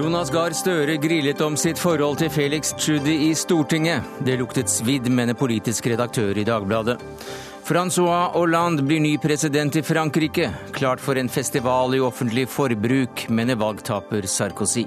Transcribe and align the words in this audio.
Jonas 0.00 0.30
Gahr 0.32 0.54
Støre 0.56 0.94
grillet 0.96 1.42
om 1.44 1.58
sitt 1.60 1.76
forhold 1.76 2.16
til 2.22 2.30
Felix 2.32 2.70
Tschudi 2.72 3.18
i 3.26 3.34
Stortinget. 3.36 4.06
Det 4.24 4.38
luktet 4.40 4.70
svidd, 4.72 5.10
mener 5.12 5.36
politisk 5.36 5.90
redaktør 5.92 6.38
i 6.40 6.44
Dagbladet. 6.48 6.94
Francois 7.68 8.30
Hollande 8.32 8.80
blir 8.86 9.02
ny 9.04 9.18
president 9.20 9.76
i 9.76 9.82
Frankrike. 9.84 10.46
Klart 10.72 11.04
for 11.04 11.20
en 11.20 11.28
festival 11.28 11.92
i 11.98 12.00
offentlig 12.00 12.46
forbruk, 12.48 13.26
mener 13.28 13.60
valgtaper 13.60 14.24
Sarkozy. 14.24 14.86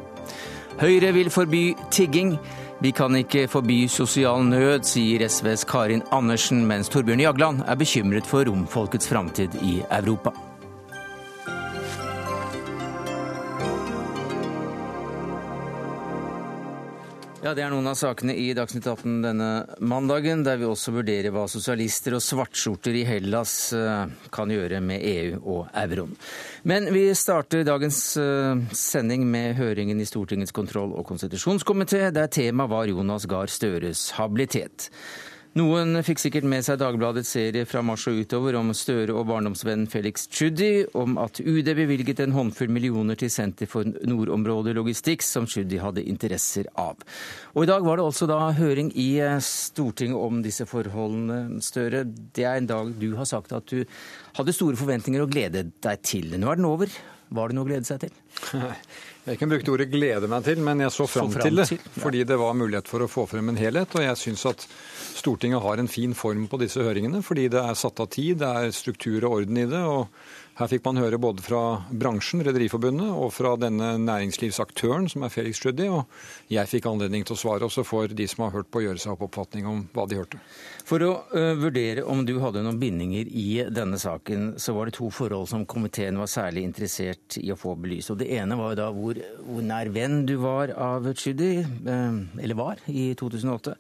Høyre 0.82 1.12
vil 1.14 1.30
forby 1.30 1.76
tigging. 1.94 2.34
Vi 2.82 2.90
kan 2.98 3.14
ikke 3.20 3.46
forby 3.52 3.84
sosial 3.86 4.42
nød, 4.48 4.88
sier 4.90 5.28
SVs 5.30 5.68
Karin 5.70 6.02
Andersen, 6.10 6.66
mens 6.66 6.90
Torbjørn 6.90 7.22
Jagland 7.22 7.62
er 7.68 7.78
bekymret 7.78 8.26
for 8.26 8.50
romfolkets 8.50 9.14
framtid 9.14 9.62
i 9.62 9.78
Europa. 9.92 10.34
Ja, 17.44 17.52
Det 17.52 17.60
er 17.60 17.74
noen 17.74 17.90
av 17.92 17.98
sakene 18.00 18.32
i 18.40 18.54
Dagsnytt 18.56 18.86
18 18.88 19.18
denne 19.20 19.48
mandagen, 19.84 20.46
der 20.48 20.62
vi 20.62 20.64
også 20.64 20.94
vurderer 20.96 21.34
hva 21.36 21.42
sosialister 21.52 22.16
og 22.16 22.22
svartskjorter 22.24 22.96
i 22.96 23.02
Hellas 23.04 23.74
eh, 23.76 24.14
kan 24.32 24.54
gjøre 24.54 24.80
med 24.80 25.04
EU 25.04 25.42
og 25.42 25.66
euroen. 25.82 26.14
Men 26.64 26.88
vi 26.96 27.02
starter 27.20 27.66
dagens 27.68 28.00
eh, 28.16 28.64
sending 28.72 29.28
med 29.28 29.58
høringen 29.60 30.00
i 30.00 30.08
Stortingets 30.08 30.56
kontroll- 30.56 30.96
og 30.96 31.04
konstitusjonskomité, 31.12 32.06
der 32.16 32.32
temaet 32.32 32.72
var 32.72 32.88
Jonas 32.88 33.28
Gahr 33.28 33.52
Støres 33.52 34.14
habilitet. 34.16 34.88
Noen 35.54 36.00
fikk 36.02 36.18
sikkert 36.18 36.48
med 36.50 36.66
seg 36.66 36.80
Dagbladets 36.82 37.30
serie 37.36 37.68
fra 37.70 37.84
mars 37.86 38.08
og 38.10 38.16
utover 38.24 38.56
om 38.58 38.72
Støre 38.74 39.14
og 39.14 39.28
barndomsvennen 39.30 39.86
Felix 39.86 40.24
Tschudi, 40.26 40.88
om 40.98 41.20
at 41.22 41.38
UD 41.44 41.70
bevilget 41.78 42.24
en 42.24 42.34
håndfull 42.34 42.74
millioner 42.74 43.20
til 43.22 43.30
Senter 43.30 43.70
for 43.70 43.86
nordområdelogistikk, 43.86 45.22
som 45.22 45.46
Tschudi 45.46 45.78
hadde 45.78 46.08
interesser 46.10 46.72
av. 46.74 47.06
Og 47.54 47.68
I 47.68 47.70
dag 47.70 47.86
var 47.86 48.02
det 48.02 48.08
altså 48.08 48.26
da 48.32 48.40
høring 48.58 48.90
i 48.98 49.08
eh, 49.22 49.38
Stortinget 49.46 50.18
om 50.18 50.42
disse 50.42 50.66
forholdene. 50.66 51.62
Støre, 51.62 52.02
det 52.34 52.50
er 52.50 52.58
en 52.58 52.74
dag 52.74 52.90
du 52.98 53.12
har 53.22 53.30
sagt 53.30 53.54
at 53.54 53.70
du 53.70 53.86
hadde 54.40 54.58
store 54.58 54.80
forventninger 54.82 55.22
og 55.22 55.38
gledet 55.38 55.68
deg 55.86 56.02
til. 56.02 56.34
Nå 56.34 56.50
er 56.50 56.64
den 56.64 56.72
over. 56.72 56.98
Var 57.34 57.50
det 57.50 57.60
noe 57.60 57.68
å 57.68 57.70
glede 57.70 57.86
seg 57.86 58.08
til? 58.08 58.18
Jeg 59.24 59.40
kan 59.40 59.48
bruke 59.48 59.72
ordet 59.72 59.88
'glede 59.88 60.28
meg 60.28 60.44
til', 60.44 60.60
men 60.60 60.82
jeg 60.84 60.92
så 60.92 61.08
fram, 61.08 61.32
så 61.32 61.40
fram 61.40 61.44
til 61.48 61.56
det. 61.56 61.68
Til, 61.68 61.80
ja. 61.80 62.02
Fordi 62.04 62.24
det 62.24 62.38
var 62.38 62.54
mulighet 62.54 62.88
for 62.88 63.00
å 63.00 63.08
få 63.08 63.24
frem 63.26 63.50
en 63.50 63.56
helhet. 63.56 63.96
Og 63.96 64.04
jeg 64.04 64.18
syns 64.18 64.46
at 64.46 64.68
Stortinget 65.16 65.62
har 65.62 65.80
en 65.80 65.88
fin 65.88 66.14
form 66.14 66.48
på 66.48 66.60
disse 66.60 66.84
høringene, 66.84 67.24
fordi 67.24 67.48
det 67.48 67.62
er 67.64 67.74
satt 67.74 68.00
av 68.00 68.10
tid, 68.10 68.38
det 68.40 68.48
er 68.48 68.72
struktur 68.72 69.24
og 69.24 69.32
orden 69.40 69.58
i 69.58 69.66
det. 69.66 69.80
og 69.80 70.08
her 70.54 70.70
fikk 70.70 70.84
man 70.86 71.00
høre 71.02 71.18
både 71.18 71.42
fra 71.42 71.60
bransjen, 71.90 72.44
Rederiforbundet, 72.46 73.10
og 73.10 73.32
fra 73.34 73.56
denne 73.58 73.96
næringslivsaktøren 74.04 75.08
som 75.10 75.26
er 75.26 75.32
Felix 75.34 75.58
Tschudi. 75.58 75.88
Og 75.90 76.06
jeg 76.54 76.70
fikk 76.70 76.86
anledning 76.92 77.26
til 77.26 77.34
å 77.34 77.40
svare, 77.42 77.66
også 77.66 77.82
for 77.88 78.14
de 78.14 78.28
som 78.30 78.46
har 78.46 78.54
hørt 78.54 78.70
på, 78.70 78.84
å 78.84 78.86
gjøre 78.86 79.02
seg 79.02 79.16
opp 79.16 79.26
oppfatning 79.32 79.66
om 79.66 79.82
hva 79.96 80.06
de 80.06 80.20
hørte. 80.20 80.42
For 80.84 81.04
å 81.06 81.12
uh, 81.32 81.54
vurdere 81.60 82.04
om 82.10 82.26
du 82.28 82.34
hadde 82.44 82.64
noen 82.66 82.80
bindinger 82.82 83.30
i 83.30 83.64
denne 83.72 84.00
saken, 84.02 84.54
så 84.60 84.76
var 84.76 84.90
det 84.90 84.98
to 84.98 85.08
forhold 85.14 85.48
som 85.52 85.64
komiteen 85.70 86.20
var 86.20 86.32
særlig 86.32 86.66
interessert 86.68 87.38
i 87.40 87.48
å 87.54 87.60
få 87.60 87.78
belyst. 87.80 88.12
Og 88.12 88.20
det 88.20 88.28
ene 88.36 88.58
var 88.60 88.76
da 88.80 88.90
hvor, 88.92 89.20
hvor 89.48 89.64
nær 89.64 89.92
venn 89.96 90.26
du 90.28 90.36
var 90.44 90.76
av 90.76 91.08
Tschudi, 91.16 91.56
uh, 91.64 92.20
eller 92.44 92.60
var, 92.60 92.84
i 92.92 93.14
2008. 93.20 93.78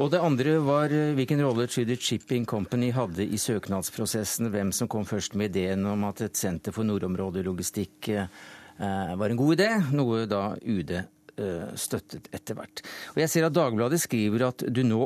Og 0.00 0.08
det 0.08 0.22
andre 0.24 0.54
var 0.64 0.92
eh, 0.94 1.12
hvilken 1.16 1.42
rolle 1.44 1.66
Tschudi 1.68 1.96
Shipping 2.00 2.46
Company 2.48 2.88
hadde 2.96 3.26
i 3.26 3.38
søknadsprosessen, 3.40 4.48
hvem 4.52 4.72
som 4.72 4.88
kom 4.88 5.04
først 5.04 5.36
med 5.36 5.52
ideen 5.52 5.84
om 5.90 6.06
at 6.08 6.22
et 6.24 6.40
senter 6.40 6.72
for 6.72 6.88
nordområdelogistikk 6.88 8.08
eh, 8.14 8.40
var 8.80 9.28
en 9.28 9.40
god 9.40 9.58
idé, 9.58 9.68
noe 9.92 10.24
da 10.30 10.54
UD 10.56 10.94
eh, 10.96 11.66
støttet 11.76 12.30
etter 12.32 12.56
hvert. 12.56 12.80
Og 13.12 13.20
jeg 13.20 13.32
ser 13.32 13.48
at 13.50 13.56
Dagbladet 13.58 14.00
skriver 14.00 14.46
at 14.48 14.64
du 14.64 14.80
nå 14.88 15.02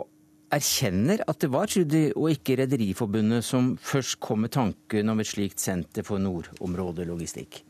erkjenner 0.54 1.22
at 1.28 1.42
det 1.42 1.50
var 1.52 1.70
Tschudi 1.70 2.06
og 2.14 2.30
ikke 2.32 2.58
Rederiforbundet 2.62 3.44
som 3.46 3.74
først 3.80 4.20
kom 4.22 4.44
med 4.44 4.54
tanken 4.54 5.12
om 5.12 5.22
et 5.22 5.30
slikt 5.30 5.62
senter 5.62 6.06
for 6.06 6.22
nordområdelogistikk. 6.22 7.62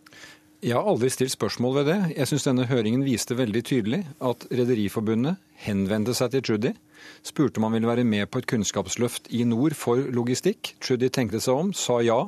Jeg 0.65 0.79
har 0.79 0.87
aldri 0.89 1.11
stilt 1.13 1.35
spørsmål 1.35 1.75
ved 1.77 1.89
det. 1.91 1.97
Jeg 2.15 2.29
syns 2.31 2.47
denne 2.47 2.65
høringen 2.65 3.03
viste 3.05 3.37
veldig 3.37 3.61
tydelig 3.69 3.99
at 4.25 4.47
Rederiforbundet 4.49 5.37
henvendte 5.61 6.15
seg 6.17 6.33
til 6.33 6.45
Tschudi, 6.47 6.71
spurte 7.21 7.61
om 7.61 7.67
han 7.69 7.77
ville 7.77 7.91
være 7.91 8.07
med 8.09 8.31
på 8.33 8.41
et 8.41 8.49
kunnskapsløft 8.49 9.29
i 9.37 9.43
nord 9.45 9.77
for 9.77 10.01
logistikk. 10.17 10.73
Tschudi 10.81 11.11
tenkte 11.13 11.43
seg 11.45 11.61
om, 11.67 11.75
sa 11.77 11.99
ja. 12.01 12.23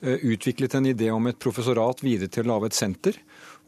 Eh, 0.00 0.20
utviklet 0.32 0.76
en 0.76 0.90
idé 0.92 1.08
om 1.12 1.26
et 1.28 1.40
professorat 1.40 2.04
videre 2.04 2.28
til 2.32 2.44
å 2.46 2.54
lage 2.54 2.70
et 2.70 2.76
senter. 2.76 3.16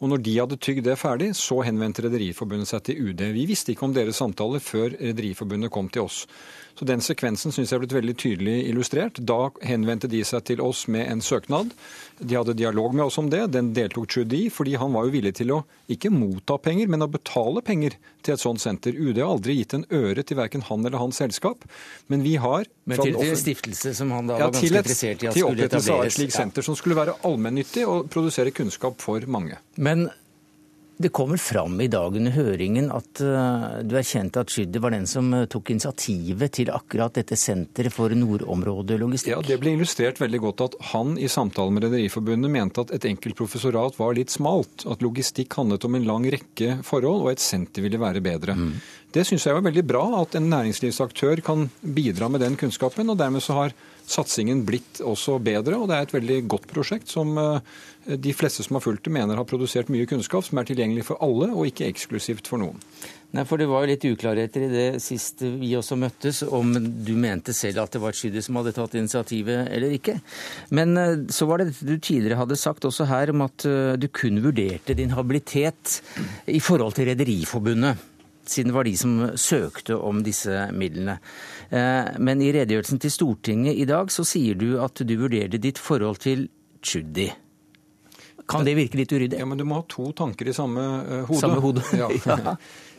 Og 0.03 0.11
når 0.11 0.23
de 0.27 0.33
hadde 0.35 0.59
tygd 0.59 0.83
det 0.89 0.99
ferdig, 0.99 1.29
så 1.39 1.61
henvendte 1.63 2.03
Rederiforbundet 2.03 2.67
seg 2.73 2.83
til 2.89 3.13
UD. 3.13 3.23
Vi 3.37 3.47
visste 3.47 3.71
ikke 3.71 3.87
om 3.87 3.95
deres 3.95 4.19
samtaler 4.19 4.63
før 4.63 4.97
Rederiforbundet 4.99 5.71
kom 5.71 5.87
til 5.95 6.09
oss. 6.09 6.25
Så 6.78 6.87
den 6.88 7.03
sekvensen 7.05 7.53
synes 7.53 7.71
jeg 7.71 7.77
er 7.77 7.83
blitt 7.84 7.94
veldig 7.97 8.15
tydelig 8.19 8.56
illustrert. 8.71 9.21
Da 9.28 9.50
henvendte 9.66 10.09
de 10.10 10.22
seg 10.27 10.44
til 10.49 10.62
oss 10.65 10.87
med 10.93 11.05
en 11.10 11.21
søknad. 11.25 11.75
De 12.19 12.38
hadde 12.38 12.56
dialog 12.59 12.94
med 12.97 13.06
oss 13.06 13.19
om 13.21 13.28
det. 13.33 13.44
Den 13.55 13.72
deltok 13.77 14.09
Trudy, 14.12 14.47
fordi 14.53 14.77
han 14.81 14.94
var 14.97 15.06
jo 15.06 15.15
villig 15.15 15.34
til 15.38 15.53
å 15.55 15.62
ikke 15.93 16.12
motta 16.15 16.56
penger, 16.62 16.88
men 16.88 17.05
å 17.05 17.11
betale 17.12 17.62
penger 17.66 17.99
til 18.22 18.37
et 18.37 18.43
sånt 18.43 18.62
senter. 18.62 18.97
UD 18.97 19.21
har 19.21 19.34
aldri 19.34 19.59
gitt 19.59 19.77
en 19.77 19.84
øre 19.93 20.25
til 20.25 20.38
verken 20.38 20.65
han 20.69 20.87
eller 20.87 21.03
hans 21.03 21.21
selskap, 21.21 21.66
men 22.12 22.25
vi 22.25 22.37
har 22.41 22.66
Men 22.88 23.03
til, 23.03 23.19
en 23.19 23.38
stiftelse 23.38 23.94
som 23.99 24.11
han 24.15 24.31
da 24.31 24.38
var 24.38 24.53
ganske 24.53 24.71
interessert 24.71 25.22
i 25.22 25.31
at 25.31 25.37
skulle 25.37 25.69
etableres? 25.69 25.69
Til 25.69 25.69
opprettelse 25.69 25.99
av 25.99 26.06
et 26.06 26.16
slikt 26.16 26.37
senter 26.38 26.66
som 26.66 26.78
skulle 26.78 26.99
være 26.99 27.19
allmennyttig 27.28 27.87
og 27.88 28.11
produsere 28.12 28.55
kunnskap 28.55 29.03
for 29.03 29.27
mange. 29.31 29.59
Men 29.77 30.09
det 31.03 31.11
kommer 31.15 31.37
fram 31.37 31.81
i 31.81 31.89
dag 31.91 32.17
under 32.17 32.35
høringen 32.35 32.91
at 32.95 33.23
uh, 33.25 33.81
du 33.85 33.97
erkjente 33.99 34.43
at 34.43 34.53
Skydde 34.53 34.81
var 34.83 34.95
den 34.95 35.07
som 35.11 35.29
uh, 35.35 35.45
tok 35.51 35.73
initiativet 35.75 36.55
til 36.59 36.73
akkurat 36.75 37.15
dette 37.19 37.39
senteret 37.39 37.95
for 37.95 38.15
nordområdelogistikk. 38.17 39.35
Ja, 39.35 39.43
Det 39.45 39.59
ble 39.62 39.75
illustrert 39.77 40.21
veldig 40.23 40.43
godt 40.47 40.65
at 40.69 40.79
han 40.93 41.17
i 41.19 41.31
samtalen 41.33 41.77
med 41.77 41.89
Rederiforbundet 41.89 42.53
mente 42.55 42.85
at 42.87 42.95
et 42.97 43.09
enkelt 43.11 43.39
professorat 43.39 43.99
var 44.01 44.17
litt 44.19 44.33
smalt. 44.35 44.87
At 44.89 45.05
logistikk 45.05 45.59
handlet 45.59 45.87
om 45.89 45.99
en 45.99 46.09
lang 46.09 46.29
rekke 46.33 46.79
forhold, 46.87 47.27
og 47.27 47.33
et 47.35 47.43
senter 47.43 47.85
ville 47.85 48.01
være 48.01 48.23
bedre. 48.25 48.57
Mm. 48.59 48.77
Det 49.12 49.27
syns 49.29 49.45
jeg 49.45 49.57
var 49.59 49.67
veldig 49.67 49.85
bra 49.85 50.05
at 50.23 50.39
en 50.39 50.49
næringslivsaktør 50.49 51.43
kan 51.45 51.67
bidra 51.83 52.31
med 52.33 52.41
den 52.45 52.57
kunnskapen. 52.57 53.11
og 53.11 53.19
dermed 53.19 53.45
så 53.45 53.59
har 53.59 53.75
satsingen 54.09 54.65
blitt 54.67 55.01
også 55.05 55.39
bedre, 55.43 55.79
og 55.79 55.89
det 55.91 55.97
er 55.97 56.07
et 56.07 56.15
veldig 56.17 56.39
godt 56.51 56.69
prosjekt 56.71 57.13
som 57.13 57.35
uh, 57.39 57.59
de 58.07 58.35
fleste 58.35 58.65
som 58.67 58.79
har 58.79 58.85
fulgt 58.85 59.07
det, 59.07 59.15
mener 59.15 59.39
har 59.39 59.49
produsert 59.49 59.91
mye 59.93 60.09
kunnskap 60.11 60.47
som 60.47 60.59
er 60.59 60.69
tilgjengelig 60.69 61.07
for 61.09 61.23
alle, 61.25 61.53
og 61.55 61.69
ikke 61.71 61.89
eksklusivt 61.91 62.51
for 62.51 62.62
noen. 62.62 62.81
Nei, 63.33 63.47
for 63.49 63.57
Det 63.57 63.69
var 63.69 63.85
jo 63.85 63.89
litt 63.89 64.05
uklarheter 64.05 64.67
i 64.67 64.69
det 64.69 64.89
siste 65.01 65.49
vi 65.57 65.71
også 65.79 65.97
møttes, 65.97 66.43
om 66.45 66.75
du 66.77 67.15
mente 67.17 67.55
selv 67.57 67.81
at 67.81 67.95
det 67.95 68.03
var 68.03 68.12
Tschudi 68.12 68.43
som 68.45 68.59
hadde 68.61 68.75
tatt 68.77 68.97
initiativet 68.99 69.71
eller 69.73 69.95
ikke. 69.97 70.19
Men 70.77 70.93
eh, 71.01 71.23
så 71.33 71.49
var 71.49 71.62
det 71.62 71.71
dette 71.71 71.89
du 71.89 71.97
tidligere 71.97 72.43
hadde 72.43 72.61
sagt 72.61 72.85
også 72.85 73.09
her, 73.09 73.33
om 73.33 73.47
at 73.47 73.65
eh, 73.65 73.95
du 73.97 74.11
kun 74.12 74.43
vurderte 74.45 74.99
din 74.99 75.17
habilitet 75.17 76.03
i 76.53 76.61
forhold 76.61 76.99
til 76.99 77.09
Rederiforbundet 77.09 78.12
siden 78.49 78.73
det 78.73 78.77
var 78.77 78.89
de 78.89 78.97
som 78.99 79.17
søkte 79.39 79.97
om 79.97 80.23
disse 80.27 80.67
midlene. 80.75 81.19
Eh, 81.71 82.19
men 82.19 82.43
i 82.43 82.51
redegjørelsen 82.55 83.03
til 83.03 83.15
Stortinget 83.15 83.79
i 83.79 83.87
dag 83.89 84.11
så 84.13 84.25
sier 84.27 84.59
du 84.59 84.77
at 84.83 85.03
du 85.03 85.15
vurderte 85.21 85.61
ditt 85.63 85.81
forhold 85.81 86.23
til 86.25 86.49
Tschudi. 86.83 87.31
Kan 88.49 88.67
det 88.67 88.75
virke 88.75 88.99
litt 88.99 89.13
uryddig? 89.13 89.39
Ja, 89.39 89.47
men 89.47 89.61
Du 89.61 89.65
må 89.65 89.79
ha 89.79 89.85
to 89.89 90.11
tanker 90.17 90.49
i 90.51 90.55
samme 90.57 90.83
uh, 90.83 91.21
hode. 91.29 91.41
Samme 91.41 91.61
hode. 91.63 91.85
ja. 92.01 92.09
ja. 92.27 92.57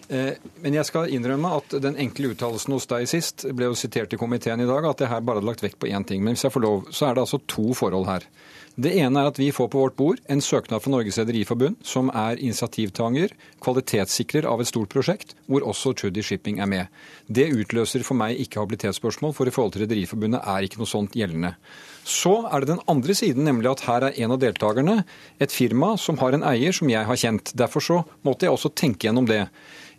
Eh, 0.07 0.39
men 0.63 0.77
jeg 0.77 0.87
skal 0.87 1.11
innrømme 1.13 1.51
at 1.59 1.75
den 1.83 1.97
enkle 1.99 2.33
uttalelsen 2.33 2.75
hos 2.75 2.87
deg 2.91 3.07
sist 3.11 3.45
ble 3.55 3.71
jo 3.71 3.77
sitert 3.77 4.13
i 4.15 4.19
komiteen 4.19 4.63
i 4.63 4.69
dag, 4.69 4.87
at 4.89 5.03
jeg 5.03 5.11
her 5.11 5.23
bare 5.23 5.41
hadde 5.41 5.51
lagt 5.51 5.63
vekt 5.65 5.79
på 5.81 5.91
én 5.91 6.07
ting. 6.07 6.23
Men 6.23 6.35
hvis 6.35 6.47
jeg 6.47 6.55
får 6.55 6.65
lov, 6.65 6.89
så 6.91 7.09
er 7.09 7.17
det 7.17 7.25
altså 7.25 7.41
to 7.47 7.73
forhold 7.77 8.09
her. 8.09 8.27
Det 8.73 8.89
ene 8.97 9.21
er 9.21 9.27
at 9.29 9.37
vi 9.37 9.51
får 9.53 9.67
på 9.69 9.81
vårt 9.83 9.95
bord 9.99 10.21
en 10.33 10.39
søknad 10.41 10.81
fra 10.81 10.89
Norges 10.89 11.19
Rederiforbund, 11.21 11.75
som 11.85 12.07
er 12.09 12.39
initiativtanger, 12.41 13.35
kvalitetssikrer 13.61 14.47
av 14.49 14.63
et 14.63 14.69
stort 14.71 14.89
prosjekt, 14.89 15.35
hvor 15.45 15.61
også 15.69 15.91
Trudy 15.93 16.23
Shipping 16.25 16.57
er 16.57 16.71
med. 16.71 17.03
Det 17.29 17.51
utløser 17.53 18.01
for 18.01 18.17
meg 18.17 18.41
ikke 18.41 18.63
habilitetsspørsmål, 18.63 19.35
for 19.37 19.45
i 19.45 19.53
forhold 19.53 19.75
til 19.75 19.85
Rederiforbundet 19.85 20.41
er 20.41 20.65
ikke 20.65 20.81
noe 20.81 20.89
sånt 20.89 21.13
gjeldende. 21.13 21.53
Så 22.01 22.33
er 22.49 22.63
det 22.63 22.71
den 22.73 22.81
andre 22.89 23.13
siden, 23.13 23.45
nemlig 23.45 23.69
at 23.75 23.85
her 23.85 24.07
er 24.09 24.17
en 24.25 24.33
av 24.33 24.41
deltakerne 24.41 24.97
et 25.37 25.53
firma 25.53 25.93
som 26.01 26.17
har 26.23 26.33
en 26.33 26.49
eier 26.49 26.73
som 26.73 26.89
jeg 26.89 27.05
har 27.05 27.21
kjent. 27.27 27.53
Derfor 27.53 27.85
så 27.85 28.01
måtte 28.25 28.49
jeg 28.49 28.57
også 28.57 28.73
tenke 28.73 29.05
gjennom 29.05 29.29
det. 29.29 29.43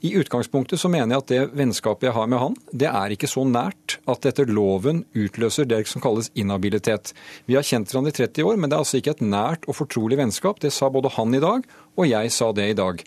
I 0.04 0.10
utgangspunktet 0.20 0.80
så 0.80 0.90
mener 0.92 1.14
jeg 1.14 1.22
at 1.22 1.30
det 1.30 1.56
vennskapet 1.56 2.10
jeg 2.10 2.12
har 2.12 2.26
med 2.28 2.42
han, 2.42 2.56
det 2.76 2.90
er 2.90 3.14
ikke 3.14 3.30
så 3.30 3.40
nært 3.48 3.96
at 4.10 4.26
etter 4.28 4.50
loven 4.52 5.00
utløser 5.16 5.64
det 5.64 5.78
som 5.88 6.04
kalles 6.04 6.28
inhabilitet. 6.36 7.14
Vi 7.48 7.56
har 7.56 7.64
kjent 7.64 7.88
hverandre 7.88 8.12
i 8.12 8.18
30 8.18 8.50
år, 8.50 8.58
men 8.60 8.68
det 8.68 8.76
er 8.76 8.84
altså 8.84 9.00
ikke 9.00 9.14
et 9.16 9.24
nært 9.24 9.64
og 9.64 9.78
fortrolig 9.78 10.20
vennskap. 10.20 10.60
Det 10.60 10.74
sa 10.76 10.90
både 10.92 11.14
han 11.16 11.32
i 11.32 11.40
dag, 11.40 11.64
og 11.96 12.10
jeg 12.10 12.34
sa 12.36 12.50
det 12.52 12.68
i 12.74 12.76
dag. 12.76 13.00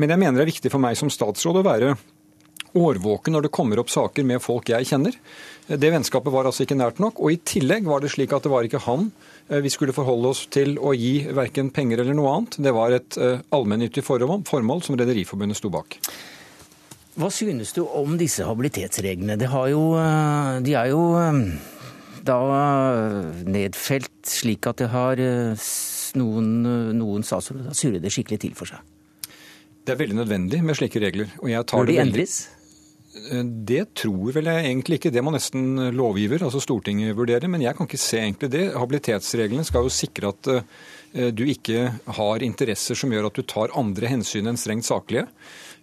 Men 0.00 0.14
jeg 0.14 0.22
mener 0.22 0.40
det 0.40 0.46
er 0.46 0.52
viktig 0.54 0.72
for 0.72 0.80
meg 0.80 0.96
som 0.96 1.12
statsråd 1.12 1.60
å 1.60 1.66
være 1.68 1.92
årvåken 2.80 3.36
når 3.36 3.46
det 3.46 3.52
kommer 3.52 3.82
opp 3.82 3.92
saker 3.92 4.24
med 4.24 4.40
folk 4.40 4.72
jeg 4.72 4.88
kjenner. 4.88 5.16
Det 5.68 5.92
vennskapet 5.92 6.32
var 6.32 6.48
altså 6.48 6.64
ikke 6.64 6.78
nært 6.80 7.02
nok. 7.02 7.20
Og 7.20 7.34
i 7.34 7.40
tillegg 7.44 7.84
var 7.88 8.00
det 8.00 8.14
slik 8.14 8.32
at 8.32 8.46
det 8.46 8.52
var 8.52 8.64
ikke 8.64 8.80
han 8.86 9.10
vi 9.48 9.70
skulle 9.72 9.94
forholde 9.96 10.30
oss 10.32 10.46
til 10.52 10.76
å 10.78 10.92
gi 10.96 11.26
verken 11.34 11.70
penger 11.74 12.02
eller 12.02 12.16
noe 12.16 12.36
annet. 12.36 12.58
Det 12.62 12.72
var 12.74 12.94
et 12.96 13.18
eh, 13.18 13.42
allmennyttig 13.52 14.04
formål 14.06 14.84
som 14.84 14.96
Rederiforbundet 14.98 15.58
sto 15.58 15.70
bak. 15.72 15.98
Hva 17.18 17.28
synes 17.34 17.74
du 17.76 17.82
om 17.84 18.16
disse 18.20 18.46
habilitetsreglene? 18.48 19.36
De, 19.40 19.50
jo, 19.72 19.84
eh, 20.00 20.62
de 20.64 20.76
er 20.78 20.92
jo 20.94 21.02
da 22.22 22.38
nedfelt 23.50 24.12
slik 24.30 24.68
at 24.70 24.78
det 24.78 24.92
har 24.92 25.20
noen, 26.18 26.50
noen 26.94 27.24
statsråder 27.26 27.74
surret 27.74 28.04
det 28.04 28.12
skikkelig 28.14 28.42
til 28.44 28.56
for 28.56 28.70
seg. 28.70 28.82
Det 29.82 29.96
er 29.96 29.98
veldig 29.98 30.20
nødvendig 30.20 30.60
med 30.62 30.78
slike 30.78 31.00
regler. 31.02 31.32
Bør 31.42 31.88
de 31.88 31.98
endres? 31.98 32.44
Eh, 33.12 33.44
det 33.44 33.84
tror 33.98 34.32
vel 34.36 34.48
jeg 34.48 34.68
egentlig 34.68 35.00
ikke. 35.00 35.12
Det 35.12 35.24
må 35.24 35.34
nesten 35.34 35.90
lovgiver, 35.96 36.44
altså 36.46 36.62
Stortinget, 36.62 37.16
vurdere. 37.18 37.50
Men 37.50 37.64
jeg 37.64 37.76
kan 37.76 37.88
ikke 37.88 38.00
se 38.00 38.22
egentlig 38.22 38.52
det. 38.54 38.70
Habilitetsreglene 38.78 39.66
skal 39.68 39.86
jo 39.86 39.92
sikre 39.92 40.32
at 40.32 40.52
eh, 40.54 41.28
du 41.32 41.44
ikke 41.44 41.90
har 42.18 42.46
interesser 42.46 42.98
som 42.98 43.12
gjør 43.12 43.28
at 43.28 43.36
du 43.36 43.44
tar 43.44 43.74
andre 43.78 44.08
hensyn 44.14 44.48
enn 44.48 44.60
strengt 44.60 44.88
saklige. 44.88 45.28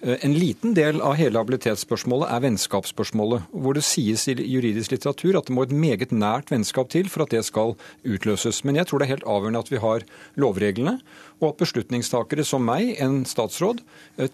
Eh, 0.01 0.15
en 0.25 0.33
liten 0.33 0.73
del 0.73 1.01
av 1.03 1.17
hele 1.19 1.41
habilitetsspørsmålet 1.41 2.31
er 2.31 2.43
vennskapsspørsmålet, 2.45 3.49
hvor 3.51 3.75
det 3.75 3.83
sies 3.83 4.25
i 4.31 4.35
juridisk 4.39 4.95
litteratur 4.95 5.37
at 5.37 5.49
det 5.49 5.55
må 5.55 5.65
et 5.67 5.75
meget 5.75 6.13
nært 6.15 6.53
vennskap 6.53 6.89
til 6.93 7.11
for 7.11 7.25
at 7.25 7.35
det 7.35 7.43
skal 7.47 7.75
utløses. 8.07 8.63
Men 8.63 8.79
jeg 8.79 8.87
tror 8.87 8.99
det 8.99 9.09
er 9.09 9.15
helt 9.17 9.27
avgjørende 9.27 9.63
at 9.65 9.73
vi 9.73 9.83
har 9.83 10.07
lovreglene, 10.39 10.95
og 11.39 11.51
at 11.51 11.61
beslutningstakere 11.61 12.43
som 12.47 12.63
meg, 12.67 12.95
en 13.03 13.21
statsråd, 13.27 13.83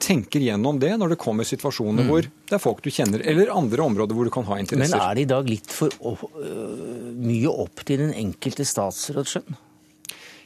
tenker 0.01 0.41
gjennom 0.41 0.80
det 0.81 0.95
når 0.98 1.13
det 1.13 1.21
kommer 1.21 1.45
situasjoner 1.45 2.06
mm. 2.06 2.09
hvor 2.09 2.25
det 2.25 2.56
er 2.57 2.62
folk 2.62 2.85
du 2.86 2.94
kjenner, 2.94 3.24
eller 3.26 3.54
andre 3.54 3.86
områder 3.86 4.18
hvor 4.18 4.30
du 4.30 4.34
kan 4.34 4.48
ha 4.50 4.60
interesser. 4.62 4.98
Men 4.98 5.10
er 5.10 5.18
det 5.18 5.26
i 5.26 5.32
dag 5.34 5.50
litt 5.50 5.74
for 5.74 5.94
opp, 6.06 6.26
mye 6.36 7.54
opp 7.66 7.86
til 7.86 8.06
den 8.06 8.16
enkelte 8.26 8.68
statsråds 8.68 9.38
skjønn? 9.38 9.64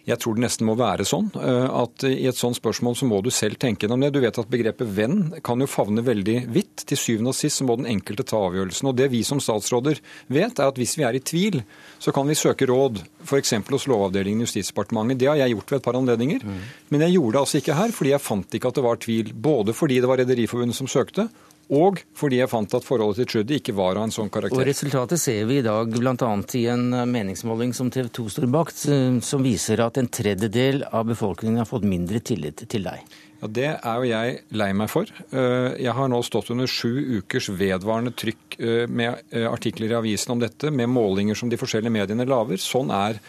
Jeg 0.10 0.18
tror 0.22 0.38
det 0.38 0.44
nesten 0.46 0.68
må 0.68 0.76
være 0.80 1.06
sånn 1.08 1.30
eh, 1.38 1.68
at 1.82 2.06
i 2.08 2.26
et 2.30 2.38
sånt 2.38 2.58
spørsmål 2.58 2.96
så 2.98 3.08
må 3.10 3.20
du 3.26 3.30
selv 3.34 3.60
tenke 3.62 3.86
gjennom 3.86 4.02
det. 4.02 4.12
Du 4.16 4.22
vet 4.24 4.40
at 4.42 4.50
begrepet 4.52 4.90
venn 4.96 5.36
kan 5.46 5.62
jo 5.62 5.68
favne 5.70 6.04
veldig 6.06 6.38
vidt. 6.50 6.86
Til 6.90 6.98
syvende 6.98 7.34
og 7.34 7.38
sist 7.38 7.60
så 7.60 7.68
må 7.68 7.76
den 7.80 7.90
enkelte 7.92 8.26
ta 8.28 8.40
avgjørelsen. 8.48 8.90
Og 8.90 8.98
det 8.98 9.10
vi 9.14 9.22
som 9.28 9.42
statsråder 9.44 10.00
vet, 10.32 10.58
er 10.58 10.72
at 10.72 10.80
hvis 10.80 10.96
vi 10.98 11.06
er 11.06 11.18
i 11.18 11.24
tvil, 11.24 11.60
så 12.02 12.14
kan 12.16 12.30
vi 12.30 12.38
søke 12.40 12.68
råd, 12.70 13.04
f.eks. 13.28 13.54
hos 13.70 13.88
Lovavdelingen 13.92 14.42
i 14.42 14.48
Justisdepartementet. 14.48 15.20
Det 15.22 15.30
har 15.30 15.42
jeg 15.44 15.54
gjort 15.56 15.74
ved 15.74 15.82
et 15.82 15.86
par 15.90 16.00
anledninger. 16.00 16.46
Mm. 16.46 16.64
Men 16.90 17.06
jeg 17.06 17.18
gjorde 17.18 17.36
det 17.36 17.44
altså 17.44 17.62
ikke 17.62 17.78
her, 17.78 17.94
fordi 18.00 18.16
jeg 18.16 18.26
fant 18.26 18.58
ikke 18.58 18.72
at 18.72 18.80
det 18.80 18.88
var 18.88 19.04
tvil. 19.04 19.34
Både 19.50 19.78
fordi 19.78 20.00
det 20.00 20.10
var 20.10 20.24
Rederiforbundet 20.24 20.80
som 20.80 20.90
søkte, 20.90 21.28
og 21.70 22.02
fordi 22.18 22.40
jeg 22.40 22.50
fant 22.50 22.74
at 22.74 22.86
forholdet 22.86 23.22
til 23.22 23.30
Trudy 23.30 23.60
ikke 23.60 23.76
var 23.78 24.00
av 24.00 24.08
en 24.08 24.14
sånn 24.14 24.32
karakter. 24.34 24.58
Og 24.58 24.68
Resultatet 24.70 25.22
ser 25.22 25.46
vi 25.50 25.60
i 25.62 25.66
dag 25.66 25.94
bl.a. 25.94 26.34
i 26.58 26.66
en 26.74 26.86
meningsmåling 27.12 27.76
som 27.78 27.92
TV 27.94 28.10
2 28.20 28.28
står 28.36 28.50
bak, 28.50 28.74
som 28.74 29.46
viser 29.46 29.86
at 29.86 30.02
en 30.02 30.10
tredjedel 30.10 30.84
av 30.90 31.10
befolkningen 31.12 31.62
har 31.62 31.70
fått 31.70 31.86
mindre 31.86 32.24
tillit 32.26 32.66
til 32.70 32.90
deg. 32.90 33.06
Ja, 33.40 33.48
Det 33.48 33.68
er 33.72 34.00
jo 34.02 34.08
jeg 34.10 34.40
lei 34.52 34.70
meg 34.76 34.90
for. 34.92 35.08
Eh, 35.32 35.78
jeg 35.80 35.94
har 35.96 36.10
nå 36.12 36.20
stått 36.28 36.50
under 36.52 36.68
sju 36.68 37.20
ukers 37.20 37.48
vedvarende 37.56 38.12
trykk 38.12 38.58
eh, 38.60 38.86
med 38.88 39.22
eh, 39.32 39.48
artikler 39.48 39.94
i 39.94 40.00
avisen 40.00 40.34
om 40.36 40.42
dette, 40.42 40.72
med 40.72 40.92
målinger 40.92 41.40
som 41.40 41.52
de 41.52 41.60
forskjellige 41.60 41.94
mediene 41.94 42.28
lager. 42.28 42.60
Sånn 42.60 42.92
er 42.92 43.22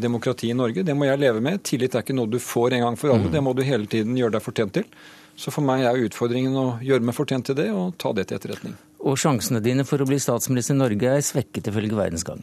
demokratiet 0.00 0.52
i 0.52 0.56
Norge. 0.56 0.82
Det 0.84 0.92
må 0.96 1.06
jeg 1.08 1.20
leve 1.22 1.40
med. 1.40 1.62
Tillit 1.64 1.94
er 1.96 2.02
ikke 2.04 2.16
noe 2.16 2.28
du 2.28 2.36
får 2.42 2.74
en 2.76 2.82
gang 2.84 2.96
for 3.00 3.14
alle. 3.14 3.30
Mm. 3.30 3.32
Det 3.32 3.40
må 3.44 3.54
du 3.56 3.62
hele 3.64 3.88
tiden 3.88 4.16
gjøre 4.18 4.36
deg 4.36 4.44
fortjent 4.44 4.74
til. 4.76 4.88
Så 5.36 5.50
for 5.54 5.66
meg 5.66 5.84
er 5.84 5.98
utfordringen 6.06 6.54
å 6.56 6.66
gjøre 6.84 7.04
meg 7.04 7.16
fortjent 7.16 7.50
til 7.50 7.58
det 7.58 7.70
og 7.74 7.96
ta 8.00 8.12
det 8.16 8.28
til 8.28 8.38
etterretning. 8.38 8.76
Og 9.04 9.18
sjansene 9.20 9.60
dine 9.60 9.84
for 9.84 10.00
å 10.00 10.08
bli 10.08 10.20
statsminister 10.22 10.76
i 10.76 10.80
Norge 10.80 11.18
er 11.18 11.24
svekket 11.24 11.68
ifølge 11.72 11.98
Verdens 11.98 12.24
Gang? 12.24 12.40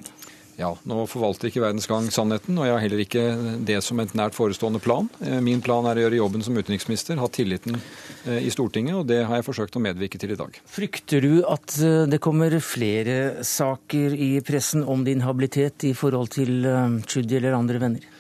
Ja, 0.60 0.70
nå 0.86 1.06
forvalter 1.10 1.50
ikke 1.50 1.64
Verdens 1.64 1.88
Gang 1.90 2.06
sannheten, 2.14 2.58
og 2.60 2.68
jeg 2.68 2.76
har 2.76 2.84
heller 2.84 3.02
ikke 3.02 3.24
det 3.66 3.80
som 3.86 4.00
et 4.04 4.12
nært 4.18 4.36
forestående 4.38 4.82
plan. 4.84 5.08
Eh, 5.24 5.40
min 5.44 5.64
plan 5.64 5.88
er 5.90 5.98
å 5.98 6.04
gjøre 6.04 6.20
jobben 6.20 6.46
som 6.46 6.58
utenriksminister, 6.60 7.18
ha 7.22 7.30
tilliten 7.34 7.80
eh, 7.80 8.44
i 8.44 8.52
Stortinget, 8.54 9.00
og 9.00 9.08
det 9.10 9.24
har 9.26 9.40
jeg 9.40 9.48
forsøkt 9.48 9.80
å 9.80 9.84
medvirke 9.84 10.22
til 10.22 10.36
i 10.36 10.38
dag. 10.38 10.60
Frykter 10.70 11.26
du 11.26 11.42
at 11.50 11.78
eh, 11.82 12.04
det 12.12 12.22
kommer 12.22 12.54
flere 12.62 13.46
saker 13.48 14.14
i 14.14 14.32
pressen 14.46 14.86
om 14.86 15.06
din 15.08 15.24
habilitet 15.26 15.88
i 15.90 15.96
forhold 15.98 16.34
til 16.36 16.68
Tschudi 17.08 17.40
eller 17.40 17.58
andre 17.58 17.82
venner? 17.82 18.11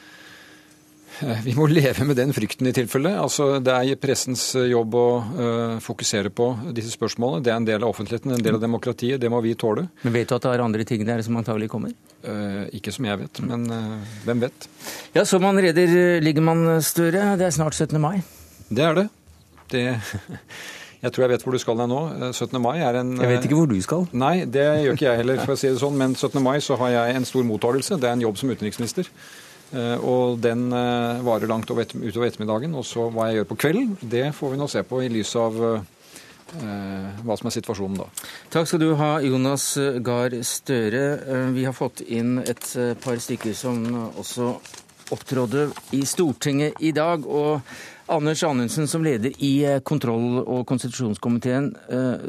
Vi 1.48 1.54
må 1.58 1.68
leve 1.70 2.06
med 2.08 2.18
den 2.20 2.34
frykten 2.36 2.70
i 2.70 2.74
tilfelle. 2.76 3.14
Altså, 3.22 3.60
det 3.64 3.74
er 3.74 4.00
pressens 4.02 4.44
eh, 4.60 4.70
jobb 4.72 4.98
å 4.98 5.06
uh, 5.22 5.76
fokusere 5.84 6.32
på 6.34 6.48
disse 6.76 6.94
spørsmålene. 6.96 7.44
Det 7.46 7.54
er 7.54 7.60
en 7.60 7.68
del 7.68 7.84
av 7.84 7.94
offentligheten, 7.94 8.34
en 8.36 8.44
del 8.44 8.58
av 8.58 8.64
demokratiet. 8.64 9.22
Det 9.22 9.32
må 9.32 9.42
vi 9.46 9.54
tåle. 9.60 9.88
Men 10.06 10.16
Vet 10.18 10.32
du 10.32 10.36
at 10.38 10.48
det 10.48 10.54
er 10.56 10.66
andre 10.66 10.86
ting 10.88 11.06
der 11.08 11.24
som 11.26 11.38
antagelig 11.40 11.72
kommer? 11.74 11.96
Uh, 12.26 12.68
ikke 12.78 12.94
som 12.94 13.08
jeg 13.08 13.22
vet, 13.24 13.42
men 13.46 13.66
uh, 13.72 14.18
hvem 14.28 14.46
vet? 14.48 14.68
Ja, 15.16 15.26
Så 15.26 15.40
man 15.42 15.58
reder 15.62 16.22
Liggemann 16.22 16.82
Støre. 16.86 17.36
Det 17.40 17.48
er 17.48 17.56
snart 17.56 17.78
17. 17.78 17.98
mai. 18.02 18.22
Det 18.70 18.86
er 18.86 19.02
det. 19.02 19.10
det 19.74 19.86
Jeg 21.02 21.16
tror 21.16 21.24
jeg 21.24 21.32
vet 21.32 21.44
hvor 21.44 21.56
du 21.56 21.58
skal 21.58 21.80
deg 21.80 21.88
nå. 21.90 22.00
17. 22.30 22.60
mai 22.62 22.76
er 22.78 23.00
en 23.00 23.16
Jeg 23.18 23.30
vet 23.32 23.46
ikke 23.48 23.58
hvor 23.58 23.70
du 23.72 23.80
skal. 23.82 24.04
Nei, 24.14 24.44
det 24.46 24.68
gjør 24.86 25.00
ikke 25.00 25.08
jeg 25.08 25.22
heller, 25.24 25.40
for 25.42 25.56
å 25.56 25.58
si 25.58 25.72
det 25.72 25.80
sånn. 25.82 25.98
Men 25.98 26.14
17. 26.14 26.38
mai 26.46 26.60
så 26.62 26.78
har 26.78 26.92
jeg 26.94 27.16
en 27.18 27.26
stor 27.26 27.48
mottagelse. 27.48 27.98
Det 27.98 28.10
er 28.10 28.20
en 28.20 28.28
jobb 28.28 28.38
som 28.38 28.54
utenriksminister. 28.54 29.10
Eh, 29.72 30.04
og 30.04 30.42
den 30.44 30.68
eh, 30.76 31.22
varer 31.24 31.48
langt 31.48 31.70
utover 31.70 32.28
ettermiddagen. 32.28 32.76
Og 32.76 32.86
så 32.88 33.08
hva 33.12 33.30
jeg 33.30 33.42
gjør 33.42 33.50
på 33.54 33.60
kvelden, 33.66 33.96
det 34.02 34.30
får 34.36 34.54
vi 34.54 34.60
nå 34.60 34.68
se 34.72 34.84
på 34.88 35.02
i 35.06 35.12
lys 35.12 35.32
av 35.40 35.62
eh, 35.62 37.24
hva 37.24 37.40
som 37.40 37.48
er 37.48 37.56
situasjonen 37.56 38.02
da. 38.02 38.10
Takk 38.52 38.68
skal 38.68 38.84
du 38.84 38.92
ha, 39.00 39.14
Jonas 39.24 39.72
Gahr 40.04 40.36
Støre. 40.48 41.06
Vi 41.56 41.64
har 41.68 41.76
fått 41.76 42.04
inn 42.04 42.42
et 42.44 42.68
par 43.04 43.22
stykker 43.24 43.56
som 43.56 43.86
også 44.20 44.54
opptrådde 45.12 45.70
i 45.96 46.04
Stortinget 46.08 46.80
i 46.84 46.92
dag. 46.96 47.24
og 47.28 47.62
Anders 48.12 48.42
Anundsen, 48.44 48.90
som 48.92 49.06
leder 49.06 49.32
i 49.40 49.80
kontroll- 49.88 50.42
og 50.42 50.66
konstitusjonskomiteen, 50.68 51.70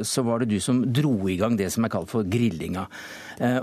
så 0.07 0.23
var 0.23 0.39
det 0.39 0.53
du 0.53 0.61
som 0.63 0.79
dro 0.87 1.11
i 1.27 1.35
gang 1.39 1.57
det 1.59 1.67
som 1.75 1.83
er 1.83 1.91
kalt 1.91 2.11
for 2.11 2.23
grillinga. 2.23 2.85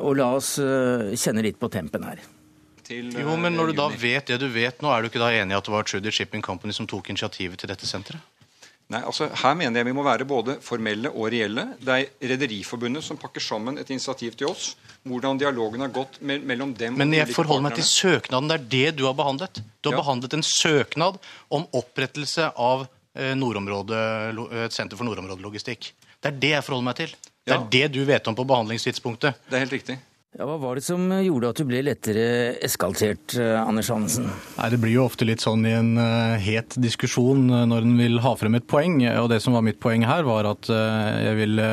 Og 0.04 0.20
la 0.20 0.28
oss 0.36 0.58
kjenne 0.60 1.46
litt 1.46 1.60
på 1.60 1.72
tempen 1.72 2.04
her 2.04 2.20
til 2.90 3.14
Jo, 3.14 3.38
men 3.40 3.56
når 3.56 3.70
du 3.70 3.78
da 3.78 3.88
vet 3.94 4.28
det 4.30 4.40
du 4.42 4.48
vet 4.52 4.82
nå, 4.82 4.90
er 4.92 5.02
du 5.02 5.10
ikke 5.10 5.22
da 5.22 5.30
enig 5.32 5.54
i 5.54 5.58
at 5.58 5.66
det 5.66 5.74
var 5.74 5.86
Trudy 5.88 6.12
Shipping 6.14 6.44
Company 6.44 6.74
som 6.76 6.88
tok 6.90 7.12
initiativet 7.12 7.62
til 7.62 7.70
dette 7.70 7.88
senteret? 7.88 8.20
Nei, 8.90 9.04
altså 9.06 9.28
Her 9.30 9.54
mener 9.54 9.78
jeg 9.78 9.86
vi 9.86 9.94
må 9.94 10.02
være 10.02 10.26
både 10.26 10.56
formelle 10.66 11.12
og 11.12 11.28
reelle. 11.30 11.68
Det 11.78 11.94
er 11.94 12.30
Rederiforbundet 12.32 13.06
som 13.06 13.18
pakker 13.20 13.42
sammen 13.44 13.78
et 13.78 13.90
initiativ 13.94 14.34
til 14.34 14.50
oss. 14.50 14.72
Hvordan 15.06 15.38
dialogen 15.38 15.84
har 15.84 15.92
gått 15.94 16.18
me 16.26 16.40
mellom 16.42 16.74
dem 16.76 16.98
Men 16.98 17.14
jeg 17.14 17.30
forholder 17.30 17.68
meg 17.68 17.78
til 17.78 17.86
søknaden. 17.86 18.50
Det 18.50 18.58
er 18.58 18.66
det 18.74 18.98
du 18.98 19.06
har 19.06 19.14
behandlet. 19.16 19.62
Du 19.80 19.92
har 19.92 19.96
ja. 19.96 20.02
behandlet 20.02 20.34
en 20.36 20.44
søknad 20.44 21.20
om 21.48 21.68
opprettelse 21.70 22.50
av 22.50 22.88
eh, 23.14 23.30
et 23.30 24.74
senter 24.74 24.98
for 24.98 25.06
nordområdelogistikk. 25.06 25.92
Det 26.20 26.34
er 26.34 26.42
det 26.42 26.54
jeg 26.56 26.66
forholder 26.66 26.90
meg 26.90 26.98
til. 26.98 27.14
Det 27.46 27.54
er 27.54 27.62
ja. 27.62 27.68
det 27.78 27.86
du 27.94 28.02
vet 28.10 28.26
om 28.26 28.36
på 28.36 28.44
behandlingstidspunktet. 28.50 29.38
Det 29.46 29.56
er 29.56 29.68
helt 29.68 29.78
riktig. 29.78 30.00
Ja, 30.38 30.44
Hva 30.46 30.60
var 30.62 30.78
det 30.78 30.84
som 30.86 31.08
gjorde 31.10 31.48
at 31.50 31.58
du 31.58 31.64
ble 31.66 31.80
lettere 31.82 32.24
eskaltert, 32.62 33.32
eh, 33.34 33.56
Anders 33.58 33.88
Hansen? 33.90 34.28
Det 34.70 34.78
blir 34.78 34.92
jo 34.94 35.06
ofte 35.08 35.26
litt 35.26 35.42
sånn 35.42 35.64
i 35.66 35.72
en 35.74 35.98
uh, 35.98 36.38
het 36.38 36.76
diskusjon 36.78 37.48
når 37.66 37.82
en 37.82 37.96
vil 37.98 38.20
ha 38.22 38.36
frem 38.38 38.54
et 38.54 38.68
poeng. 38.70 39.00
Og 39.24 39.26
det 39.32 39.40
som 39.42 39.56
var 39.58 39.64
mitt 39.66 39.80
poeng 39.82 40.04
her, 40.06 40.22
var 40.22 40.46
at 40.52 40.70
jeg 40.70 41.34
ville 41.34 41.66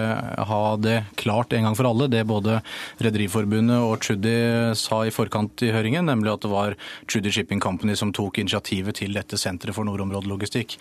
ha 0.50 0.64
det 0.82 0.96
klart 1.22 1.54
en 1.54 1.70
gang 1.70 1.78
for 1.78 1.92
alle. 1.92 2.10
Det 2.10 2.24
både 2.26 2.58
Rederiforbundet 3.06 3.78
og 3.78 4.02
Tschudi 4.02 4.34
sa 4.74 5.04
i 5.06 5.14
forkant 5.14 5.62
i 5.62 5.70
høringen, 5.76 6.10
nemlig 6.10 6.34
at 6.34 6.42
det 6.48 6.54
var 6.56 6.80
Tschudi 7.06 7.36
Shipping 7.38 7.62
Company 7.62 7.94
som 7.94 8.10
tok 8.10 8.42
initiativet 8.42 9.04
til 9.04 9.14
dette 9.22 9.38
senteret 9.38 9.78
for 9.78 9.86
nordområdelogistikk. 9.86 10.80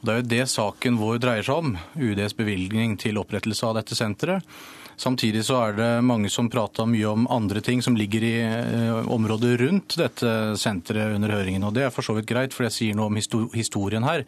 Og 0.00 0.08
Det 0.08 0.16
er 0.16 0.24
jo 0.24 0.30
det 0.32 0.42
saken 0.56 0.96
vår 0.96 1.20
dreier 1.28 1.44
seg 1.44 1.60
om. 1.60 1.76
UDs 1.92 2.40
bevilgning 2.40 2.96
til 2.96 3.20
opprettelse 3.20 3.68
av 3.68 3.76
dette 3.82 4.00
senteret. 4.00 4.48
Samtidig 4.98 5.44
så 5.46 5.60
er 5.62 5.76
det 5.78 5.88
mange 6.02 6.30
som 6.32 6.48
prata 6.50 6.82
mye 6.88 7.06
om 7.06 7.28
andre 7.30 7.60
ting 7.62 7.78
som 7.84 7.94
ligger 7.96 8.24
i 8.26 8.32
eh, 8.42 9.10
området 9.14 9.52
rundt 9.60 9.94
dette 10.00 10.32
senteret 10.58 11.14
under 11.14 11.30
høringen. 11.36 11.62
Og 11.68 11.76
det 11.76 11.84
er 11.86 11.92
for 11.94 12.02
så 12.02 12.16
vidt 12.16 12.26
greit, 12.26 12.56
for 12.56 12.66
jeg 12.66 12.74
sier 12.74 12.98
noe 12.98 13.06
om 13.06 13.20
historien 13.54 14.06
her. 14.08 14.24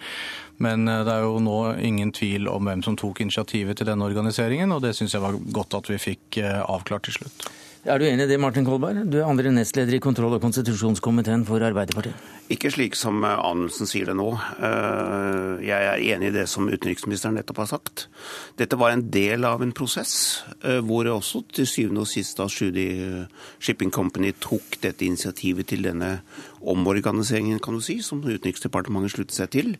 Men 0.62 0.86
eh, 0.86 1.02
det 1.06 1.16
er 1.16 1.26
jo 1.26 1.42
nå 1.42 1.58
ingen 1.90 2.14
tvil 2.14 2.46
om 2.52 2.70
hvem 2.70 2.84
som 2.86 2.98
tok 3.00 3.24
initiativet 3.24 3.80
til 3.80 3.90
denne 3.90 4.06
organiseringen, 4.06 4.70
og 4.70 4.84
det 4.86 4.94
syns 4.94 5.16
jeg 5.18 5.24
var 5.24 5.40
godt 5.58 5.74
at 5.80 5.90
vi 5.90 5.98
fikk 5.98 6.38
eh, 6.44 6.62
avklart 6.62 7.08
til 7.08 7.18
slutt. 7.18 7.50
Er 7.80 7.96
du 7.96 8.04
enig 8.04 8.26
i 8.26 8.28
det, 8.28 8.36
Martin 8.36 8.66
Kolberg? 8.66 9.06
Du 9.08 9.14
er 9.22 9.24
andre 9.24 9.48
nestleder 9.56 9.94
i 9.96 10.00
kontroll- 10.04 10.34
og 10.36 10.42
konstitusjonskomiteen 10.42 11.46
for 11.48 11.64
Arbeiderpartiet. 11.64 12.26
Ikke 12.52 12.68
slik 12.68 12.96
som 12.98 13.22
eh, 13.24 13.40
Anundsen 13.40 13.88
sier 13.88 14.10
det 14.10 14.18
nå. 14.18 14.26
Eh, 14.36 15.62
jeg 15.64 15.86
er 15.88 16.02
enig 16.12 16.28
i 16.28 16.34
det 16.34 16.44
som 16.52 16.68
utenriksministeren 16.68 17.38
nettopp 17.38 17.62
har 17.62 17.70
sagt. 17.70 18.04
Dette 18.60 18.76
var 18.76 18.92
en 18.92 19.06
del 19.08 19.48
av 19.48 19.64
en 19.64 19.72
prosess 19.72 20.12
eh, 20.60 20.82
hvor 20.84 21.08
også 21.08 21.40
til 21.56 21.70
syvende 21.70 22.04
og 22.04 22.10
sist 22.10 22.36
da 22.36 22.50
Shudi 22.52 22.84
Shipping 23.56 23.94
Company 23.96 24.34
tok 24.36 24.76
dette 24.84 25.08
initiativet 25.08 25.72
til 25.72 25.88
denne 25.88 26.18
omorganiseringen, 26.60 27.60
kan 27.62 27.76
du 27.76 27.84
si, 27.84 27.98
som 28.04 28.22
Utenriksdepartementet 28.24 29.14
sluttet 29.14 29.36
seg 29.36 29.52
til. 29.54 29.70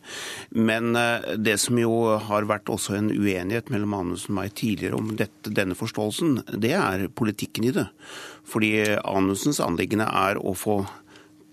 Men 0.55 0.95
det 1.37 1.57
som 1.61 1.77
jo 1.79 1.91
har 2.25 2.47
vært 2.49 2.71
også 2.73 2.97
en 2.97 3.11
uenighet 3.13 3.69
mellom 3.73 3.97
Anundsen 3.99 4.33
og 4.33 4.39
meg 4.39 4.55
tidligere 4.57 4.97
om 4.97 5.13
dette, 5.19 5.53
denne 5.53 5.77
forståelsen, 5.77 6.41
det 6.61 6.73
er 6.77 7.07
politikken 7.13 7.67
i 7.69 7.75
det. 7.75 7.87
Fordi 8.47 8.73
Anundsens 8.97 9.61
anliggende 9.63 10.09
er 10.09 10.41
å 10.41 10.55
få 10.57 10.81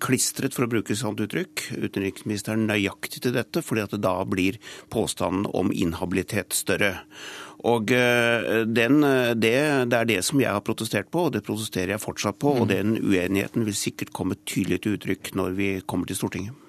klistret, 0.02 0.54
for 0.54 0.66
å 0.66 0.70
bruke 0.70 0.97
sånt 0.99 1.20
uttrykk, 1.23 1.68
utenriksministeren 1.75 2.68
nøyaktig 2.68 3.25
til 3.25 3.35
dette, 3.35 3.62
fordi 3.64 3.85
at 3.85 3.94
det 3.97 4.02
da 4.04 4.14
blir 4.28 4.58
påstanden 4.92 5.49
om 5.58 5.73
inhabilitet 5.75 6.54
større. 6.56 6.92
Og 7.66 7.90
eh, 7.90 8.62
den, 8.70 9.02
det, 9.34 9.54
det, 9.90 9.98
er 9.98 10.06
det 10.06 10.20
som 10.26 10.38
jeg 10.38 10.52
har 10.54 10.62
protestert 10.62 11.10
på, 11.10 11.26
og 11.26 11.34
det 11.34 11.42
protesterer 11.46 11.96
jeg 11.96 12.04
fortsatt 12.04 12.38
på. 12.38 12.54
Og 12.60 12.68
mm. 12.68 12.70
den 12.70 12.96
uenigheten 13.02 13.66
vil 13.66 13.76
sikkert 13.76 14.14
komme 14.14 14.38
tydelig 14.46 14.84
til 14.84 14.98
uttrykk 14.98 15.34
når 15.38 15.58
vi 15.58 15.70
kommer 15.86 16.06
til 16.06 16.20
Stortinget. 16.20 16.67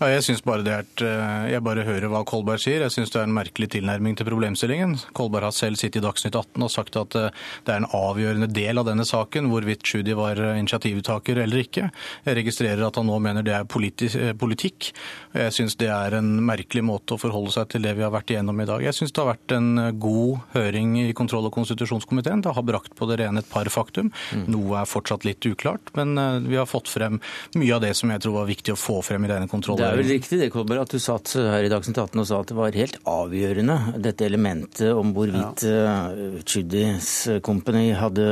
Ja, 0.00 0.08
jeg 0.10 0.24
syns 0.26 0.42
bare 0.42 0.64
det 0.66 0.72
er 0.74 0.82
et, 0.82 1.02
eh, 1.06 1.44
jeg 1.52 1.62
bare 1.62 1.84
hører 1.86 2.10
hva 2.10 2.24
Kolberg 2.26 2.58
sier. 2.58 2.82
Jeg 2.82 2.90
syns 2.90 3.12
det 3.14 3.20
er 3.20 3.28
en 3.28 3.36
merkelig 3.36 3.68
tilnærming 3.76 4.16
til 4.18 4.26
problemstillingen. 4.26 4.96
Kolberg 5.14 5.46
har 5.46 5.54
selv 5.54 5.78
sittet 5.78 6.00
i 6.00 6.02
Dagsnytt 6.02 6.34
18 6.34 6.64
og 6.66 6.72
sagt 6.72 6.98
at 6.98 7.14
eh, 7.14 7.30
det 7.64 7.70
er 7.70 7.78
en 7.78 7.86
avgjørende 7.94 8.48
del 8.50 8.82
av 8.82 8.88
denne 8.88 9.06
saken 9.06 9.46
hvorvidt 9.52 9.84
Tschudi 9.86 10.16
var 10.18 10.40
eh, 10.42 10.58
initiativtaker 10.58 11.38
eller 11.44 11.62
ikke. 11.62 11.92
Jeg 12.26 12.38
registrerer 12.40 12.82
at 12.88 12.98
han 12.98 13.06
nå 13.06 13.20
mener 13.22 13.46
det 13.46 13.54
er 13.54 13.68
politikk. 13.70 14.90
Jeg 15.34 15.54
syns 15.54 15.78
det 15.78 15.92
er 15.94 16.18
en 16.18 16.32
merkelig 16.42 16.82
måte 16.86 17.14
å 17.14 17.22
forholde 17.22 17.54
seg 17.54 17.70
til 17.70 17.86
det 17.86 17.94
vi 17.94 18.02
har 18.02 18.12
vært 18.14 18.34
igjennom 18.34 18.64
i 18.64 18.66
dag. 18.66 18.82
Jeg 18.82 18.98
syns 18.98 19.14
det 19.14 19.22
har 19.22 19.30
vært 19.30 19.54
en 19.54 19.70
god 20.02 20.42
høring 20.56 20.98
i 21.04 21.06
kontroll- 21.14 21.46
og 21.46 21.54
konstitusjonskomiteen. 21.54 22.42
Det 22.42 22.56
har 22.56 22.66
brakt 22.66 22.96
på 22.98 23.06
det 23.10 23.20
rene 23.22 23.44
et 23.44 23.50
par 23.52 23.70
faktum. 23.70 24.10
Mm. 24.34 24.44
Noe 24.56 24.82
er 24.82 24.90
fortsatt 24.90 25.26
litt 25.28 25.46
uklart, 25.46 25.94
men 25.94 26.18
vi 26.48 26.58
har 26.58 26.66
fått 26.66 26.90
frem 26.90 27.22
mye 27.54 27.78
av 27.78 27.84
det 27.86 27.94
som 27.94 28.10
jeg 28.10 28.26
tror 28.26 28.40
var 28.40 28.50
viktig 28.50 28.74
å 28.74 28.80
få 28.80 28.98
frem 29.06 29.26
i 29.26 29.30
denne 29.30 29.50
kontrollen. 29.50 29.83
Det 29.84 29.92
er 29.92 30.00
vel 30.00 30.12
riktig 30.14 30.38
det, 30.40 30.50
Kolberg, 30.54 30.84
at 30.86 30.94
du 30.94 31.02
satt 31.02 31.34
her 31.36 31.66
i 31.66 31.70
Dagsnytt 31.72 32.00
18 32.00 32.22
og 32.22 32.28
sa 32.28 32.40
at 32.40 32.50
det 32.50 32.56
var 32.58 32.78
helt 32.78 32.96
avgjørende, 33.10 33.76
dette 34.04 34.26
elementet 34.26 34.90
om 34.96 35.12
hvorvidt 35.16 35.66
ja. 35.68 36.08
uh, 36.08 36.38
Chudis 36.48 37.10
Company 37.44 37.90
hadde 37.98 38.26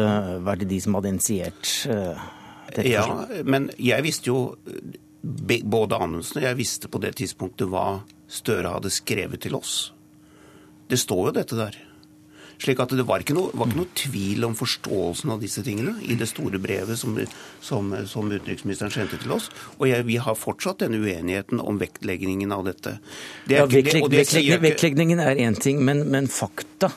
vært 0.46 0.66
de 0.70 0.80
som 0.82 0.96
hadde 0.98 1.12
initiert 1.12 1.72
uh, 1.92 2.18
dette. 2.72 2.88
Ja, 2.88 3.06
men 3.44 3.70
jeg 3.76 4.06
visste 4.08 4.32
jo 4.32 4.40
både 5.22 6.00
Anundsen 6.00 6.40
og 6.40 6.48
jeg 6.48 6.58
visste 6.58 6.90
på 6.90 7.00
det 7.02 7.14
tidspunktet 7.20 7.70
hva 7.70 8.02
Støre 8.32 8.70
hadde 8.72 8.88
skrevet 8.88 9.42
til 9.44 9.58
oss. 9.58 9.92
Det 10.88 10.96
står 10.96 11.26
jo 11.28 11.32
dette 11.36 11.58
der. 11.58 11.76
Slik 12.60 12.82
at 12.82 12.94
det 12.96 13.06
var 13.08 13.24
ikke, 13.24 13.36
noe, 13.36 13.52
var 13.56 13.70
ikke 13.70 13.80
noe 13.80 13.94
tvil 13.98 14.48
om 14.48 14.56
forståelsen 14.58 15.32
av 15.34 15.40
disse 15.42 15.64
tingene 15.66 15.96
i 16.04 16.16
det 16.18 16.28
store 16.30 16.60
brevet 16.62 16.98
som, 17.00 17.16
som, 17.64 17.92
som 18.08 18.28
utenriksministeren 18.32 18.92
sendte 18.94 19.20
til 19.22 19.36
oss. 19.36 19.48
Og 19.78 19.88
jeg, 19.90 20.06
vi 20.08 20.18
har 20.22 20.38
fortsatt 20.38 20.84
denne 20.84 21.00
uenigheten 21.02 21.62
om 21.62 21.80
vektleggingen 21.82 22.52
av 22.54 22.66
dette. 22.68 22.98
Det 23.48 23.60
ja, 23.60 23.68
vektlegg, 23.70 24.08
det, 24.10 24.24
vektlegg, 24.24 24.52
vektleggingen 24.62 25.22
er 25.22 25.40
én 25.42 25.58
ting, 25.58 25.82
men, 25.86 26.06
men 26.12 26.30
fakta 26.30 26.92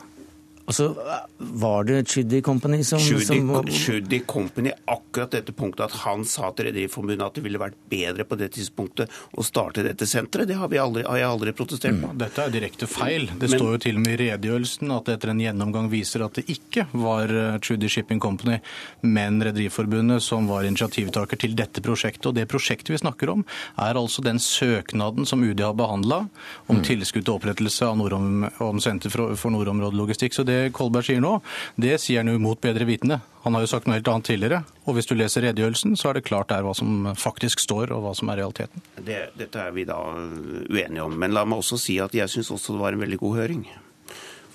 Altså, 0.65 0.95
Var 1.37 1.83
det 1.83 2.07
Chuddy 2.09 2.41
Company 2.41 2.83
som, 2.83 2.99
Chuddy, 2.99 4.19
Company, 4.25 4.71
akkurat 4.85 5.31
dette 5.31 5.53
punktet 5.53 5.85
at 5.85 5.97
han 6.05 6.25
sa 6.25 6.49
til 6.55 6.69
Rederiforbundet 6.69 7.25
at 7.25 7.37
det 7.37 7.43
ville 7.45 7.61
vært 7.61 7.77
bedre 7.89 8.25
på 8.25 8.37
det 8.39 8.49
tidspunktet 8.55 9.13
å 9.37 9.45
starte 9.45 9.83
dette 9.85 10.07
senteret, 10.09 10.49
det 10.49 10.57
har, 10.57 10.71
aldri, 10.81 11.03
har 11.05 11.19
jeg 11.21 11.29
aldri 11.29 11.53
protestert 11.57 11.99
på. 12.01 12.09
Mm. 12.09 12.17
Dette 12.23 12.41
er 12.41 12.53
direkte 12.53 12.89
feil. 12.89 13.27
Det 13.29 13.49
Men, 13.51 13.59
står 13.59 13.75
jo 13.75 13.81
til 13.85 13.99
og 13.99 14.05
med 14.05 14.15
i 14.15 14.19
redegjørelsen 14.23 14.95
at 14.95 15.11
etter 15.13 15.33
en 15.35 15.43
gjennomgang 15.43 15.89
viser 15.91 16.25
at 16.25 16.39
det 16.39 16.47
ikke 16.55 16.87
var 16.97 17.29
eh, 17.29 17.59
Chuddy 17.61 17.91
Shipping 17.91 18.23
Company, 18.23 18.57
men 19.05 19.37
Rederiforbundet 19.45 20.25
som 20.25 20.49
var 20.49 20.65
initiativtaker 20.65 21.41
til 21.45 21.53
dette 21.57 21.83
prosjektet. 21.85 22.31
Og 22.31 22.37
det 22.39 22.47
prosjektet 22.49 22.95
vi 22.95 23.01
snakker 23.03 23.35
om, 23.35 23.45
er 23.85 24.01
altså 24.01 24.25
den 24.25 24.41
søknaden 24.41 25.29
som 25.29 25.45
UD 25.45 25.61
har 25.61 25.77
behandla 25.77 26.23
om 26.65 26.81
mm. 26.81 26.83
tilskudd 26.89 27.27
til 27.27 27.37
opprettelse 27.37 27.85
av 27.85 27.99
Nordom, 28.01 28.47
om 28.65 28.81
Senter 28.81 29.13
for, 29.13 29.37
for 29.37 29.53
nordområdelogistikk. 29.53 30.33
Så 30.33 30.47
det 30.47 30.54
det 30.55 30.73
Kolberg 30.75 31.07
sier 31.07 31.23
nå, 31.23 31.37
det 31.81 31.99
sier 32.03 32.23
han 32.23 32.31
jo 32.31 32.41
mot 32.41 32.59
bedre 32.61 32.87
vitende. 32.87 33.19
Han 33.45 33.53
har 33.53 33.61
jo 33.61 33.69
sagt 33.69 33.85
noe 33.85 33.99
helt 33.99 34.09
annet 34.09 34.25
tidligere. 34.31 34.63
Og 34.89 34.97
hvis 34.97 35.09
du 35.09 35.13
leser 35.13 35.45
redegjørelsen, 35.45 35.93
så 35.99 36.09
er 36.09 36.17
det 36.17 36.25
klart 36.25 36.49
der 36.49 36.65
hva 36.65 36.73
som 36.77 37.11
faktisk 37.19 37.61
står, 37.61 37.93
og 37.93 38.05
hva 38.05 38.13
som 38.17 38.31
er 38.33 38.41
realiteten. 38.41 38.81
Det, 38.97 39.19
dette 39.37 39.61
er 39.61 39.75
vi 39.75 39.85
da 39.85 39.99
uenige 40.15 41.05
om. 41.05 41.13
Men 41.21 41.35
la 41.35 41.45
meg 41.45 41.61
også 41.61 41.77
si 41.81 41.99
at 42.01 42.15
jeg 42.17 42.31
syns 42.31 42.53
også 42.55 42.73
det 42.73 42.81
var 42.81 42.97
en 42.97 43.05
veldig 43.05 43.21
god 43.21 43.41
høring. 43.43 43.67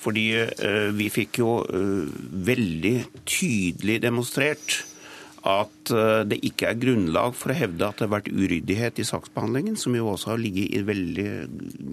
Fordi 0.01 0.27
uh, 0.41 0.91
vi 0.97 1.11
fikk 1.13 1.43
jo 1.43 1.61
uh, 1.63 2.09
veldig 2.51 2.97
tydelig 3.29 4.01
demonstrert 4.03 4.81
at 5.41 5.93
eh, 5.95 6.23
det 6.29 6.37
ikke 6.45 6.69
er 6.69 6.81
grunnlag 6.81 7.33
for 7.39 7.53
å 7.53 7.57
hevde 7.57 7.87
at 7.87 7.97
det 7.97 8.05
har 8.05 8.13
vært 8.13 8.29
uryddighet 8.29 9.01
i 9.01 9.07
saksbehandlingen, 9.09 9.79
som 9.81 9.95
jo 9.97 10.11
også 10.13 10.35
har 10.35 10.43
ligget 10.43 10.85
veldig, 10.85 11.31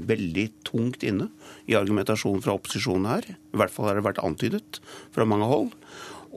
veldig 0.10 0.48
tungt 0.68 1.06
inne 1.08 1.30
i 1.68 1.76
argumentasjonen 1.78 2.44
fra 2.44 2.56
opposisjonen 2.58 3.10
her. 3.10 3.28
I 3.36 3.60
hvert 3.60 3.74
fall 3.74 3.90
har 3.90 4.00
det 4.00 4.06
vært 4.08 4.24
antydet 4.24 4.80
fra 5.16 5.28
mange 5.28 5.50
hold. 5.50 5.74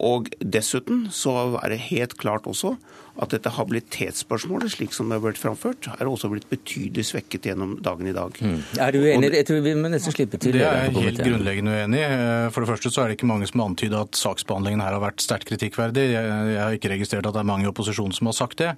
Og 0.01 0.31
dessuten 0.41 1.07
så 1.13 1.59
er 1.61 1.73
det 1.73 1.87
helt 1.91 2.17
klart 2.21 2.49
også 2.51 2.77
at 3.21 3.35
dette 3.35 3.53
habilitetsspørsmålet, 3.53 4.73
slik 4.75 4.95
som 4.97 5.11
det 5.11 5.19
har 5.19 5.25
vært 5.25 5.41
framført, 5.41 5.91
er 5.93 6.09
også 6.09 6.31
blitt 6.33 6.49
betydelig 6.51 7.07
svekket 7.11 7.51
gjennom 7.51 7.77
dagen 7.85 8.09
i 8.09 8.15
dag. 8.17 8.37
Mm. 8.41 8.59
Er 8.81 8.95
du 8.95 9.01
uenig? 9.03 9.33
Jeg 9.37 9.49
tror 9.51 9.61
vi 9.65 9.75
må 9.77 9.91
nesten 9.93 10.15
slippe 10.15 10.41
til. 10.41 10.57
Det 10.57 10.65
er 10.67 10.89
jeg 10.89 10.97
helt 10.97 11.23
grunnleggende 11.25 11.77
uenig 11.77 12.01
i. 12.01 12.09
For 12.55 12.65
det 12.65 12.71
første 12.73 12.93
så 12.93 13.05
er 13.05 13.11
det 13.11 13.19
ikke 13.19 13.31
mange 13.31 13.49
som 13.51 13.63
har 13.63 13.71
antydet 13.73 14.01
at 14.01 14.21
saksbehandlingen 14.21 14.83
her 14.85 14.97
har 14.97 15.05
vært 15.05 15.25
sterkt 15.25 15.51
kritikkverdig. 15.51 16.07
Jeg 16.15 16.61
har 16.61 16.77
ikke 16.77 16.93
registrert 16.95 17.29
at 17.29 17.37
det 17.37 17.43
er 17.43 17.51
mange 17.51 17.67
i 17.67 17.71
opposisjonen 17.71 18.17
som 18.17 18.31
har 18.31 18.37
sagt 18.37 18.61
det. 18.63 18.73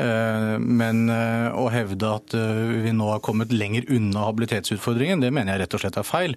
Eh, 0.00 0.56
men 0.60 1.06
eh, 1.12 1.48
å 1.56 1.68
hevde 1.72 2.12
at 2.18 2.36
eh, 2.36 2.62
vi 2.84 2.92
nå 2.96 3.08
har 3.12 3.22
kommet 3.24 3.54
lenger 3.54 3.88
unna 3.92 4.26
habilitetsutfordringen, 4.28 5.24
det 5.24 5.32
mener 5.34 5.54
jeg 5.54 5.64
rett 5.64 5.78
og 5.78 5.84
slett 5.84 6.00
er 6.00 6.06
feil. 6.06 6.36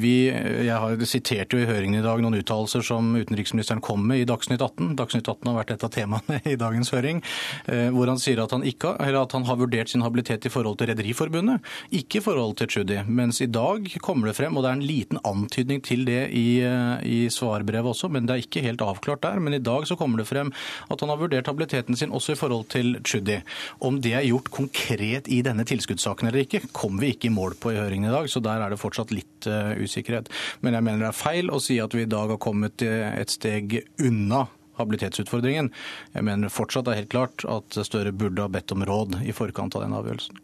Vi, 0.00 0.14
jeg 0.30 0.76
har 0.80 1.02
sitert 1.08 1.54
jo 1.54 1.60
i 1.60 1.66
høringen 1.68 2.00
i 2.00 2.04
dag 2.04 2.20
noen 2.22 2.36
uttalelser 2.38 2.84
som 2.84 3.12
utenriksministeren 3.16 3.82
kom 3.84 4.02
med 4.08 4.22
i 4.22 4.28
Dagsnytt 4.28 4.62
18. 4.62 4.94
Dagsnytt 4.98 5.28
18 5.28 5.50
har 5.50 5.58
vært 5.58 5.74
et 5.74 5.86
av 5.86 5.92
temaene 5.94 6.40
i 6.48 6.56
dag 6.60 6.63
dagens 6.64 6.92
høring, 6.94 7.22
eh, 7.68 7.88
hvor 7.94 8.10
han 8.10 8.20
sier 8.20 8.42
at 8.42 8.54
han, 8.54 8.64
ikke, 8.66 8.94
at 8.98 9.36
han 9.36 9.46
har 9.48 9.60
vurdert 9.60 9.92
sin 9.92 10.04
habilitet 10.04 10.48
i 10.48 10.52
forhold 10.52 10.78
til 10.80 10.90
Rederiforbundet, 10.92 11.64
ikke 11.94 12.20
i 12.20 12.24
forhold 12.24 12.56
til 12.60 12.70
Tschudi. 12.70 13.00
Mens 13.08 13.40
i 13.44 13.50
dag 13.50 13.86
kommer 14.04 14.30
det 14.30 14.36
frem, 14.38 14.56
og 14.56 14.64
det 14.64 14.70
er 14.70 14.78
en 14.78 14.86
liten 14.88 15.20
antydning 15.24 15.82
til 15.84 16.04
det 16.08 16.22
i, 16.34 16.60
eh, 16.64 16.96
i 17.04 17.20
svarbrevet 17.32 17.92
også, 17.94 18.10
men 18.10 18.26
det 18.26 18.34
er 18.36 18.44
ikke 18.44 18.64
helt 18.64 18.84
avklart 18.84 19.22
der. 19.24 19.40
Men 19.40 19.54
i 19.54 19.62
dag 19.62 19.86
så 19.88 19.98
kommer 19.98 20.18
det 20.20 20.28
frem 20.30 20.52
at 20.90 21.00
han 21.00 21.12
har 21.12 21.20
vurdert 21.20 21.50
habiliteten 21.50 21.96
sin 21.96 22.14
også 22.14 22.34
i 22.34 22.40
forhold 22.40 22.68
til 22.72 22.98
Tschudi. 23.02 23.40
Om 23.80 24.00
det 24.00 24.14
er 24.14 24.28
gjort 24.28 24.50
konkret 24.50 25.28
i 25.28 25.42
denne 25.44 25.64
tilskuddssaken 25.68 26.28
eller 26.28 26.44
ikke, 26.44 26.64
kommer 26.72 27.04
vi 27.04 27.14
ikke 27.14 27.28
i 27.28 27.34
mål 27.34 27.56
på 27.60 27.72
i 27.72 27.78
høringen 27.78 28.10
i 28.10 28.14
dag, 28.14 28.28
så 28.30 28.42
der 28.44 28.62
er 28.62 28.72
det 28.72 28.80
fortsatt 28.80 29.12
litt 29.14 29.48
uh, 29.48 29.74
usikkerhet. 29.76 30.30
Men 30.62 30.76
jeg 30.76 30.86
mener 30.86 31.04
det 31.04 31.10
er 31.12 31.18
feil 31.18 31.50
å 31.52 31.60
si 31.62 31.78
at 31.82 31.94
vi 31.94 32.04
i 32.04 32.10
dag 32.10 32.34
har 32.34 32.40
kommet 32.42 32.82
et 32.84 33.32
steg 33.32 33.80
unna 34.02 34.46
habilitetsutfordringen. 34.78 35.70
Jeg 36.14 36.26
mener 36.26 36.52
fortsatt 36.52 36.88
det 36.88 36.94
er 36.94 37.02
helt 37.04 37.14
klart 37.14 37.46
at 37.48 37.78
Støre 37.86 38.14
burde 38.14 38.46
ha 38.46 38.50
bedt 38.52 38.74
om 38.74 38.84
råd 38.86 39.20
i 39.24 39.34
forkant 39.36 39.76
av 39.76 39.86
den 39.86 39.96
avgjørelsen. 39.96 40.40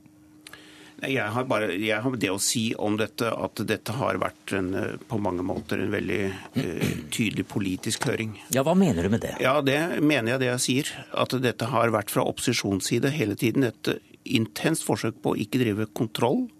Jeg 1.01 1.33
har, 1.33 1.47
bare, 1.49 1.71
jeg 1.81 1.97
har 2.05 2.17
det 2.21 2.29
å 2.29 2.37
si 2.43 2.75
om 2.77 2.99
dette 3.01 3.31
at 3.33 3.63
dette 3.65 3.95
har 3.97 4.19
vært 4.21 4.53
en, 4.53 4.69
på 5.09 5.17
mange 5.23 5.45
måter 5.47 5.81
en 5.81 5.95
veldig 5.95 6.21
uh, 6.59 6.91
tydelig 7.09 7.47
politisk 7.49 8.05
høring. 8.11 8.35
Ja, 8.53 8.61
Hva 8.67 8.75
mener 8.77 9.09
du 9.09 9.15
med 9.15 9.25
det? 9.25 9.39
Ja, 9.41 9.63
Det 9.65 9.79
mener 10.05 10.35
jeg 10.35 10.43
det 10.43 10.51
jeg 10.51 10.65
sier. 10.67 10.93
At 11.17 11.33
dette 11.41 11.71
har 11.73 11.95
vært 11.95 12.13
fra 12.13 12.27
opposisjonsside 12.29 13.15
hele 13.17 13.39
tiden 13.41 13.65
et 13.71 13.95
intenst 14.29 14.85
forsøk 14.85 15.23
på 15.25 15.33
å 15.33 15.41
ikke 15.41 15.63
drive 15.63 15.89
kontroll 15.97 16.51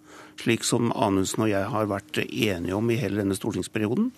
slik 0.41 0.65
som 0.67 0.91
Anundsen 0.93 1.45
og 1.45 1.51
jeg 1.53 1.69
har 1.73 1.91
vært 1.91 2.23
enige 2.25 2.77
om 2.77 2.91
i 2.91 2.99
hele 3.01 3.21
denne 3.21 3.37
stortingsperioden. 3.37 4.11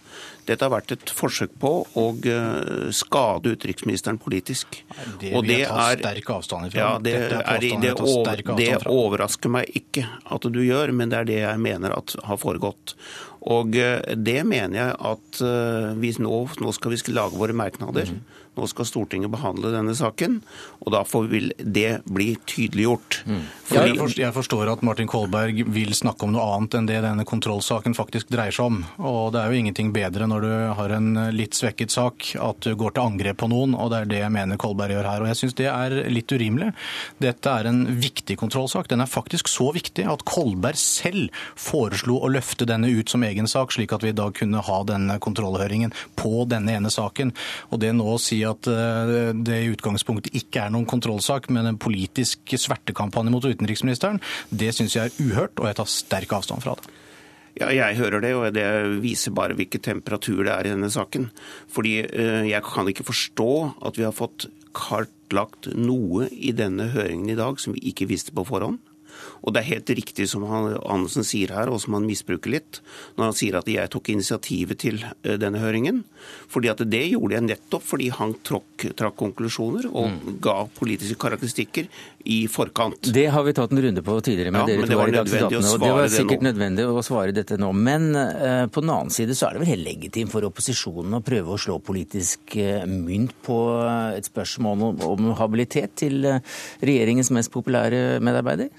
Dette 0.49 0.67
har 0.67 0.73
vært 0.73 0.95
et 0.97 1.13
forsøk 1.15 1.55
på 1.63 1.73
å 1.99 2.05
eh, 2.27 2.89
skade 2.95 3.55
utenriksministeren 3.55 4.21
politisk. 4.23 4.81
Det 5.21 5.33
vil 5.35 5.53
jeg 5.55 5.69
ta 5.71 5.89
sterk 5.97 6.33
avstand 6.37 6.71
ifra. 6.71 6.81
Ja, 6.81 6.93
det, 7.03 7.17
er, 7.29 7.67
det, 7.83 7.93
over, 8.01 8.45
det 8.59 8.71
overrasker 8.91 9.53
meg 9.53 9.71
ikke 9.83 10.07
at 10.23 10.49
du 10.51 10.63
gjør, 10.65 10.95
men 10.97 11.13
det 11.13 11.21
er 11.21 11.31
det 11.31 11.43
jeg 11.45 11.63
mener 11.63 11.95
at 11.99 12.17
har 12.27 12.41
foregått. 12.43 12.97
Og 13.53 13.77
eh, 13.79 14.15
det 14.19 14.41
mener 14.47 14.79
jeg 14.79 14.99
at 15.13 15.43
eh, 15.47 15.91
vi 15.99 16.15
nå, 16.23 16.45
nå 16.63 16.75
skal 16.77 16.95
vi 16.95 17.03
lage 17.15 17.39
våre 17.39 17.57
merknader. 17.57 18.13
Mm. 18.15 18.41
Nå 18.53 18.67
skal 18.69 18.85
Stortinget 18.85 19.33
behandle 19.33 19.71
denne 19.73 19.95
saken, 19.97 20.41
og 20.85 20.93
da 20.93 21.01
vil 21.31 21.55
det 21.57 22.03
bli 22.05 22.35
tydeliggjort. 22.45 23.23
Mm. 23.25 23.45
Fordi... 23.65 24.19
Jeg 24.21 24.35
forstår 24.37 24.69
at 24.75 24.83
Martin 24.85 25.09
Kolberg 25.09 25.63
vil 25.73 25.95
snakke 25.97 26.27
om 26.27 26.35
noe 26.35 26.45
annet 26.53 26.77
enn 26.77 26.89
det 26.91 26.99
denne 27.01 27.25
kontrollsaken 27.29 27.97
faktisk 27.97 28.29
dreier 28.33 28.53
seg 28.53 28.69
om. 28.69 28.83
Og 29.01 29.33
det 29.33 29.41
er 29.41 29.49
jo 29.49 29.63
ingenting 29.63 29.93
bedre 29.95 30.29
når 30.29 30.45
du 30.45 30.53
har 30.77 30.95
en 30.99 31.09
litt 31.33 31.57
svekket 31.57 31.95
sak, 31.95 32.35
at 32.37 32.61
du 32.67 32.77
går 32.77 32.93
til 32.93 33.07
angrep 33.07 33.41
på 33.41 33.49
noen, 33.49 33.73
og 33.73 33.89
det 33.93 34.03
er 34.03 34.11
det 34.11 34.21
jeg 34.21 34.35
mener 34.37 34.61
Kolberg 34.61 34.99
gjør 34.99 35.09
her. 35.09 35.25
Og 35.25 35.33
jeg 35.33 35.41
syns 35.41 35.57
det 35.63 35.71
er 35.73 35.97
litt 36.13 36.37
urimelig. 36.37 36.73
Dette 37.25 37.57
er 37.57 37.71
en 37.71 37.83
viktig 38.03 38.37
kontrollsak. 38.43 38.91
Den 38.93 39.01
er 39.05 39.11
faktisk 39.11 39.49
så 39.49 39.71
viktig 39.73 40.05
at 40.13 40.27
Kolberg 40.29 40.77
selv 40.81 41.33
foreslo 41.57 42.19
å 42.21 42.31
løfte 42.37 42.69
denne 42.69 42.93
ut 42.93 43.09
som 43.09 43.25
egen 43.25 43.49
sak, 43.49 43.73
slik 43.73 43.97
at 43.97 44.05
vi 44.05 44.13
da 44.13 44.29
kunne 44.35 44.61
ha 44.69 44.79
denne 44.93 45.17
kontrollhøringen 45.25 45.97
på 46.21 46.45
denne 46.53 46.77
ene 46.77 46.93
saken. 46.93 47.33
Og 47.73 47.81
det 47.81 47.95
nå 47.97 48.13
å 48.13 48.21
at 48.49 48.69
eh, 48.71 49.31
det 49.37 49.59
i 49.63 49.71
utgangspunktet 49.73 50.35
ikke 50.39 50.65
er 50.65 50.73
noen 50.75 50.89
kontrollsak, 50.89 51.51
men 51.53 51.69
en 51.69 51.81
politisk 51.81 52.55
svertekampanje 52.59 53.33
mot 53.35 53.47
utenriksministeren, 53.47 54.21
det 54.51 54.73
syns 54.77 54.97
jeg 54.97 55.11
er 55.11 55.23
uhørt, 55.23 55.57
og 55.61 55.71
jeg 55.71 55.81
tar 55.81 55.91
sterk 55.91 56.37
avstand 56.39 56.65
fra 56.65 56.77
det. 56.79 56.93
Ja, 57.61 57.69
jeg 57.69 57.99
hører 57.99 58.23
det, 58.25 58.33
og 58.33 58.47
det 58.57 58.65
viser 59.03 59.35
bare 59.37 59.57
hvilken 59.57 59.83
temperatur 59.85 60.41
det 60.47 60.55
er 60.55 60.69
i 60.69 60.73
denne 60.73 60.89
saken. 60.93 61.29
Fordi 61.73 61.99
eh, 62.07 62.49
jeg 62.49 62.65
kan 62.65 62.89
ikke 62.89 63.07
forstå 63.11 63.53
at 63.85 64.01
vi 64.01 64.07
har 64.07 64.17
fått 64.17 64.49
kartlagt 64.73 65.69
noe 65.77 66.31
i 66.33 66.55
denne 66.57 66.89
høringen 66.95 67.29
i 67.35 67.37
dag 67.37 67.61
som 67.61 67.77
vi 67.77 67.85
ikke 67.93 68.09
visste 68.09 68.33
på 68.33 68.47
forhånd. 68.49 68.81
Og 69.43 69.55
det 69.55 69.63
er 69.63 69.71
helt 69.73 69.91
riktig 69.99 70.29
som 70.31 70.45
Andersen 70.47 71.27
sier 71.27 71.53
her, 71.55 71.71
og 71.73 71.81
som 71.83 71.97
han 71.97 72.07
misbruker 72.07 72.53
litt, 72.55 72.79
når 73.19 73.31
han 73.31 73.37
sier 73.39 73.59
at 73.59 73.71
jeg 73.71 73.91
tok 73.91 74.13
initiativet 74.15 74.79
til 74.85 75.01
eh, 75.03 75.39
denne 75.41 75.63
høringen. 75.63 76.03
Fordi 76.53 76.71
at 76.71 76.83
det 76.87 77.03
gjorde 77.11 77.37
jeg 77.37 77.47
nettopp 77.49 77.87
fordi 77.87 78.11
han 78.15 78.37
tråkk, 78.47 78.87
trakk 78.99 79.17
konklusjoner 79.19 79.89
og 79.91 80.13
mm. 80.13 80.37
ga 80.45 80.57
politiske 80.77 81.19
karakteristikker 81.21 81.89
i 82.31 82.45
forkant. 82.51 83.11
Det 83.15 83.25
har 83.35 83.43
vi 83.43 83.55
tatt 83.57 83.75
en 83.75 83.83
runde 83.83 84.05
på 84.07 84.19
tidligere 84.23 84.55
med 84.55 84.63
ja, 84.63 84.77
dere 84.77 84.87
to 84.87 85.01
her 85.01 85.11
i 85.11 85.17
Dagsnytt 85.17 85.47
18. 85.49 85.71
Og 85.73 85.83
det 85.83 85.93
var 85.97 86.13
sikkert 86.13 86.45
det 86.45 86.49
nødvendig 86.51 86.87
å 86.87 87.03
svare 87.07 87.35
dette 87.35 87.59
nå. 87.59 87.73
Men 87.75 88.09
uh, 88.15 88.69
på 88.71 88.85
den 88.85 88.95
annen 88.95 89.11
side 89.15 89.35
så 89.39 89.49
er 89.49 89.57
det 89.57 89.65
vel 89.65 89.73
helt 89.73 89.87
legitimt 89.89 90.35
for 90.35 90.47
opposisjonen 90.47 91.19
å 91.19 91.23
prøve 91.27 91.57
å 91.57 91.61
slå 91.61 91.81
politisk 91.83 92.57
uh, 92.63 92.87
mynt 92.87 93.35
på 93.43 93.59
et 94.15 94.31
spørsmål 94.31 94.87
om, 94.93 95.05
om 95.09 95.35
habilitet 95.41 95.97
til 96.05 96.23
regjeringens 96.23 97.33
mest 97.35 97.51
populære 97.55 98.23
medarbeider? 98.23 98.71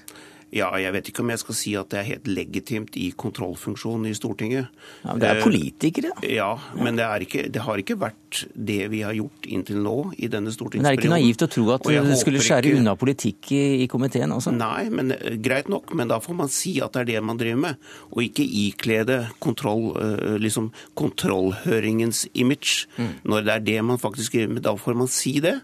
Ja, 0.54 0.68
jeg 0.78 0.94
vet 0.94 1.08
ikke 1.10 1.24
om 1.24 1.32
jeg 1.32 1.40
skal 1.42 1.56
si 1.58 1.72
at 1.78 1.90
det 1.90 1.98
er 1.98 2.06
helt 2.12 2.28
legitimt 2.30 2.94
i 3.00 3.08
kontrollfunksjonen 3.18 4.06
i 4.06 4.14
Stortinget. 4.14 4.68
Ja, 5.02 5.08
men 5.10 5.22
Det 5.22 5.30
er 5.30 5.40
politikere, 5.42 6.12
da. 6.14 6.28
Ja, 6.30 6.50
men 6.78 7.00
det, 7.00 7.08
ikke, 7.26 7.48
det, 7.50 7.62
har 7.64 7.80
ikke 7.82 7.96
vært 7.98 8.44
det 8.54 8.78
vi 8.92 9.00
har 9.02 9.16
gjort 9.18 9.48
inntil 9.50 9.80
nå 9.82 9.96
i 10.14 10.28
denne 10.30 10.52
stortingsperioden. 10.54 10.86
Men 10.86 10.92
er 10.92 11.00
det 11.00 11.02
ikke 11.02 11.14
naivt 11.16 11.42
å 11.42 11.48
tro 11.50 11.64
at 11.74 11.88
du 11.90 12.14
skulle 12.20 12.42
skjære 12.44 12.70
ikke... 12.70 12.82
unna 12.84 12.94
politikk 12.98 13.50
i, 13.50 13.62
i, 13.82 13.88
komiteen 13.90 14.34
også? 14.36 14.54
Nei, 14.54 14.86
men 14.94 15.10
eh, 15.16 15.34
greit 15.42 15.70
nok. 15.72 15.90
Men 15.98 16.12
da 16.12 16.20
får 16.22 16.38
man 16.38 16.52
si 16.52 16.76
at 16.84 16.94
det 16.94 17.02
er 17.02 17.10
det 17.16 17.24
man 17.26 17.40
driver 17.40 17.62
med, 17.66 17.90
og 18.12 18.22
ikke 18.22 18.46
iklede 18.46 19.20
kontroll, 19.42 19.88
eh, 19.98 20.36
liksom, 20.38 20.70
kontrollhøringens 20.94 22.28
image 22.38 22.86
mm. 22.94 23.26
når 23.26 23.48
det 23.48 23.58
er 23.58 23.66
det 23.72 23.80
man 23.90 23.98
faktisk 23.98 24.38
driver 24.38 24.54
med. 24.54 24.66
Da 24.70 24.78
får 24.78 25.02
man 25.02 25.10
si 25.10 25.40
det 25.42 25.58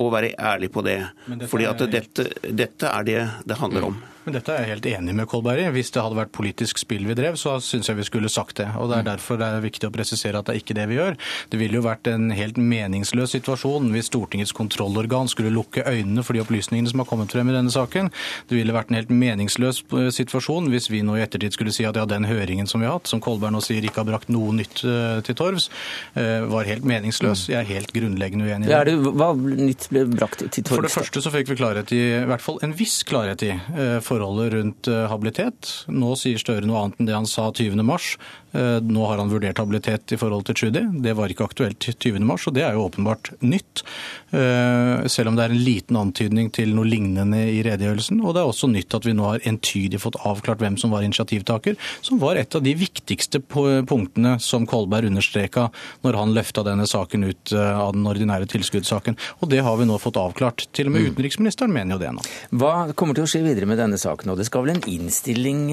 og 0.00 0.12
være 0.14 0.32
ærlig 0.40 0.70
på 0.72 0.82
det. 0.82 0.98
Fordi 1.46 1.68
at 1.68 1.84
dette, 1.92 2.26
dette 2.48 2.88
er 2.88 3.06
det 3.06 3.20
det 3.46 3.58
handler 3.60 3.92
om. 3.92 4.00
Men 4.22 4.36
Dette 4.36 4.54
er 4.54 4.62
jeg 4.62 4.76
helt 4.76 4.86
enig 4.86 5.14
med 5.18 5.26
Kolberg 5.30 5.58
i. 5.58 5.70
Hvis 5.74 5.90
det 5.94 6.02
hadde 6.04 6.18
vært 6.18 6.32
politisk 6.34 6.78
spill 6.78 7.08
vi 7.08 7.16
drev, 7.18 7.34
så 7.40 7.56
syns 7.62 7.88
jeg 7.90 7.98
vi 7.98 8.06
skulle 8.06 8.30
sagt 8.30 8.60
det. 8.60 8.68
Og 8.78 8.90
Det 8.92 9.00
er 9.00 9.08
derfor 9.08 9.38
det 9.40 9.48
er 9.48 9.64
viktig 9.64 9.88
å 9.88 9.94
presisere 9.94 10.38
at 10.38 10.46
det 10.46 10.54
er 10.54 10.60
ikke 10.62 10.76
det 10.78 10.86
vi 10.90 10.98
gjør. 10.98 11.16
Det 11.50 11.58
ville 11.58 11.80
jo 11.80 11.82
vært 11.82 12.06
en 12.12 12.30
helt 12.30 12.60
meningsløs 12.60 13.34
situasjon 13.34 13.90
hvis 13.90 14.10
Stortingets 14.12 14.54
kontrollorgan 14.54 15.30
skulle 15.30 15.50
lukke 15.54 15.82
øynene 15.82 16.22
for 16.22 16.36
de 16.36 16.42
opplysningene 16.44 16.92
som 16.92 17.02
har 17.02 17.08
kommet 17.10 17.34
frem 17.34 17.50
i 17.50 17.56
denne 17.56 17.72
saken. 17.74 18.12
Det 18.46 18.58
ville 18.58 18.76
vært 18.76 18.92
en 18.92 19.00
helt 19.00 19.10
meningsløs 19.10 19.82
eh, 19.90 20.10
situasjon 20.14 20.70
hvis 20.70 20.86
vi 20.92 21.02
nå 21.02 21.18
i 21.18 21.24
ettertid 21.24 21.56
skulle 21.56 21.74
si 21.74 21.86
at 21.88 21.98
ja, 21.98 22.06
den 22.06 22.28
høringen 22.28 22.70
som 22.70 22.82
vi 22.82 22.86
har 22.86 23.00
hatt, 23.00 23.10
som 23.10 23.22
Kolberg 23.24 23.56
nå 23.56 23.62
sier 23.64 23.82
ikke 23.82 24.04
har 24.04 24.10
brakt 24.12 24.30
noe 24.30 24.54
nytt 24.54 24.84
eh, 24.86 25.18
til 25.26 25.38
torvs, 25.38 25.68
eh, 26.14 26.46
var 26.52 26.68
helt 26.70 26.86
meningsløs. 26.86 27.48
Jeg 27.50 27.58
er 27.58 27.70
helt 27.72 27.90
grunnleggende 27.96 28.46
uenig 28.46 28.70
i 28.70 28.70
det. 28.70 28.96
Hva 29.18 29.32
nytt 29.34 29.88
ble 29.90 30.06
brakt 30.14 30.46
til 30.46 30.62
torvs? 30.62 30.76
For 30.76 30.86
det 30.86 30.94
første 30.94 31.24
så 31.26 31.34
fikk 31.34 31.50
vi 31.50 31.58
klarhet 31.58 31.94
i, 31.96 32.02
i 32.22 32.24
hvert 32.30 32.44
fall 32.44 32.62
en 32.62 32.76
viss 32.78 33.00
klarhet 33.08 33.42
i 33.46 33.52
forholdet 34.12 34.52
rundt 34.54 34.90
eh, 34.90 35.08
habilitet. 35.10 35.72
Nå 35.92 36.14
sier 36.20 36.40
Støre 36.42 36.66
noe 36.68 36.82
annet 36.82 37.00
enn 37.00 37.08
det 37.08 37.16
han 37.16 37.28
sa 37.28 37.48
20.3. 37.54 38.16
Eh, 38.52 38.78
nå 38.84 39.06
har 39.08 39.20
han 39.20 39.30
vurdert 39.32 39.60
habilitet 39.60 40.12
i 40.12 40.18
forhold 40.20 40.44
til 40.48 40.58
Trudy. 40.58 40.82
Det 41.04 41.14
var 41.16 41.32
ikke 41.32 41.46
aktuelt 41.48 41.88
20.3, 41.88 42.20
og 42.20 42.56
det 42.56 42.64
er 42.66 42.76
jo 42.76 42.84
åpenbart 42.84 43.32
nytt. 43.40 43.84
Eh, 44.32 45.06
selv 45.12 45.32
om 45.32 45.38
det 45.38 45.46
er 45.46 45.54
en 45.54 45.64
liten 45.64 45.98
antydning 46.00 46.50
til 46.52 46.74
noe 46.76 46.88
lignende 46.88 47.40
i 47.48 47.62
redegjørelsen. 47.64 48.20
Og 48.20 48.36
det 48.36 48.42
er 48.42 48.50
også 48.50 48.70
nytt 48.72 48.96
at 48.98 49.08
vi 49.08 49.16
nå 49.16 49.28
har 49.30 49.46
entydig 49.48 50.02
fått 50.02 50.20
avklart 50.28 50.60
hvem 50.62 50.76
som 50.80 50.92
var 50.92 51.06
initiativtaker, 51.06 51.78
som 52.04 52.20
var 52.22 52.40
et 52.40 52.56
av 52.58 52.64
de 52.64 52.74
viktigste 52.76 53.40
punktene 53.48 54.36
som 54.42 54.66
Kolberg 54.68 55.08
understreka 55.08 55.68
når 56.04 56.20
han 56.20 56.36
løfta 56.36 56.64
denne 56.66 56.86
saken 56.88 57.24
ut 57.28 57.54
av 57.56 57.94
den 57.96 58.06
ordinære 58.08 58.48
tilskuddssaken. 58.52 59.16
Og 59.40 59.50
det 59.52 59.62
har 59.64 59.78
vi 59.80 59.88
nå 59.88 59.96
fått 60.02 60.20
avklart. 60.20 60.66
Til 60.76 60.90
og 60.90 60.96
med 60.96 61.06
mm. 61.06 61.12
utenriksministeren 61.12 61.72
mener 61.72 61.96
jo 61.96 62.02
det 62.02 62.12
nå. 62.16 62.24
Hva 62.60 62.74
kommer 62.98 63.16
til 63.16 63.26
å 63.26 63.30
skje 63.30 63.42
videre 63.46 63.68
med 63.68 63.80
denne 63.80 63.98
saken? 64.02 64.32
Og 64.32 64.40
det 64.40 64.48
skal 64.48 64.66
vel 64.66 64.76
en 64.76 64.84
innstilling 64.90 65.70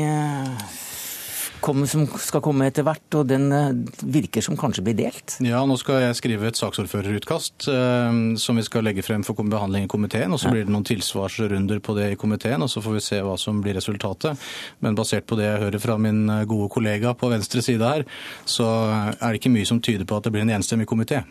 Komme, 1.60 1.88
som 1.92 2.06
skal 2.24 2.42
komme 2.44 2.70
etter 2.70 2.86
hvert, 2.88 3.16
og 3.20 3.26
den 3.28 3.50
eh, 3.52 3.98
virker 4.16 4.44
som 4.44 4.56
kanskje 4.60 4.84
blir 4.86 4.96
delt? 4.96 5.36
Ja, 5.44 5.60
nå 5.68 5.76
skal 5.80 6.06
jeg 6.06 6.16
skrive 6.16 6.48
et 6.48 6.60
saksordførerutkast 6.60 7.68
eh, 7.74 8.20
som 8.40 8.60
vi 8.60 8.64
skal 8.64 8.88
legge 8.88 9.04
frem 9.04 9.26
for 9.28 9.36
behandling 9.40 9.88
i 9.88 9.92
komiteen. 9.92 10.32
og 10.32 10.40
Så 10.40 10.54
blir 10.54 10.64
det 10.64 10.74
noen 10.74 10.88
tilsvarsrunder 10.88 11.82
på 11.84 11.98
det 12.00 12.14
i 12.14 12.20
komiteen, 12.20 12.64
og 12.64 12.72
så 12.72 12.84
får 12.86 12.96
vi 12.96 13.04
se 13.04 13.20
hva 13.26 13.36
som 13.40 13.60
blir 13.66 13.76
resultatet. 13.76 14.40
Men 14.80 14.96
basert 15.00 15.28
på 15.28 15.40
det 15.40 15.50
jeg 15.50 15.64
hører 15.66 15.84
fra 15.84 16.00
min 16.00 16.24
gode 16.48 16.72
kollega 16.72 17.14
på 17.20 17.32
venstre 17.34 17.64
side 17.66 17.92
her, 17.92 18.08
så 18.48 18.70
er 19.12 19.28
det 19.28 19.42
ikke 19.42 19.56
mye 19.58 19.68
som 19.68 19.84
tyder 19.84 20.08
på 20.08 20.20
at 20.20 20.28
det 20.28 20.36
blir 20.36 20.48
en 20.48 20.56
enstemmig 20.62 20.88
komité. 20.88 21.26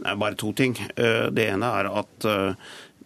Nei, 0.00 0.16
Bare 0.16 0.38
to 0.40 0.54
ting. 0.56 0.78
Det 0.96 1.44
ene 1.44 1.74
er 1.76 1.90
at 1.92 2.24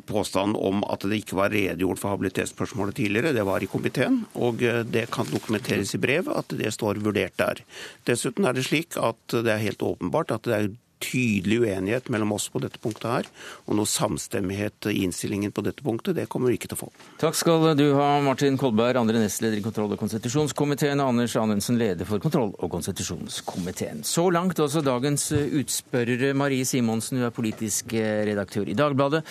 påstanden 0.08 0.56
om 0.56 0.84
at 0.90 1.04
det 1.06 1.22
ikke 1.22 1.38
var 1.38 1.52
redegjort 1.54 2.00
for 2.00 2.14
habilitetsspørsmålet 2.14 2.98
tidligere. 3.00 3.34
Det 3.36 3.44
var 3.46 3.64
i 3.64 3.70
komiteen, 3.70 4.22
og 4.34 4.62
eh, 4.64 4.82
det 4.86 5.08
kan 5.14 5.28
dokumenteres 5.30 5.94
i 5.96 6.02
brev 6.02 6.30
at 6.32 6.54
det 6.54 6.72
står 6.74 7.02
vurdert 7.04 7.36
der. 7.40 7.64
Dessuten 8.08 8.48
er 8.48 8.56
det 8.56 8.66
slik 8.68 8.98
at 9.00 9.36
det 9.36 9.52
er 9.52 9.62
helt 9.64 9.84
åpenbart 9.84 10.34
at 10.34 10.48
det 10.48 10.56
er 10.56 10.72
tydelig 11.02 11.60
uenighet 11.64 12.08
mellom 12.12 12.34
oss 12.36 12.48
på 12.52 12.60
dette 12.62 12.80
punktet 12.82 13.08
her. 13.10 13.28
Og 13.66 13.78
noe 13.78 13.88
samstemmighet 13.88 14.88
i 14.90 15.02
innstillingen 15.04 15.52
på 15.54 15.64
dette 15.66 15.84
punktet, 15.84 16.16
det 16.18 16.28
kommer 16.32 16.50
vi 16.50 16.58
ikke 16.58 16.70
til 16.72 16.78
å 16.78 16.82
få. 16.84 16.90
Takk 17.22 17.38
skal 17.38 17.66
du 17.78 17.86
ha, 17.98 18.08
Martin 18.24 18.58
Kolberg, 18.60 18.98
andre 19.00 19.22
nestleder 19.22 19.60
i 19.60 19.64
kontroll- 19.64 19.92
og 19.94 20.00
konstitusjonskomiteen, 20.00 21.02
og 21.02 21.14
Anders 21.14 21.36
Anundsen, 21.40 21.78
leder 21.80 22.08
for 22.08 22.22
kontroll- 22.22 22.54
og 22.58 22.72
konstitusjonskomiteen. 22.72 24.04
Så 24.06 24.26
langt 24.34 24.60
også 24.62 24.84
dagens 24.84 25.30
utspørrere. 25.34 26.34
Marie 26.36 26.66
Simonsen, 26.68 27.20
du 27.20 27.28
er 27.28 27.34
politisk 27.34 27.94
redaktør 27.94 28.70
i 28.70 28.78
Dagbladet. 28.78 29.24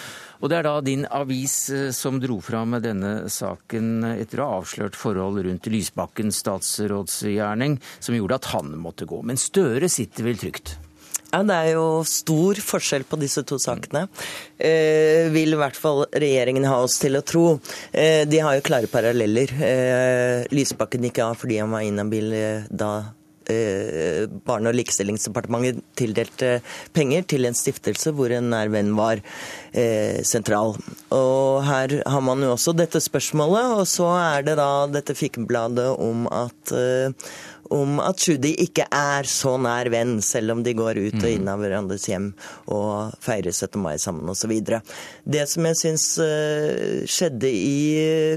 Og 0.44 0.52
det 0.52 0.60
er 0.60 0.68
da 0.68 0.78
din 0.84 1.06
avis 1.08 1.56
som 1.96 2.20
dro 2.20 2.40
fram 2.44 2.76
denne 2.84 3.30
saken 3.32 4.04
etter 4.14 4.42
å 4.44 4.50
ha 4.50 4.62
avslørt 4.62 4.98
forhold 5.00 5.44
rundt 5.46 5.70
Lysbakkens 5.72 6.42
statsrådsgjerning, 6.44 7.80
som 8.04 8.18
gjorde 8.18 8.42
at 8.42 8.50
han 8.52 8.74
måtte 8.80 9.08
gå. 9.10 9.22
Men 9.24 9.40
Støre 9.40 9.90
sitter 9.92 10.28
vel 10.28 10.42
trygt? 10.42 10.76
Ja, 11.34 11.42
Det 11.42 11.56
er 11.56 11.72
jo 11.74 11.86
stor 12.06 12.60
forskjell 12.62 13.08
på 13.10 13.18
disse 13.18 13.42
to 13.50 13.58
sakene. 13.58 14.06
Eh, 14.62 15.32
vil 15.34 15.56
i 15.56 15.58
hvert 15.58 15.78
fall 15.80 16.04
regjeringen 16.14 16.68
ha 16.70 16.78
oss 16.86 17.00
til 17.02 17.18
å 17.18 17.24
tro. 17.26 17.58
Eh, 17.92 18.22
de 18.30 18.38
har 18.38 18.60
jo 18.60 18.66
klare 18.68 18.92
paralleller. 18.92 19.50
Eh, 19.58 20.46
Lysbakken 20.54 21.10
gikk 21.10 21.24
av 21.26 21.40
fordi 21.42 21.58
han 21.58 21.74
var 21.74 21.82
inhabil 21.88 22.34
eh, 22.38 22.68
da 22.70 22.92
eh, 23.50 24.28
Barne- 24.46 24.70
og 24.70 24.78
likestillingsdepartementet 24.78 25.82
tildelte 25.98 26.52
penger 26.94 27.26
til 27.34 27.50
en 27.50 27.58
stiftelse 27.58 28.14
hvor 28.14 28.30
en 28.38 28.52
nær 28.54 28.70
venn 28.70 28.94
var 28.96 29.18
eh, 29.74 30.22
sentral. 30.22 30.78
Og 31.10 31.64
her 31.66 31.98
har 32.06 32.22
man 32.22 32.46
jo 32.46 32.54
også 32.54 32.76
dette 32.78 33.02
spørsmålet, 33.02 33.74
og 33.82 33.90
så 33.90 34.12
er 34.20 34.46
det 34.46 34.60
da 34.62 34.70
dette 34.86 35.18
fikenbladet 35.18 35.90
om 35.98 36.30
at 36.30 36.78
om 37.72 38.00
at 38.04 38.20
Tschudi 38.20 38.54
ikke 38.66 38.86
er 38.94 39.28
så 39.30 39.56
nær 39.62 39.90
venn, 39.94 40.18
selv 40.26 40.56
om 40.56 40.64
de 40.66 40.74
går 40.78 41.00
ut 41.00 41.18
og 41.20 41.28
mm. 41.28 41.32
inn 41.32 41.52
av 41.52 41.62
hverandres 41.64 42.08
hjem 42.10 42.32
og 42.74 43.14
feirer 43.24 43.54
17. 43.54 43.80
mai 43.82 43.96
sammen 44.02 44.30
osv. 44.30 44.54
Det 45.24 45.46
som 45.50 45.68
jeg 45.70 45.80
syns 45.80 46.08
eh, 46.24 47.04
skjedde 47.10 47.50
i 47.50 47.78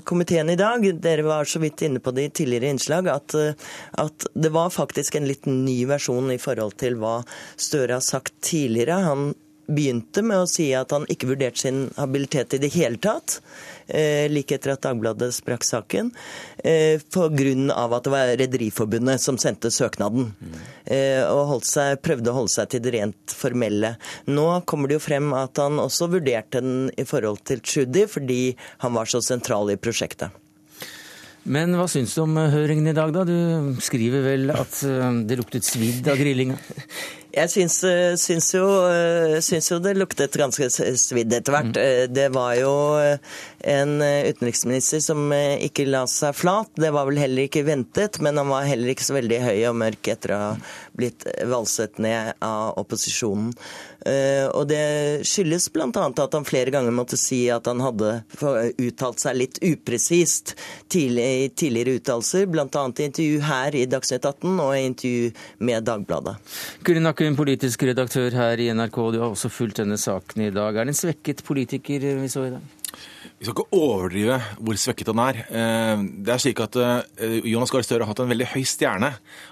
komiteen 0.09 0.53
i 0.53 0.59
dag, 0.61 0.85
dere 1.03 1.27
var 1.27 1.49
så 1.49 1.62
vidt 1.62 1.87
inne 1.87 2.03
på 2.03 2.15
det 2.17 2.29
i 2.29 2.35
tidligere 2.43 2.73
innslag, 2.75 3.11
at, 3.12 3.37
eh, 3.39 3.67
at 4.03 4.29
det 4.35 4.53
var 4.55 4.75
faktisk 4.75 5.19
en 5.19 5.29
litt 5.29 5.49
ny 5.51 5.83
versjon 5.91 6.31
i 6.35 6.41
forhold 6.43 6.79
til 6.81 7.01
hva 7.01 7.19
Støre 7.57 7.99
har 7.99 8.05
sagt 8.05 8.35
tidligere. 8.45 9.01
Han 9.07 9.31
begynte 9.67 10.23
med 10.27 10.45
å 10.45 10.51
si 10.51 10.69
at 10.77 10.93
han 10.95 11.07
ikke 11.11 11.31
vurderte 11.33 11.67
sin 11.67 11.87
habilitet 11.99 12.57
i 12.57 12.63
det 12.63 12.73
hele 12.77 13.01
tatt. 13.03 13.41
Eh, 13.87 14.27
like 14.31 14.55
etter 14.57 14.73
at 14.73 14.83
Dagbladet 14.83 15.31
sprakk 15.35 15.63
saken, 15.67 16.11
eh, 16.59 16.99
pga. 16.99 17.27
at 17.87 18.05
det 18.05 18.11
var 18.11 18.37
Rederiforbundet 18.37 19.21
som 19.21 19.39
sendte 19.39 19.71
søknaden. 19.71 20.33
Eh, 20.85 21.23
og 21.23 21.63
seg, 21.63 22.03
prøvde 22.03 22.31
å 22.31 22.35
holde 22.35 22.51
seg 22.51 22.69
til 22.69 22.81
det 22.81 22.95
rent 22.95 23.27
formelle. 23.27 23.97
Nå 24.27 24.65
kommer 24.67 24.89
det 24.89 24.99
jo 24.99 25.07
frem 25.07 25.33
at 25.35 25.57
han 25.57 25.79
også 25.79 26.11
vurderte 26.11 26.61
den 26.61 26.91
i 26.97 27.05
forhold 27.05 27.45
til 27.45 27.61
Tschudi, 27.61 28.07
fordi 28.09 28.57
han 28.79 28.93
var 28.93 29.05
så 29.07 29.23
sentral 29.23 29.71
i 29.71 29.77
prosjektet. 29.77 30.31
Men 31.45 31.77
hva 31.79 31.87
syns 31.87 32.13
du 32.15 32.23
om 32.23 32.35
høringen 32.35 32.89
i 32.91 32.93
dag, 32.93 33.13
da? 33.15 33.23
Du 33.23 33.79
skriver 33.79 34.25
vel 34.35 34.51
at 34.51 34.83
det 35.29 35.39
luktet 35.39 35.63
svidd 35.63 36.09
av 36.11 36.19
grillinga? 36.19 36.59
Jeg 37.37 37.51
syns, 37.53 37.75
eh, 37.85 38.14
syns, 38.16 38.46
jo, 38.55 38.64
eh, 38.88 39.40
syns, 39.44 39.68
jo, 39.68 39.77
det 39.85 39.92
luktet 39.99 40.38
ganske 40.40 40.70
svidd 40.72 41.35
etter 41.37 41.53
hvert. 41.53 41.75
Mm. 41.75 41.83
Eh, 41.83 42.05
det 42.09 42.31
var 42.33 42.55
jo 42.57 42.70
en 43.61 43.92
utenriksminister 44.01 45.03
som 45.05 45.29
ikke 45.33 45.85
la 45.90 46.07
seg 46.09 46.33
flat. 46.38 46.70
Det 46.81 46.92
var 46.94 47.05
vel 47.05 47.20
heller 47.20 47.44
ikke 47.44 47.66
ventet, 47.66 48.20
men 48.25 48.40
han 48.40 48.49
var 48.49 48.64
heller 48.64 48.94
ikke 48.94 49.05
så 49.05 49.18
veldig 49.18 49.42
høy 49.42 49.59
og 49.68 49.77
mørk 49.83 50.09
etter 50.14 50.33
å 50.33 50.40
ha 50.40 50.51
blitt 50.96 51.27
valset 51.44 52.01
ned 52.01 52.33
av 52.40 52.79
opposisjonen. 52.81 53.53
Og 54.07 54.64
det 54.71 55.27
skyldes 55.27 55.69
bl.a. 55.75 55.90
at 55.90 56.35
han 56.38 56.47
flere 56.47 56.71
ganger 56.71 56.95
måtte 56.95 57.19
si 57.19 57.47
at 57.51 57.66
han 57.66 57.83
hadde 57.83 58.21
uttalt 58.79 59.23
seg 59.23 59.38
litt 59.40 59.59
upresist 59.66 60.55
i 60.95 61.49
tidligere 61.51 61.97
uttalelser, 61.99 62.47
bl.a. 62.47 62.66
i 62.71 63.09
intervju 63.09 63.42
her 63.45 63.75
i 63.75 63.85
Dagsnytt 63.90 64.25
18 64.25 64.62
og 64.62 64.71
i 64.77 64.85
intervju 64.87 65.33
med 65.66 65.88
Dagbladet. 65.90 66.37
Kunne 66.87 67.16
Bakken, 67.16 67.37
politisk 67.37 67.81
redaktør 67.88 68.35
her 68.37 68.61
i 68.61 68.66
NRK, 68.77 68.97
du 69.14 69.23
har 69.23 69.31
også 69.31 69.49
fulgt 69.49 69.79
denne 69.81 69.97
saken 69.97 70.42
i 70.45 70.51
dag. 70.53 70.77
Er 70.77 70.85
det 70.85 70.92
en 70.92 70.99
svekket 70.99 71.40
politiker 71.47 72.03
vi 72.21 72.29
så 72.29 72.42
i 72.45 72.51
dag? 72.53 72.76
Vi 73.37 73.44
skal 73.44 73.53
ikke 73.53 73.77
overdrive 73.77 74.37
hvor 74.64 74.79
svekket 74.81 75.11
han 75.12 75.20
er. 75.20 75.38
Eh, 75.44 76.05
det 76.25 76.33
er 76.33 76.40
slik 76.40 76.61
at 76.64 76.77
eh, 76.81 77.35
Jonas 77.44 77.72
Gahr 77.72 77.85
Støre 77.85 78.07
har 78.07 78.09
hatt 78.09 78.22
en 78.25 78.31
veldig 78.33 78.46
høy 78.55 78.62
stjerne, 78.64 79.11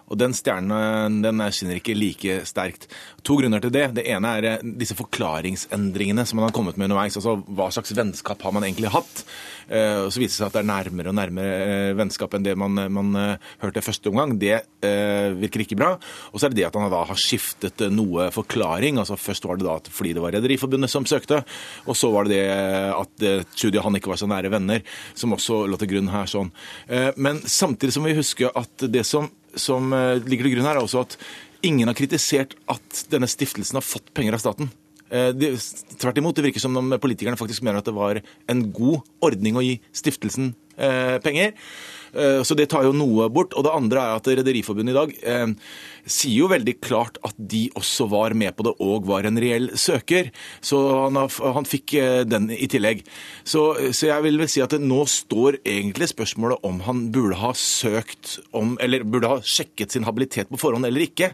og 0.08 0.16
den 0.20 0.32
stjernen 0.36 1.18
den 1.20 1.42
skinner 1.52 1.76
ikke 1.76 1.96
like 1.96 2.38
sterkt. 2.48 2.88
To 3.28 3.36
grunner 3.36 3.60
til 3.60 3.74
det. 3.74 3.90
Det 3.98 4.06
ene 4.08 4.30
er 4.38 4.48
eh, 4.48 4.64
disse 4.80 4.96
forklaringsendringene 4.96 6.24
som 6.24 6.40
han 6.40 6.48
har 6.48 6.54
kommet 6.56 6.80
med 6.80 6.88
underveis. 6.88 7.18
Altså 7.20 7.36
hva 7.44 7.68
slags 7.76 7.92
vennskap 7.96 8.40
har 8.46 8.56
man 8.56 8.64
egentlig 8.64 8.92
hatt? 8.94 9.26
Og 9.64 10.10
så 10.12 10.20
viser 10.20 10.28
det 10.28 10.36
seg 10.36 10.48
at 10.50 10.56
det 10.58 10.60
er 10.60 10.66
nærmere 10.68 11.08
og 11.08 11.14
nærmere 11.16 11.94
vennskap 11.96 12.34
enn 12.36 12.44
det 12.44 12.52
man, 12.60 12.76
man 12.92 13.14
hørte 13.62 13.80
første 13.80 14.10
omgang. 14.10 14.34
Det 14.36 14.58
virker 15.40 15.64
ikke 15.64 15.78
bra. 15.80 15.94
Og 16.32 16.36
så 16.36 16.44
er 16.44 16.52
det 16.52 16.58
det 16.58 16.66
at 16.68 16.76
han 16.76 16.92
da 16.92 17.00
har 17.08 17.20
skiftet 17.20 17.80
noe 17.88 18.26
forklaring. 18.34 19.00
altså 19.00 19.16
Først 19.16 19.48
var 19.48 19.56
det 19.56 19.64
da 19.64 19.78
fordi 19.88 20.12
det 20.12 20.20
var 20.20 20.36
Rederiforbundet 20.36 20.92
som 20.92 21.08
søkte, 21.08 21.40
og 21.88 21.96
så 21.96 22.12
var 22.12 22.28
det 22.28 22.36
det 22.36 22.44
at 22.92 23.24
Tschudi 23.56 23.73
og 23.80 23.88
han 23.88 23.98
ikke 23.98 24.12
var 24.12 24.20
så 24.20 24.28
nære 24.30 24.52
venner, 24.52 24.84
som 25.18 25.34
også 25.36 25.64
lå 25.70 25.78
til 25.80 25.92
grunn 25.94 26.12
her. 26.12 26.30
sånn. 26.30 26.52
Eh, 26.88 27.10
men 27.16 27.40
samtidig 27.40 28.00
må 28.00 28.12
vi 28.12 28.20
huske 28.20 28.50
at 28.50 28.86
det 28.90 29.04
som, 29.08 29.30
som 29.54 29.92
eh, 29.92 30.22
ligger 30.22 30.48
til 30.48 30.56
grunn 30.56 30.70
her, 30.70 30.78
er 30.78 30.86
også 30.86 31.04
at 31.04 31.18
ingen 31.64 31.88
har 31.88 31.96
kritisert 31.96 32.56
at 32.68 33.04
denne 33.12 33.28
stiftelsen 33.30 33.80
har 33.80 33.86
fått 33.86 34.12
penger 34.14 34.36
av 34.36 34.42
staten. 34.44 34.72
De, 35.14 35.52
tvert 36.00 36.16
imot, 36.18 36.34
det 36.34 36.42
virker 36.48 36.62
som 36.62 36.74
om 36.80 36.94
politikerne 36.98 37.38
faktisk 37.38 37.62
mener 37.62 37.78
at 37.78 37.86
det 37.86 37.92
var 37.94 38.18
en 38.50 38.62
god 38.74 39.04
ordning 39.22 39.54
å 39.54 39.62
gi 39.62 39.76
stiftelsen 39.94 40.48
eh, 40.74 41.20
penger. 41.22 41.52
Eh, 42.14 42.42
så 42.46 42.56
det 42.58 42.68
tar 42.72 42.86
jo 42.86 42.94
noe 42.96 43.28
bort. 43.32 43.54
Og 43.56 43.66
det 43.66 43.74
andre 43.74 44.02
er 44.02 44.18
at 44.18 44.30
Rederiforbundet 44.40 44.94
i 44.94 44.98
dag 44.98 45.14
eh, 45.22 45.54
sier 46.04 46.44
jo 46.44 46.50
veldig 46.52 46.76
klart 46.84 47.18
at 47.26 47.36
de 47.38 47.66
også 47.78 48.08
var 48.12 48.36
med 48.38 48.54
på 48.56 48.66
det 48.68 48.74
og 48.84 49.08
var 49.10 49.28
en 49.28 49.40
reell 49.40 49.70
søker. 49.80 50.30
Så 50.64 50.80
han, 51.06 51.18
han 51.58 51.68
fikk 51.68 51.96
eh, 52.00 52.20
den 52.28 52.50
i 52.54 52.68
tillegg. 52.70 53.04
Så, 53.42 53.66
så, 53.90 54.08
jeg 54.10 54.26
vil 54.26 54.40
vel 54.42 54.50
si 54.50 54.62
at 54.64 54.76
nå 54.80 55.02
står 55.10 55.60
egentlig 55.62 56.10
spørsmålet 56.12 56.64
om 56.66 56.82
han 56.86 57.08
burde 57.14 57.40
ha 57.40 57.54
søkt 57.58 58.38
om, 58.56 58.76
eller 58.82 59.06
burde 59.06 59.32
ha 59.32 59.40
sjekket 59.40 59.94
sin 59.94 60.06
habilitet 60.08 60.50
på 60.50 60.60
forhånd 60.60 60.86
eller 60.86 61.04
ikke. 61.04 61.32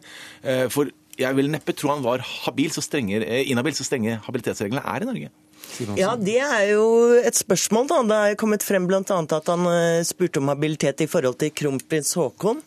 For 0.73 0.91
jeg 1.21 1.37
vil 1.37 1.51
neppe 1.53 1.75
tro 1.77 1.91
han 1.93 2.05
var 2.05 2.23
habil, 2.25 2.71
så 2.73 2.83
strenge, 2.85 3.21
inhabil 3.21 3.75
så 3.77 3.85
strenge 3.87 4.19
habilitetsreglene 4.25 4.85
er 4.89 5.05
i 5.05 5.09
Norge. 5.09 5.31
Ja, 5.97 6.15
Det 6.17 6.39
er 6.41 6.65
jo 6.73 7.15
et 7.17 7.37
spørsmål. 7.37 7.89
da. 7.89 8.03
Det 8.03 8.19
er 8.33 8.39
kommet 8.41 8.65
frem 8.65 8.87
bl.a. 8.87 9.01
at 9.01 9.51
han 9.51 9.67
eh, 9.71 10.03
spurte 10.07 10.41
om 10.41 10.51
habilitet 10.53 11.01
i 11.05 11.09
forhold 11.11 11.39
til 11.41 11.53
kronprins 11.55 12.15
Haakon 12.19 12.61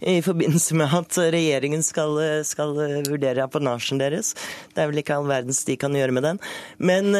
i 0.00 0.20
forbindelse 0.22 0.76
med 0.78 0.94
at 1.00 1.18
regjeringen 1.34 1.82
skal, 1.82 2.18
eh, 2.22 2.42
skal 2.46 2.76
eh, 2.84 2.96
vurdere 3.08 3.44
apanasjen 3.44 4.00
deres. 4.00 4.34
Det 4.74 4.82
er 4.82 4.90
vel 4.90 5.02
ikke 5.02 5.16
all 5.16 5.28
verdens 5.30 5.64
de 5.64 5.76
kan 5.80 5.94
gjøre 5.96 6.14
med 6.14 6.26
den. 6.26 6.40
Men, 6.78 7.12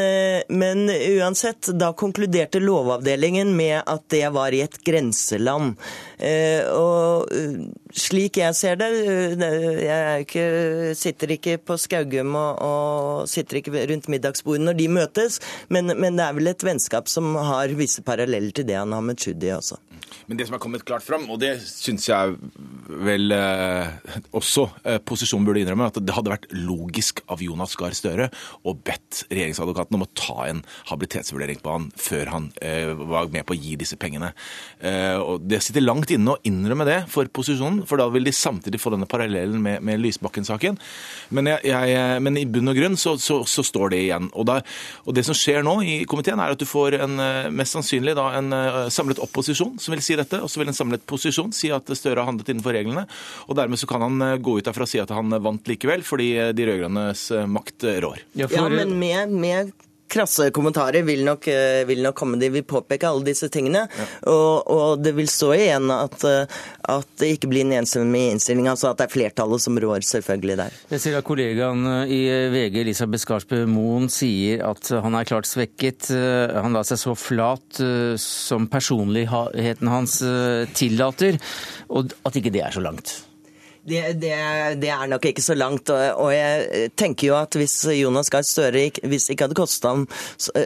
men 0.48 0.88
uansett, 0.90 1.70
da 1.78 1.92
konkluderte 1.92 2.60
Lovavdelingen 2.62 3.52
med 3.56 3.82
at 3.86 4.06
det 4.12 4.26
var 4.34 4.54
i 4.54 4.62
et 4.64 4.78
grenseland. 4.84 5.76
Og 6.70 7.30
slik 7.96 8.38
jeg 8.40 8.56
ser 8.58 8.78
det, 8.80 8.88
jeg 9.84 10.26
ikke, 10.26 10.46
sitter 10.98 11.34
ikke 11.36 11.58
på 11.64 11.76
Skaugum 11.80 12.34
og, 12.38 12.62
og 12.62 13.30
sitter 13.30 13.60
ikke 13.60 13.86
rundt 13.90 14.10
middagsbordet 14.12 14.64
når 14.66 14.78
de 14.78 14.88
møtes, 14.92 15.40
men, 15.68 15.92
men, 15.96 16.18
det 16.18 16.26
er 16.26 16.36
vel 16.36 16.52
et 16.52 16.66
vennskap 16.66 17.10
som 17.10 17.34
har 17.34 17.72
visse 17.78 18.04
paralleller 18.06 18.54
til 18.54 18.68
det 18.68 18.78
han 18.78 18.94
har 18.96 19.04
med 19.04 19.20
Tschudi 19.20 19.52
også. 19.54 19.80
Men 20.30 20.38
det 20.38 20.46
som 20.46 20.56
er 20.56 20.62
kommet 20.62 20.84
klart 20.86 21.02
fram, 21.02 21.24
og 21.32 21.40
det 21.42 21.56
syns 21.64 22.06
jeg 22.06 22.36
vel 23.02 23.34
eh, 23.34 23.90
også 24.36 24.66
eh, 24.84 24.98
posisjonen 25.02 25.46
burde 25.46 25.62
innrømme, 25.62 25.88
at 25.90 25.98
det 26.02 26.14
hadde 26.14 26.32
vært 26.32 26.48
logisk 26.54 27.22
av 27.30 27.42
Jonas 27.42 27.76
Gahr 27.78 27.94
Støre 27.96 28.28
å 28.62 28.74
bedt 28.74 29.24
regjeringsadvokaten 29.30 29.98
om 29.98 30.04
å 30.06 30.10
ta 30.18 30.46
en 30.48 30.62
habilitetsvurdering 30.90 31.62
på 31.64 31.74
han 31.74 31.88
før 31.98 32.32
han 32.34 32.50
eh, 32.62 32.92
var 32.94 33.30
med 33.34 33.46
på 33.46 33.56
å 33.56 33.58
gi 33.58 33.76
disse 33.80 33.98
pengene. 34.00 34.32
Eh, 34.78 35.18
og 35.18 35.46
Det 35.50 35.62
sitter 35.66 35.86
langt 35.86 36.14
inne 36.14 36.36
å 36.36 36.40
innrømme 36.46 36.86
det 36.88 37.00
for 37.10 37.30
posisjonen, 37.30 37.79
for 37.88 38.00
da 38.00 38.08
vil 38.12 38.26
de 38.26 38.34
samtidig 38.34 38.80
få 38.80 38.92
denne 38.94 39.08
parallellen 39.10 39.60
med, 39.62 39.84
med 39.86 40.00
Lysbakken-saken. 40.02 40.78
Men, 41.36 41.50
men, 42.24 42.38
i 42.40 42.46
bunn 42.48 42.72
og 42.72 42.78
grunn 42.78 42.98
så, 43.00 43.16
så, 43.20 43.40
så 43.48 43.64
står 43.66 43.94
det 43.94 44.02
igjen. 44.06 44.30
Og, 44.32 44.46
da, 44.48 44.60
og, 45.04 45.12
det 45.16 45.24
som 45.26 45.36
skjer 45.36 45.64
nå 45.66 45.76
i 45.84 45.96
komiteen, 46.10 46.40
er 46.40 46.54
at 46.54 46.60
du 46.60 46.68
får 46.68 46.98
en, 47.00 47.18
eh, 47.22 47.50
mest 47.54 47.76
sannsynlig 47.76 48.16
da, 48.18 48.30
en 48.38 48.54
eh, 48.56 48.80
samlet 48.92 49.22
opposisjon 49.22 49.76
som 49.80 49.94
vil 49.94 50.04
si 50.04 50.18
dette, 50.18 50.40
og 50.40 50.50
så 50.50 50.62
vil 50.62 50.72
en 50.72 50.76
samlet 50.76 51.04
posisjon 51.08 51.52
si 51.56 51.72
at 51.74 51.88
Støre 52.00 52.22
har 52.22 52.30
handlet 52.30 52.52
innenfor 52.52 52.74
reglene. 52.76 53.04
Og 53.50 53.58
dermed 53.58 53.80
så 53.80 53.88
kan 53.90 54.04
han 54.06 54.22
eh, 54.24 54.38
gå 54.40 54.58
ut 54.58 54.66
derfra 54.66 54.86
og 54.86 54.92
si 54.92 55.02
at 55.02 55.12
han 55.14 55.36
vant 55.42 55.68
likevel, 55.68 56.04
fordi 56.06 56.32
de 56.56 56.66
rød-grønnes 56.68 57.28
makt 57.50 57.88
rår. 58.04 58.24
Ja, 58.32 58.48
for... 58.48 58.58
ja 58.60 58.68
men 58.72 58.96
med, 59.00 59.38
med 59.40 59.72
krasse 60.10 60.50
kommentarer 60.54 61.04
vil 61.06 61.22
nok, 61.26 61.48
eh, 61.48 61.84
vil 61.88 62.02
nok, 62.04 62.16
komme. 62.18 62.40
De 62.40 62.50
vil 62.52 62.66
påpeke 62.66 63.08
alle 63.08 63.24
disse 63.30 63.48
tingene. 63.52 63.86
Ja. 63.86 64.06
Og, 64.32 64.66
og, 64.70 65.04
det 65.04 65.14
vil 65.16 65.30
stå 65.30 65.52
igjen 65.56 65.90
at, 65.94 66.18
eh, 66.26 66.58
at, 66.90 67.08
det 67.20 67.32
ikke 67.36 67.50
blir 67.52 67.66
en 67.66 67.78
enstemmig 67.80 68.26
innstilling. 68.34 68.68
Altså 68.70 68.90
at 68.90 69.00
det 69.00 69.08
er 69.08 69.14
flertallet 69.14 69.64
som 69.64 69.78
rår, 69.80 70.02
selvfølgelig 70.06 70.58
der. 70.62 70.76
Jeg 70.94 71.04
ser 71.04 71.18
at 71.20 71.28
kollegaen 71.28 71.86
i 72.10 72.20
VG, 72.52 72.80
Elisabeth 72.84 73.24
Skarsbø 73.24 73.62
Moen, 73.70 74.10
sier 74.12 74.64
at 74.68 74.92
han 75.04 75.16
er 75.16 75.28
klart 75.28 75.48
svekket. 75.50 76.10
Han 76.10 76.76
la 76.76 76.84
seg 76.86 77.02
så 77.02 77.16
flat 77.18 77.82
eh, 77.84 78.14
som 78.20 78.68
personligheten 78.70 79.90
hans 79.90 80.20
tillater, 80.76 81.38
og 81.90 82.14
at 82.26 82.36
ikke 82.36 82.52
det 82.54 82.64
er 82.66 82.74
så 82.74 82.82
langt. 82.84 83.20
Det, 83.80 84.00
det, 84.20 84.34
det, 84.76 84.88
er 84.92 85.08
nok 85.08 85.24
ikke 85.30 85.42
så 85.42 85.54
langt. 85.56 85.88
Og, 85.90 86.28
jeg 86.34 86.90
tenker 87.00 87.30
jo 87.30 87.36
at 87.38 87.56
hvis 87.56 87.78
Jonas 87.96 88.28
Gahr 88.32 88.44
Støre 88.44 88.82
hvis 89.08 89.26
det 89.26 89.34
ikke 89.34 89.48
hadde 89.48 89.56
kosta 89.56 89.94
ham 89.94 90.04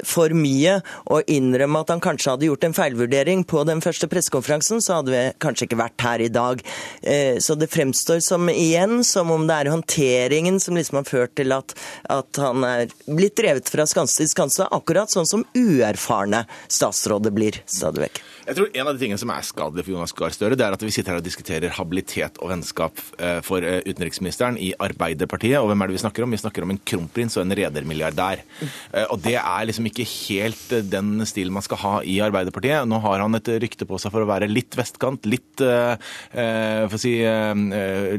for 0.06 0.34
mye 0.34 0.80
å 1.10 1.20
innrømme 1.30 1.84
at 1.84 1.92
han 1.94 2.02
kanskje 2.02 2.34
hadde 2.34 2.48
gjort 2.48 2.66
en 2.66 2.76
feilvurdering 2.76 3.44
på 3.48 3.62
den 3.68 3.82
første 3.84 4.08
pressekonferansen, 4.10 4.82
så 4.82 4.98
hadde 4.98 5.14
vi 5.14 5.22
kanskje 5.42 5.68
ikke 5.68 5.80
vært 5.84 6.06
her 6.06 6.24
i 6.26 6.30
dag. 6.32 6.62
Eh, 7.02 7.38
så 7.44 7.56
det 7.58 7.70
fremstår 7.72 8.22
som 8.24 8.50
igjen 8.50 9.04
som 9.06 9.30
om 9.34 9.46
det 9.46 9.60
er 9.62 9.72
håndteringen 9.74 10.58
som 10.62 10.78
liksom 10.78 11.00
har 11.00 11.08
ført 11.08 11.36
til 11.38 11.54
at, 11.54 11.76
at 12.10 12.42
han 12.42 12.66
er 12.66 12.88
blitt 13.06 13.38
drevet 13.38 13.70
fra 13.70 13.86
skanse 13.88 14.22
til 14.22 14.30
skanse, 14.30 14.66
akkurat 14.74 15.12
sånn 15.12 15.28
som 15.28 15.46
uerfarne 15.54 16.44
statsråder 16.66 17.34
blir 17.34 17.62
stadig 17.70 18.08
vekk. 18.08 18.24
Jeg 18.44 18.58
tror 18.58 18.68
En 18.76 18.88
av 18.88 18.92
de 18.92 19.00
tingene 19.00 19.20
som 19.20 19.30
er 19.32 19.44
skadelig 19.46 19.86
for 19.86 19.94
Jonas 19.94 20.12
Gahr 20.16 20.32
Støre, 20.34 20.56
det 20.58 20.64
er 20.66 20.74
at 20.76 20.82
vi 20.84 20.92
sitter 20.92 21.14
her 21.14 21.22
og 21.22 21.24
diskuterer 21.24 21.72
habilitet 21.78 22.36
og 22.44 22.50
vennskap 22.50 22.98
eh, 23.16 23.38
for 23.44 23.64
eh, 23.64 23.80
utenriksministeren 23.86 24.58
i 24.60 24.72
Arbeiderpartiet. 24.84 25.56
Og 25.60 25.70
hvem 25.70 25.84
er 25.84 25.90
det 25.90 25.96
vi 25.96 26.02
snakker 26.02 26.26
om? 26.26 26.34
Vi 26.34 26.40
snakker 26.42 26.66
om 26.66 26.74
en 26.74 26.80
kronprins 26.90 27.38
og 27.38 27.44
en 27.44 27.54
redermilliardær. 27.56 28.42
Eh, 28.64 29.06
og 29.06 29.22
det 29.24 29.36
er 29.40 29.68
liksom 29.68 29.88
ikke 29.88 30.04
helt 30.08 30.74
den 30.92 31.24
stilen 31.28 31.54
man 31.56 31.64
skal 31.64 31.80
ha 31.80 31.94
i 32.04 32.18
Arbeiderpartiet. 32.24 32.84
Nå 32.90 33.00
har 33.04 33.24
han 33.24 33.38
et 33.38 33.48
rykte 33.64 33.88
på 33.88 34.00
seg 34.02 34.12
for 34.12 34.26
å 34.26 34.28
være 34.28 34.50
litt 34.50 34.76
vestkant, 34.76 35.24
litt, 35.30 35.62
for, 35.62 36.98
si, 37.00 37.12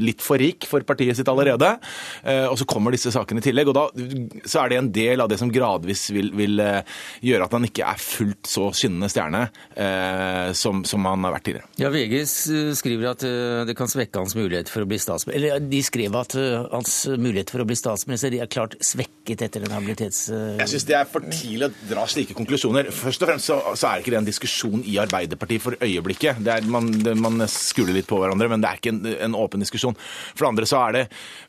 litt 0.01 0.23
for 0.23 0.41
rik 0.41 0.65
for 0.69 0.85
partiet 0.87 1.17
sitt 1.17 1.29
allerede. 1.29 1.73
Og 2.49 2.55
så 2.57 2.67
kommer 2.69 2.95
disse 2.95 3.11
sakene 3.13 3.43
i 3.43 3.45
tillegg. 3.45 3.69
Og 3.69 3.75
da 3.77 3.85
så 4.47 4.63
er 4.63 4.71
det 4.71 4.79
en 4.79 4.91
del 4.95 5.23
av 5.23 5.29
det 5.29 5.37
som 5.41 5.51
gradvis 5.53 6.07
vil, 6.15 6.31
vil 6.37 6.63
gjøre 7.25 7.49
at 7.49 7.57
han 7.57 7.67
ikke 7.67 7.89
er 7.91 8.01
fullt 8.01 8.49
så 8.49 8.69
skinnende 8.75 9.11
stjerne 9.11 9.45
som, 10.57 10.83
som, 10.87 11.05
han 11.07 11.25
har 11.27 11.35
vært 11.35 11.47
tidligere. 11.47 11.69
Ja, 11.81 11.91
VG 11.93 12.21
skriver 12.77 13.11
at 13.11 13.25
eh, 13.27 13.63
det 13.67 13.75
kan 13.77 13.89
svekke 13.91 14.21
hans 14.21 14.35
mulighet 14.37 14.71
for 14.71 14.85
å 14.85 14.89
bli 14.89 14.99
statsminister. 15.01 15.37
Eller 15.39 15.67
de 15.71 15.81
skrev 15.85 16.15
at 16.19 16.35
hans 16.71 16.93
mulighet 17.11 17.53
for 17.53 17.63
å 17.63 17.67
bli 17.67 17.77
statsminister 17.79 18.33
de 18.33 18.41
er 18.43 18.51
klart 18.51 18.77
svekket 18.83 19.45
etter 19.47 19.65
den 19.65 19.75
habilitets... 19.75 20.27
Jeg 20.31 20.71
syns 20.71 20.87
det 20.87 20.97
er 20.99 21.09
for 21.09 21.25
tidlig 21.29 21.69
å 21.69 21.73
dra 21.91 22.05
slike 22.09 22.35
konklusjoner. 22.37 22.91
Først 22.95 23.25
og 23.25 23.31
fremst 23.31 23.51
så, 23.51 23.59
så 23.75 23.89
er 23.89 24.01
ikke 24.01 24.15
det 24.15 24.21
en 24.21 24.29
diskusjon 24.29 24.85
i 24.85 24.97
Arbeiderpartiet 25.01 25.63
for 25.63 25.77
øyeblikket. 25.79 26.41
Det 26.45 26.57
er, 26.57 26.69
man, 26.71 26.89
man 27.21 27.45
skuler 27.51 27.95
litt 27.95 28.09
på 28.09 28.19
hverandre, 28.21 28.49
men 28.51 28.63
det 28.63 28.71
er 28.71 28.81
ikke 28.81 28.95
en, 28.95 29.03
en, 29.27 29.37
åpen 29.45 29.63
diskusjon. 29.63 29.97
For 30.33 30.45
det 30.45 30.51
andre 30.53 30.69
så 30.69 30.81
er 30.87 30.97
det 30.99 31.05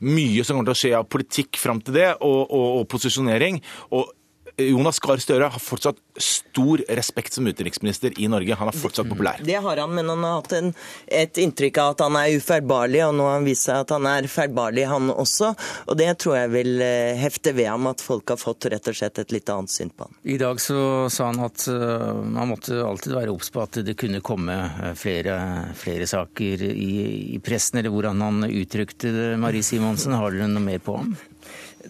mye 0.07 0.45
som 0.45 0.59
kommer 0.59 0.71
til 0.71 0.77
å 0.77 0.81
skje 0.83 0.95
av 1.01 1.11
politikk 1.11 1.61
fram 1.61 1.83
til 1.85 1.99
det, 1.99 2.11
og, 2.21 2.41
og, 2.47 2.69
og 2.81 2.89
posisjonering. 2.93 3.63
og 3.97 4.15
Jonas 4.57 4.99
Gahr 5.05 5.21
Støre 5.21 5.51
har 5.53 5.61
fortsatt 5.61 5.99
stor 6.17 6.81
respekt 6.97 7.35
som 7.37 7.47
utenriksminister 7.47 8.15
i 8.17 8.29
Norge. 8.33 8.57
Han 8.57 8.71
er 8.71 8.77
fortsatt 8.77 9.09
populær. 9.11 9.43
Det 9.45 9.59
har 9.61 9.83
han, 9.83 9.93
men 9.93 10.09
han 10.09 10.25
har 10.25 10.39
hatt 10.39 10.55
en, 10.57 10.71
et 11.07 11.41
inntrykk 11.43 11.81
av 11.83 11.93
at 11.93 12.05
han 12.07 12.17
er 12.17 12.37
uferbarlig, 12.39 13.03
og 13.05 13.13
nå 13.19 13.27
har 13.29 13.37
han 13.37 13.49
vist 13.49 13.69
seg 13.69 13.85
at 13.85 13.93
han 13.93 14.09
er 14.09 14.29
feilbarlig, 14.33 14.87
han 14.89 15.13
også. 15.13 15.53
Og 15.93 16.01
det 16.01 16.09
tror 16.23 16.39
jeg 16.39 16.53
vil 16.55 16.81
eh, 16.85 17.21
hefte 17.21 17.53
ved 17.57 17.69
ham 17.69 17.91
at 17.93 18.05
folk 18.05 18.33
har 18.33 18.41
fått 18.41 18.71
rett 18.73 18.89
og 18.89 18.97
slett 18.97 19.21
et 19.21 19.37
litt 19.37 19.53
annet 19.53 19.75
syn 19.75 19.93
på 19.93 20.09
han. 20.09 20.17
I 20.25 20.39
dag 20.41 20.63
så 20.63 20.81
sa 21.13 21.29
han 21.29 21.45
at 21.45 21.67
man 21.69 22.49
måtte 22.49 22.81
alltid 22.81 23.13
være 23.17 23.35
obs 23.35 23.53
på 23.53 23.61
at 23.61 23.81
det 23.85 23.97
kunne 24.01 24.25
komme 24.25 24.57
eh, 24.57 24.97
flere, 24.97 25.37
flere 25.77 26.09
saker 26.09 26.65
i, 26.73 26.91
i, 27.37 27.41
pressen, 27.45 27.83
eller 27.83 27.93
hvordan 27.93 28.25
han 28.25 28.49
uttrykte 28.49 29.13
det. 29.13 29.31
Marie 29.41 29.67
Simonsen, 29.67 30.17
har 30.17 30.33
dere 30.33 30.49
noe 30.49 30.65
mer 30.65 30.81
på 30.81 30.97
ham? 30.97 31.13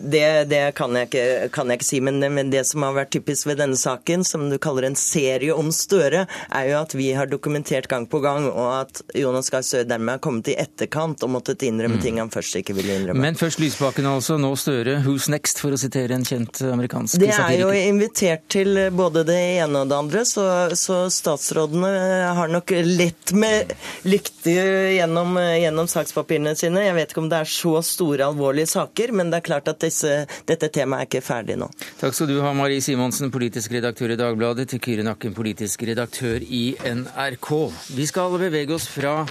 Det, 0.00 0.44
det 0.50 0.62
kan, 0.78 0.94
jeg 0.96 1.08
ikke, 1.08 1.48
kan, 1.54 1.70
jeg 1.70 1.80
ikke, 1.80 1.88
si, 1.88 2.00
men, 2.04 2.20
men, 2.20 2.50
det 2.52 2.64
som 2.68 2.84
har 2.86 2.96
vært 2.96 3.12
typisk 3.16 3.48
ved 3.50 3.60
denne 3.62 3.78
saken, 3.78 4.24
som 4.26 4.48
du 4.50 4.58
kaller 4.62 4.88
en 4.88 4.98
serie 4.98 5.54
om 5.54 5.72
Støre, 5.74 6.26
er 6.26 6.68
jo 6.70 6.78
at 6.80 6.94
vi 6.96 7.10
har 7.16 7.30
dokumentert 7.30 7.88
gang 7.90 8.06
på 8.10 8.20
gang, 8.24 8.48
og 8.50 8.70
at 8.82 9.02
Jonas 9.16 9.50
Gahr 9.52 9.64
Støre 9.66 9.88
dermed 9.88 10.16
har 10.16 10.22
kommet 10.24 10.50
i 10.52 10.56
etterkant 10.60 11.22
og 11.26 11.32
måttet 11.36 11.64
innrømme 11.66 11.98
mm. 12.00 12.04
ting 12.04 12.20
han 12.22 12.32
først 12.32 12.60
ikke 12.60 12.76
ville 12.76 12.98
innrømme. 13.00 13.22
Men 13.22 13.38
først 13.38 13.60
Lysbakken 13.62 14.08
altså, 14.10 14.38
nå 14.40 14.52
Støre. 14.60 14.98
Who's 15.06 15.30
next, 15.32 15.60
for 15.62 15.74
å 15.74 15.80
sitere 15.80 16.16
en 16.16 16.26
kjent 16.26 16.62
amerikansk 16.66 17.16
satiriker? 17.16 17.46
Det 17.46 17.56
er 17.56 17.62
jo 17.62 17.90
invitert 17.92 18.46
til 18.52 18.80
både 18.96 19.24
det 19.28 19.38
ene 19.60 19.84
og 19.84 19.90
det 19.90 19.98
andre, 19.98 20.24
så, 20.28 20.46
så 20.78 21.04
statsrådene 21.12 21.92
har 22.36 22.52
nok 22.52 22.72
lett 22.86 23.32
med 23.36 23.74
lykte 24.06 24.54
gjennom, 24.96 25.36
gjennom 25.60 25.88
sakspapirene 25.90 26.54
sine. 26.58 26.84
Jeg 26.86 26.96
vet 26.96 27.12
ikke 27.12 27.24
om 27.24 27.30
det 27.32 27.42
er 27.42 27.50
så 27.50 27.74
store, 27.84 28.26
alvorlige 28.26 28.70
saker, 28.70 29.12
men 29.16 29.32
det 29.32 29.40
er 29.40 29.48
klart 29.50 29.70
at 29.70 29.85
disse, 29.86 30.14
dette 30.48 30.70
temaet 30.74 31.06
er 31.06 31.10
ikke 31.10 31.24
ferdig 31.24 31.58
nå. 31.60 31.70
Takk 32.00 32.16
skal 32.16 32.30
du 32.30 32.40
ha, 32.44 32.52
Marie 32.56 32.84
Simonsen, 32.84 33.32
politisk 33.34 33.74
redaktør 33.76 34.14
i 34.14 34.20
Dagbladet, 34.20 34.68
til 34.72 34.82
Kyrre 34.82 35.06
Nakken, 35.06 35.36
politisk 35.36 35.86
redaktør 35.88 36.42
i 36.42 36.64
NRK. 36.82 37.52
Vi 37.96 38.08
skal 38.08 38.36
bevege 38.40 38.76
oss 38.76 38.90
fra 38.90 39.22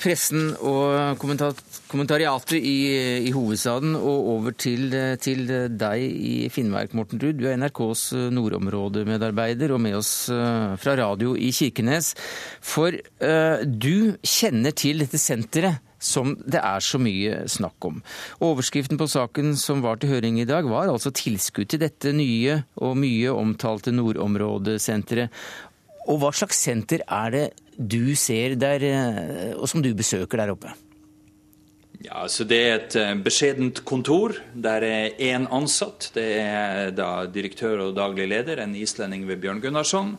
pressen 0.00 0.50
og 0.60 1.18
kommentariatet 1.20 2.58
i, 2.58 2.76
i, 3.26 3.32
hovedstaden 3.34 3.96
og 3.96 4.30
over 4.36 4.56
til, 4.58 4.92
til, 5.22 5.46
deg 5.72 6.04
i 6.04 6.34
Finnmark, 6.52 6.94
Morten 6.96 7.20
Ruud. 7.22 7.38
Du 7.40 7.46
er 7.48 7.58
NRKs 7.60 8.10
nordområdemedarbeider 8.36 9.74
og 9.74 9.82
med 9.82 9.98
oss 9.98 10.12
eh, 10.32 10.76
fra 10.80 10.96
radio 11.00 11.34
i 11.36 11.52
Kirkenes. 11.54 12.14
For 12.64 12.92
uh, 12.92 13.64
du 13.64 14.16
kjenner 14.26 14.76
til 14.76 15.04
dette 15.04 15.20
senteret 15.20 15.85
som 15.98 16.34
det 16.44 16.60
er 16.60 16.84
så 16.84 17.00
mye 17.02 17.44
snakk 17.50 17.88
om. 17.88 18.00
Overskriften 18.44 19.00
på 19.00 19.08
saken 19.10 19.54
som 19.60 19.82
var 19.84 20.00
til 20.00 20.12
høring 20.14 20.40
i 20.40 20.48
dag, 20.48 20.68
var 20.68 20.90
altså 20.92 21.12
tilskudd 21.14 21.70
til 21.72 21.82
dette 21.82 22.12
nye 22.16 22.62
og 22.76 22.98
mye 23.00 23.32
omtalte 23.32 23.94
nordområdesenteret. 23.94 25.32
Og 26.06 26.20
hva 26.22 26.32
slags 26.36 26.60
senter 26.62 27.02
er 27.02 27.32
det 27.34 27.46
du 27.76 28.14
ser 28.16 28.54
der, 28.56 28.82
eh, 28.86 29.54
og 29.56 29.68
som 29.68 29.82
du 29.82 29.92
besøker 29.94 30.40
der 30.40 30.54
oppe? 30.54 30.72
Ja, 32.04 32.26
så 32.28 32.44
Det 32.44 32.58
er 32.60 32.74
et 32.76 32.94
eh, 33.00 33.14
beskjedent 33.24 33.80
kontor. 33.88 34.34
Der 34.52 34.84
er 34.84 35.16
én 35.16 35.46
ansatt. 35.48 36.10
Det 36.14 36.26
er 36.42 36.90
da 36.92 37.24
direktør 37.24 37.86
og 37.86 37.96
daglig 37.96 38.28
leder, 38.28 38.60
en 38.60 38.74
islending 38.76 39.24
ved 39.28 39.40
Bjørn 39.40 39.62
Gunnarsson. 39.62 40.12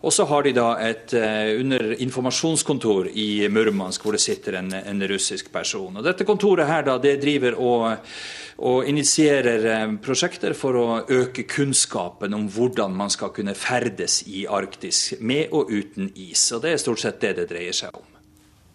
Og 0.00 0.12
så 0.14 0.24
har 0.24 0.46
de 0.46 0.54
da 0.56 0.68
et 0.80 1.12
uh, 1.12 1.60
under 1.60 1.92
informasjonskontor 2.00 3.10
i 3.12 3.48
Murmansk, 3.50 4.02
hvor 4.02 4.14
det 4.16 4.22
sitter 4.22 4.60
en, 4.60 4.72
en, 4.72 5.06
russisk 5.10 5.52
person. 5.52 5.96
Og 5.96 6.04
Dette 6.06 6.24
kontoret 6.24 6.66
her 6.66 6.86
da, 6.86 6.96
det 7.02 7.18
driver 7.20 7.58
og, 7.58 8.12
og 8.58 8.88
initierer 8.88 9.66
uh, 9.66 9.96
prosjekter 10.00 10.54
for 10.56 10.78
å 10.78 10.86
øke 11.02 11.44
kunnskapen 11.50 12.34
om 12.34 12.46
hvordan 12.48 12.94
man 12.94 13.10
skal 13.10 13.34
kunne 13.34 13.58
ferdes 13.58 14.22
i 14.30 14.46
Arktis, 14.46 15.18
med 15.20 15.52
og 15.52 15.74
uten 15.74 16.12
is. 16.14 16.46
Og 16.54 16.62
Det 16.62 16.72
er 16.72 16.86
stort 16.86 17.02
sett 17.04 17.20
det 17.20 17.36
det 17.42 17.50
dreier 17.50 17.76
seg 17.76 17.98
om. 17.98 18.17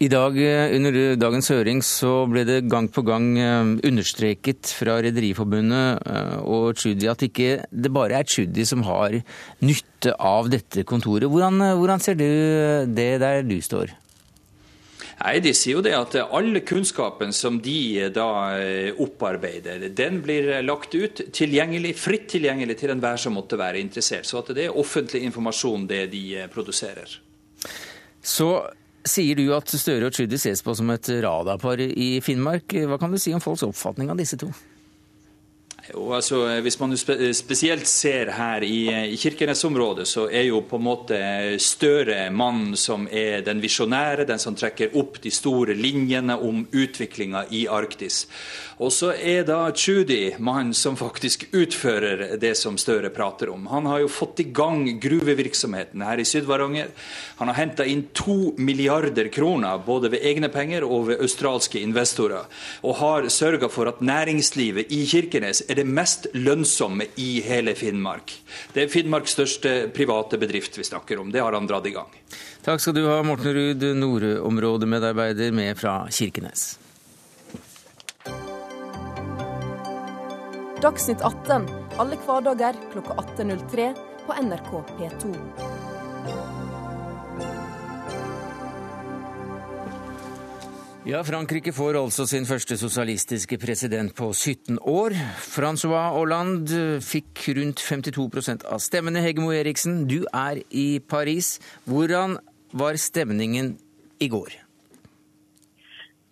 I 0.04 0.10
dag, 0.12 0.36
eh, 0.36 0.76
Under 0.76 1.16
dagens 1.16 1.48
høring 1.54 1.80
så 1.86 2.26
ble 2.28 2.44
det 2.48 2.66
gang 2.68 2.90
på 2.92 3.04
gang 3.08 3.38
eh, 3.40 3.70
understreket 3.88 4.74
fra 4.76 4.98
Rederiforbundet 5.06 6.04
eh, 6.10 6.38
og 6.44 6.76
Tschudi 6.76 7.08
at 7.08 7.24
ikke 7.24 7.64
det 7.72 7.92
bare 7.94 8.20
er 8.20 8.28
Tschudi 8.28 8.66
som 8.68 8.84
har 8.84 9.16
nytte 9.64 10.16
av 10.20 10.50
dette 10.52 10.84
kontoret. 10.84 11.30
Hvordan, 11.32 11.62
hvordan 11.80 12.04
ser 12.04 12.20
du 12.20 12.26
det 12.90 13.12
der 13.24 13.46
du 13.48 13.56
står? 13.64 13.96
Nei, 15.22 15.38
De 15.46 15.54
sier 15.56 15.78
jo 15.78 15.86
det 15.86 15.96
at 15.96 16.18
alle 16.26 16.66
kunnskapen 16.68 17.32
som 17.32 17.62
de 17.64 18.10
da 18.12 18.28
opparbeider, 19.00 19.88
den 19.96 20.20
blir 20.26 20.50
lagt 20.66 20.98
ut 20.98 21.22
tilgjengelig, 21.32 21.96
fritt 22.02 22.28
tilgjengelig 22.34 22.82
til 22.82 22.92
enhver 22.92 23.22
som 23.22 23.38
måtte 23.38 23.62
være 23.62 23.80
interessert. 23.80 24.28
Så 24.28 24.42
at 24.42 24.52
det 24.58 24.68
er 24.68 24.80
offentlig 24.84 25.24
informasjon 25.30 25.88
det 25.88 26.08
de 26.12 26.44
produserer. 26.52 27.22
Så 28.20 28.50
sier 29.08 29.40
du 29.40 29.48
at 29.56 29.70
Støre 29.70 30.10
og 30.10 30.16
Tschudi 30.16 30.40
ses 30.40 30.64
på 30.64 30.76
som 30.78 30.92
et 30.94 31.10
radarpar 31.24 31.82
i 31.84 32.18
Finnmark. 32.24 32.76
Hva 32.88 33.00
kan 33.02 33.12
du 33.14 33.20
si 33.22 33.34
om 33.36 33.44
folks 33.44 33.66
oppfatning 33.68 34.12
av 34.14 34.20
disse 34.20 34.40
to? 34.40 34.52
Jo, 35.84 36.14
altså, 36.16 36.38
hvis 36.64 36.78
man 36.80 36.94
spesielt 36.96 37.90
ser 37.92 38.30
her 38.38 38.64
i, 38.64 39.18
Kirkenes-området, 39.20 40.06
så 40.08 40.30
er 40.32 40.46
jo 40.48 40.62
på 40.64 40.80
en 40.80 40.86
måte 40.86 41.18
Støre 41.60 42.30
mannen 42.32 42.78
som 42.80 43.04
er 43.12 43.44
den 43.44 43.60
visjonære, 43.60 44.24
den 44.30 44.40
som 44.40 44.56
trekker 44.56 44.96
opp 44.96 45.20
de 45.20 45.32
store 45.34 45.76
linjene 45.76 46.38
om 46.40 46.64
utviklinga 46.72 47.44
i 47.52 47.66
Arktis. 47.68 48.24
Og 48.80 48.94
så 48.96 49.12
er 49.14 49.44
da 49.48 49.68
Tschudi 49.76 50.34
mannen 50.42 50.72
som 50.74 50.96
faktisk 50.98 51.46
utfører 51.52 52.38
det 52.42 52.54
som 52.58 52.80
Støre 52.80 53.12
prater 53.14 53.52
om. 53.54 53.68
Han 53.68 53.86
har 53.92 54.02
jo 54.02 54.10
fått 54.12 54.40
i 54.40 54.48
gang 54.56 54.86
gruvevirksomheten 55.04 56.02
her 56.04 56.20
i 56.20 56.26
Syd-Varanger. 56.28 56.90
Han 57.42 57.52
har 57.52 57.60
henta 57.60 57.86
inn 57.86 58.08
to 58.16 58.54
milliarder 58.58 59.28
kroner, 59.36 59.84
både 59.84 60.14
ved 60.16 60.26
egne 60.32 60.50
penger 60.52 60.88
og 60.88 61.10
ved 61.12 61.22
australske 61.24 61.84
investorer. 61.84 62.48
Og 62.88 62.98
har 63.04 63.30
sørga 63.32 63.70
for 63.72 63.92
at 63.92 64.02
næringslivet 64.04 64.92
i 64.96 65.04
Kirkenes 65.12 65.64
er 65.74 65.82
det 65.82 65.88
mest 65.90 66.30
lønnsomme 66.38 67.10
i 67.20 67.42
hele 67.46 67.74
Finnmark. 67.78 68.36
Det 68.74 68.86
er 68.86 68.94
Finnmarks 68.94 69.36
største 69.36 69.74
private 69.96 70.40
bedrift 70.42 70.78
vi 70.78 70.86
snakker 70.88 71.22
om. 71.22 71.34
Det 71.34 71.42
har 71.42 71.58
han 71.58 71.68
dratt 71.70 71.90
i 71.90 71.96
gang. 71.96 72.10
Takk 72.64 72.82
skal 72.82 72.96
du 72.96 73.04
ha, 73.10 73.20
Morten 73.26 73.58
Ruud, 73.58 73.84
nordområdemedarbeider 74.00 75.52
med 75.56 75.78
fra 75.80 76.04
Kirkenes. 76.14 76.78
Dagsnytt 80.84 81.22
18 81.24 81.68
alle 82.02 82.18
hverdager 82.26 82.76
klokka 82.92 83.14
18.03 83.38 83.94
på 84.26 84.34
NRK 84.42 84.72
P2. 84.98 85.73
Ja, 91.04 91.20
Frankrike 91.28 91.74
får 91.76 91.98
altså 92.00 92.24
sin 92.24 92.46
første 92.48 92.78
sosialistiske 92.80 93.58
president 93.60 94.14
på 94.16 94.30
17 94.32 94.78
år. 94.88 95.12
Francois 95.36 96.14
Hollande 96.16 97.02
fikk 97.04 97.42
rundt 97.58 97.84
52 97.84 98.64
av 98.64 98.80
stemmene. 98.80 99.20
Hegemo 99.20 99.52
Eriksen, 99.52 100.06
du 100.08 100.22
er 100.32 100.62
i 100.72 101.02
Paris. 101.04 101.58
Hvordan 101.84 102.38
var 102.72 102.96
stemningen 102.96 103.74
i 104.24 104.30
går? 104.32 104.56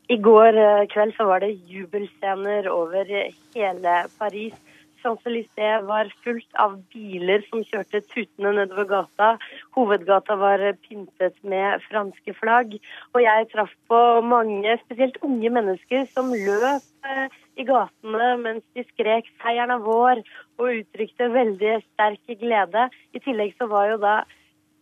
I 0.07 0.17
går 0.23 0.61
eh, 0.63 0.87
kveld 0.95 1.17
så 1.19 1.27
var 1.27 1.43
det 1.43 1.51
jubelscener 1.67 2.71
over 2.71 3.11
hele 3.11 3.97
Paris. 4.23 4.55
Champs-Élysées 5.01 5.85
var 5.87 6.09
fullt 6.23 6.57
av 6.61 6.77
biler 6.93 7.43
som 7.49 7.63
kjørte 7.67 8.01
tutende 8.11 8.53
nedover 8.57 8.87
gata. 8.89 9.29
Hovedgata 9.77 10.37
var 10.39 10.63
pyntet 10.85 11.37
med 11.43 11.83
franske 11.89 12.35
flagg. 12.37 12.77
Og 13.13 13.21
jeg 13.25 13.49
traff 13.53 13.73
på 13.91 14.01
mange, 14.25 14.77
spesielt 14.85 15.19
unge 15.25 15.53
mennesker, 15.57 16.07
som 16.13 16.33
løp 16.33 17.09
eh, 17.09 17.39
i 17.59 17.67
gatene 17.67 18.29
mens 18.41 18.65
de 18.75 18.85
skrek 18.93 19.27
'seieren 19.35 19.75
er 19.75 19.85
vår' 19.85 20.23
og 20.59 20.67
uttrykte 20.81 21.31
veldig 21.33 21.79
sterk 21.85 22.37
glede. 22.39 22.89
I 23.13 23.19
tillegg 23.19 23.55
så 23.57 23.67
var 23.67 23.89
jo 23.91 23.97
da 24.01 24.15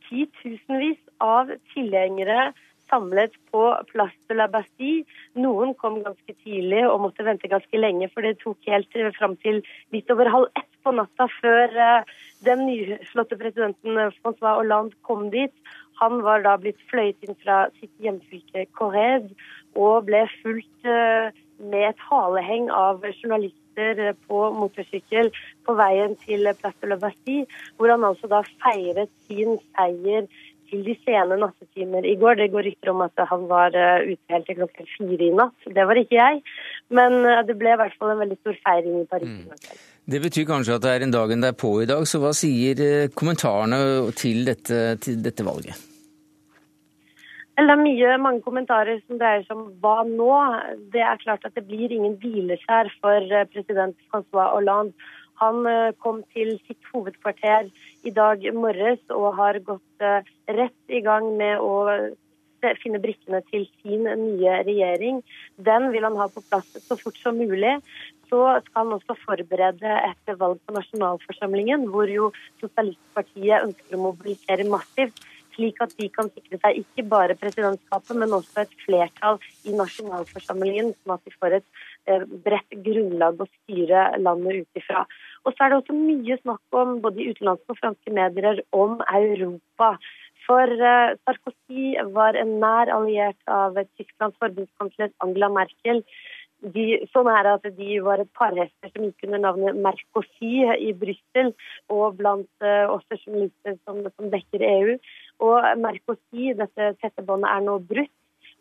titusenvis 0.09 0.99
av 1.21 1.51
tilhengere 1.73 2.51
samlet 2.89 3.35
på 3.51 3.63
Place 3.91 4.17
de 4.29 4.37
la 4.37 4.47
Bastille. 4.51 5.05
Noen 5.39 5.75
kom 5.79 5.99
ganske 6.05 6.35
tidlig 6.43 6.85
og 6.87 7.03
måtte 7.05 7.25
vente 7.27 7.51
ganske 7.51 7.81
lenge, 7.81 8.09
for 8.13 8.25
det 8.25 8.39
tok 8.43 8.69
helt 8.69 8.97
eh, 8.97 9.11
fram 9.17 9.37
til 9.43 9.61
litt 9.95 10.09
over 10.13 10.31
halv 10.33 10.49
ett 10.59 10.67
på 10.83 10.93
natta 10.95 11.27
før 11.39 11.75
eh, 11.85 12.15
den 12.47 12.65
nyslåtte 12.67 13.37
presidenten 13.39 13.93
François 13.95 14.17
Francois 14.23 14.57
Hollande 14.61 14.99
kom 15.07 15.29
dit. 15.33 15.53
Han 15.99 16.21
var 16.23 16.45
da 16.45 16.55
blitt 16.57 16.79
fløyet 16.91 17.27
inn 17.27 17.37
fra 17.43 17.65
sitt 17.79 17.93
hjemfylke 17.99 18.65
Corrèze 18.77 19.33
og 19.75 20.07
ble 20.07 20.23
fulgt 20.39 20.87
med 21.59 21.89
et 21.89 22.03
haleheng 22.09 22.69
av 22.71 23.03
journalister 23.03 24.13
på 24.27 24.39
motorsykkel 24.55 25.31
på 25.67 25.75
veien 25.75 26.15
til 26.23 26.47
Place 26.61 26.79
de 26.81 26.91
la 26.93 26.97
Bastille, 27.01 27.47
hvor 27.77 27.91
han 27.91 28.05
altså 28.07 28.29
da 28.31 28.41
feiret 28.63 29.11
sin 29.27 29.59
seier 29.73 30.27
til 30.69 30.85
de 30.85 30.95
sene 31.03 31.37
nattetimer 31.41 32.05
i 32.07 32.15
går. 32.21 32.39
Det 32.39 32.49
går 32.53 32.67
rykter 32.69 32.93
om 32.93 33.03
at 33.05 33.23
han 33.31 33.45
var 33.49 33.75
eh, 33.75 34.13
ute 34.13 34.33
helt 34.33 34.47
til 34.49 34.59
klokken 34.61 34.89
fire 34.95 35.27
i 35.27 35.35
natt. 35.35 35.67
Det 35.75 35.85
var 35.89 35.99
ikke 35.99 36.17
jeg. 36.19 36.41
Men 36.95 37.19
eh, 37.25 37.43
det 37.47 37.57
ble 37.59 37.73
i 37.73 37.79
hvert 37.81 37.97
fall 37.99 38.13
en 38.13 38.23
veldig 38.23 38.39
stor 38.39 38.57
feiring 38.63 39.01
i 39.01 39.07
Paris. 39.09 39.35
Mm. 39.35 39.83
Det 40.09 40.23
betyr 40.23 40.47
kanskje 40.49 40.79
at 40.79 40.85
det 40.85 40.95
er 40.95 41.05
en 41.05 41.13
dagen 41.13 41.45
på 41.59 41.75
i 41.83 41.89
dag, 41.89 42.07
så 42.09 42.21
hva 42.23 42.33
sier 42.37 42.81
eh, 42.85 43.11
kommentarene 43.13 43.79
til 44.17 44.41
dette, 44.47 44.97
til 45.03 45.21
dette 45.25 45.45
valget? 45.45 45.85
Det 47.59 47.67
er 47.67 47.75
mye, 47.75 48.11
mange 48.23 48.39
kommentarer 48.45 49.01
som 49.03 49.17
dreier 49.19 49.41
seg 49.43 49.57
om 49.57 49.65
hva 49.83 50.05
nå. 50.07 50.31
Det 50.93 51.01
er 51.03 51.19
klart 51.19 51.43
at 51.43 51.57
det 51.57 51.65
blir 51.67 51.91
ingen 51.91 52.15
hvileskjær 52.21 52.87
for 53.03 53.33
president 53.51 53.97
Francois 54.07 54.53
Hollande. 54.53 54.95
Han 55.39 55.67
eh, 55.69 55.91
kom 56.03 56.23
til 56.35 56.57
sitt 56.67 56.89
hovedkvarter 56.93 57.69
i 58.07 58.13
dag 58.15 58.43
morges 58.55 59.01
og 59.15 59.33
har 59.39 59.59
gått 59.65 60.03
eh, 60.03 60.27
rett 60.59 60.95
i 60.95 61.01
gang 61.05 61.31
med 61.39 61.63
å 61.63 61.75
finne 62.83 62.99
brikkene 62.99 63.39
til 63.47 63.65
sin 63.79 64.03
nye 64.03 64.57
regjering. 64.67 65.21
Den 65.55 65.89
vil 65.93 66.03
han 66.03 66.19
ha 66.19 66.27
på 66.27 66.43
plass 66.49 66.67
så 66.83 66.97
fort 66.99 67.19
som 67.23 67.39
mulig. 67.39 67.77
Så 68.29 68.41
skal 68.65 68.83
han 68.83 68.97
også 68.97 69.15
forberede 69.23 69.93
et 70.05 70.33
valg 70.37 70.59
på 70.67 70.75
nasjonalforsamlingen, 70.75 71.87
hvor 71.89 72.11
jo 72.11 72.29
Sosialistpartiet 72.59 73.63
ønsker 73.63 73.95
å 73.95 74.03
mobilisere 74.09 74.67
massivt 74.69 75.23
slik 75.59 75.81
at 75.83 75.93
de 75.99 76.07
kan 76.13 76.29
sikre 76.31 76.59
seg 76.61 76.79
ikke 76.83 77.05
bare 77.11 77.37
presidentskapet, 77.39 78.15
men 78.17 78.35
også 78.35 78.63
et 78.63 78.75
flertall 78.85 79.39
i 79.67 79.75
nasjonalforsamlingen, 79.75 80.93
sånn 81.01 81.15
at 81.15 81.25
de 81.25 81.35
får 81.35 81.57
et 81.59 81.67
eh, 82.07 82.23
bredt 82.45 82.77
grunnlag 82.85 83.41
å 83.43 83.49
styre 83.49 84.05
landet 84.21 84.63
ut 84.63 84.81
ifra. 84.81 85.03
Og 85.45 85.53
så 85.53 85.65
er 85.65 85.71
det 85.71 85.77
også 85.79 85.95
mye 85.95 86.39
snakk 86.41 86.79
om, 86.81 86.97
både 87.03 87.21
i 87.21 87.29
utenlandske 87.31 87.75
og 87.75 87.79
franske 87.79 88.15
medier, 88.15 88.63
om 88.75 88.99
Europa. 89.07 89.93
For 90.47 90.73
uh, 90.81 91.15
Sarkozy 91.23 91.93
var 92.15 92.37
en 92.39 92.57
nær 92.63 92.91
alliert 92.93 93.39
av 93.51 93.77
Tysklands 93.99 94.37
forbundskansler 94.41 95.11
Angela 95.23 95.51
Merkel. 95.53 96.03
De, 96.59 96.85
sånn 97.13 97.29
er 97.31 97.45
det 97.45 97.51
at 97.55 97.77
de 97.77 97.99
var 98.03 98.19
et 98.19 98.31
parhester 98.35 98.91
som 98.91 99.05
gikk 99.05 99.27
under 99.27 99.43
navnet 99.45 99.77
Mercosi 99.79 100.65
i 100.75 100.91
Brussel, 101.03 101.53
og 101.93 102.17
blant 102.19 102.65
uh, 102.65 102.91
oss 102.91 103.05
journalister 103.21 103.77
som, 103.85 104.01
som 104.15 104.31
dekker 104.33 104.65
EU. 104.73 104.97
Og 105.45 105.69
Mercosi, 105.79 106.51
dette 106.57 106.93
tette 106.99 107.23
båndet, 107.23 107.51
er 107.53 107.67
nå 107.67 107.79
brutt. 107.91 108.15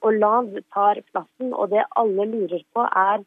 Og 0.06 0.14
Land 0.14 0.54
tar 0.70 1.00
plassen, 1.10 1.50
og 1.50 1.72
det 1.72 1.82
alle 1.98 2.28
lurer 2.30 2.62
på, 2.76 2.84
er 2.86 3.24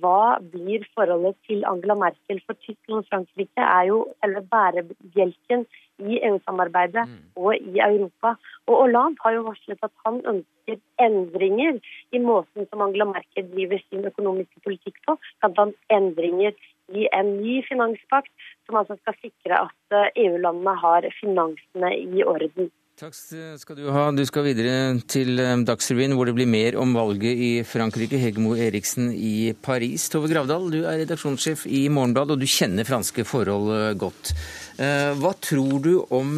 hva 0.00 0.38
blir 0.52 0.84
forholdet 0.94 1.36
til 1.48 1.64
Angela 1.66 1.96
Merkel? 1.98 2.40
For 2.46 2.58
Tyskland 2.62 3.02
og 3.02 3.08
Frankrike 3.10 3.64
er 3.66 3.88
jo 3.88 3.98
selve 4.22 4.42
bærebjelken 4.52 5.64
i 6.02 6.18
EU-samarbeidet 6.28 7.06
mm. 7.08 7.16
og 7.36 7.56
i 7.56 7.80
Europa. 7.86 8.34
Og 8.66 8.76
Hollande 8.82 9.22
har 9.24 9.36
jo 9.36 9.46
varslet 9.48 9.82
at 9.82 9.94
han 10.06 10.20
ønsker 10.32 10.78
endringer 11.06 11.80
i 12.12 12.20
måten 12.22 12.68
som 12.68 12.84
Angela 12.86 13.08
Merkel 13.10 13.48
driver 13.54 13.82
sin 13.88 14.06
økonomiske 14.10 14.62
politikk 14.66 15.02
på. 15.06 15.18
Bl.a. 15.42 15.66
endringer 15.98 16.54
i 16.92 17.08
en 17.18 17.36
ny 17.40 17.60
finanspakt 17.66 18.32
som 18.66 18.78
altså 18.80 18.98
skal 19.00 19.18
sikre 19.20 19.64
at 19.66 19.96
eh, 19.98 20.24
EU-landene 20.26 20.76
har 20.84 21.08
finansene 21.20 21.94
i 21.96 22.24
orden. 22.24 22.70
Takk 23.02 23.16
skal 23.58 23.74
du 23.80 23.88
ha. 23.90 24.02
Du 24.14 24.22
skal 24.22 24.44
videre 24.46 24.74
til 25.10 25.40
eh, 25.42 25.56
Dagsrevyen, 25.66 26.12
hvor 26.14 26.28
det 26.28 26.36
blir 26.36 26.46
mer 26.46 26.76
om 26.78 26.92
valget 26.94 27.34
i 27.34 27.48
Frankrike. 27.66 28.14
Hegemo 28.22 28.52
Eriksen 28.54 29.08
i 29.10 29.50
Paris. 29.58 30.04
Tove 30.12 30.28
Gravdal, 30.30 30.68
du 30.70 30.84
er 30.84 31.00
redaksjonssjef 31.00 31.64
i 31.66 31.80
Morgenbladet, 31.90 32.36
og 32.36 32.44
du 32.44 32.46
kjenner 32.46 32.86
franske 32.86 33.24
forhold 33.26 33.72
eh, 33.74 33.88
godt. 33.98 34.30
Eh, 34.78 35.08
hva 35.18 35.32
tror 35.42 35.82
du 35.82 35.90
om 36.14 36.30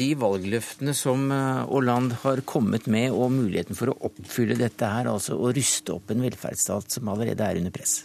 de 0.00 0.06
valgløftene 0.16 0.94
som 0.96 1.26
Hollande 1.68 2.16
har 2.22 2.40
kommet 2.48 2.88
med, 2.88 3.12
og 3.12 3.34
muligheten 3.36 3.76
for 3.76 3.92
å 3.92 3.98
oppfylle 4.08 4.56
dette 4.56 4.88
her, 4.94 5.12
altså 5.12 5.36
å 5.36 5.52
ruste 5.52 5.92
opp 5.98 6.08
en 6.14 6.24
velferdsstat 6.24 6.96
som 6.96 7.12
allerede 7.12 7.44
er 7.44 7.60
under 7.60 7.76
press? 7.76 7.98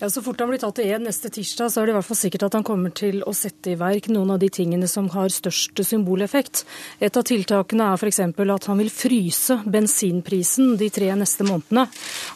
Ja, 0.00 0.10
Så 0.10 0.22
fort 0.22 0.40
han 0.40 0.48
blir 0.50 0.58
tatt 0.58 0.78
i 0.82 0.88
ed 0.90 1.04
neste 1.04 1.30
tirsdag, 1.30 1.70
så 1.70 1.80
er 1.80 1.86
det 1.86 1.92
i 1.92 1.94
hvert 1.94 2.06
fall 2.08 2.18
sikkert 2.18 2.44
at 2.48 2.54
han 2.58 2.64
kommer 2.66 2.90
til 2.90 3.20
å 3.22 3.32
sette 3.36 3.70
i 3.70 3.76
verk 3.78 4.08
noen 4.10 4.32
av 4.34 4.40
de 4.42 4.48
tingene 4.50 4.88
som 4.90 5.06
har 5.14 5.30
størst 5.30 5.78
symboleffekt. 5.86 6.64
Et 6.98 7.14
av 7.14 7.22
tiltakene 7.22 7.86
er 7.92 8.02
f.eks. 8.02 8.18
at 8.26 8.66
han 8.70 8.80
vil 8.82 8.90
fryse 8.90 9.60
bensinprisen 9.62 10.74
de 10.80 10.88
tre 10.90 11.12
neste 11.14 11.46
månedene. 11.46 11.86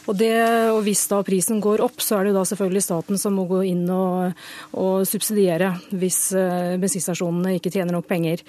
Og, 0.07 0.15
det, 0.15 0.31
og 0.71 0.79
hvis 0.87 1.03
da 1.11 1.19
prisen 1.27 1.59
går 1.59 1.83
opp, 1.83 1.99
så 1.99 2.21
er 2.21 2.29
det 2.29 2.37
da 2.37 2.45
selvfølgelig 2.47 2.85
staten 2.85 3.19
som 3.19 3.35
må 3.35 3.43
gå 3.49 3.61
inn 3.67 3.83
og, 3.91 4.39
og 4.79 5.03
subsidiere 5.09 5.73
hvis 5.91 6.21
eh, 6.39 6.77
bensinstasjonene 6.79 7.57
ikke 7.59 7.73
tjener 7.75 7.97
nok 7.97 8.07
penger. 8.07 8.45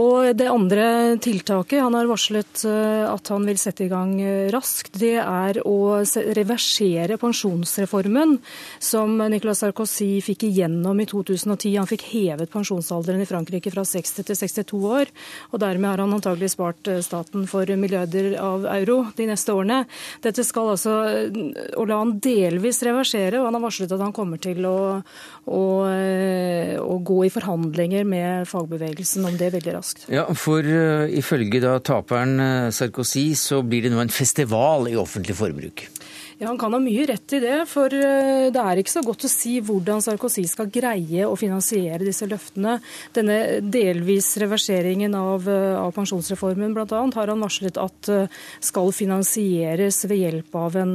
Og 0.00 0.34
det 0.34 0.50
andre 0.50 1.16
tiltaket 1.22 1.84
han 1.86 1.94
har 1.94 2.10
varslet 2.10 2.66
eh, 2.66 3.06
at 3.06 3.30
han 3.30 3.46
vil 3.46 3.62
sette 3.62 3.86
i 3.86 3.92
gang 3.94 4.18
eh, 4.18 4.50
raskt, 4.50 4.98
det 4.98 5.16
er 5.22 5.62
å 5.62 6.02
reversere 6.34 7.18
pensjonsreformen 7.20 8.39
som 8.78 9.16
Nicolas 9.32 9.62
Sarkozy 9.62 10.20
fikk 10.24 10.46
igjennom 10.48 11.00
i 11.00 11.06
2010. 11.08 11.76
Han 11.78 11.88
fikk 11.90 12.06
hevet 12.10 12.52
pensjonsalderen 12.52 13.22
i 13.22 13.28
Frankrike 13.28 13.72
fra 13.72 13.84
60 13.86 14.26
til 14.28 14.38
62 14.38 14.80
år. 14.90 15.12
Og 15.50 15.62
dermed 15.62 15.90
har 15.90 16.02
han 16.02 16.16
antagelig 16.16 16.52
spart 16.54 16.90
eh, 16.90 17.02
staten 17.04 17.46
for 17.50 17.68
milliarder 17.80 18.34
av 18.40 18.66
euro 18.76 19.00
de 19.16 19.28
neste 19.30 19.54
årene. 19.54 19.82
Dette 20.24 20.44
skal 20.46 20.74
altså 20.74 20.96
Hollande 21.76 22.20
delvis 22.24 22.80
reversere, 22.86 23.38
og 23.40 23.48
han 23.48 23.56
har 23.56 23.64
varslet 23.64 23.92
at 23.94 24.02
han 24.02 24.14
kommer 24.16 24.40
til 24.42 24.64
å, 24.68 25.00
å, 25.50 25.62
å 26.80 26.96
gå 27.06 27.18
i 27.26 27.32
forhandlinger 27.32 28.06
med 28.08 28.48
fagbevegelsen 28.50 29.26
om 29.28 29.38
det 29.40 29.52
veldig 29.56 29.74
raskt. 29.76 30.06
Ja, 30.12 30.26
for 30.36 30.64
ifølge 30.64 31.62
da 31.62 31.76
taperen 31.84 32.72
Sarkozy 32.74 33.30
så 33.38 33.62
blir 33.66 33.86
det 33.86 33.94
nå 33.94 34.02
en 34.02 34.12
festival 34.12 34.88
i 34.90 34.98
offentlig 35.00 35.38
forbruk. 35.38 35.86
Ja, 36.40 36.46
Han 36.48 36.58
kan 36.58 36.72
ha 36.72 36.78
mye 36.80 37.04
rett 37.04 37.32
i 37.36 37.38
det, 37.42 37.56
for 37.68 37.92
eh, 37.92 38.46
det 38.48 38.60
er 38.64 38.78
ikke 38.80 38.94
så 38.94 39.02
godt 39.04 39.26
å 39.26 39.28
si 39.28 39.58
hvordan 39.60 40.00
Sarkozy 40.00 40.46
skal 40.48 40.70
greie 40.72 41.26
å 41.28 41.34
finansiere 41.36 42.00
disse 42.00 42.24
løftene. 42.24 42.78
Denne 43.12 43.58
delvis 43.60 44.30
reverseringen 44.40 45.12
av, 45.18 45.44
eh, 45.44 45.76
av 45.76 45.92
pensjonsreformen 45.92 46.72
bl.a. 46.72 46.86
har 46.88 47.32
han 47.34 47.44
varslet 47.44 47.76
at 47.82 48.08
eh, 48.08 48.38
skal 48.64 48.88
finansieres 48.96 49.98
ved 50.08 50.22
hjelp 50.22 50.56
av 50.56 50.78
en, 50.80 50.94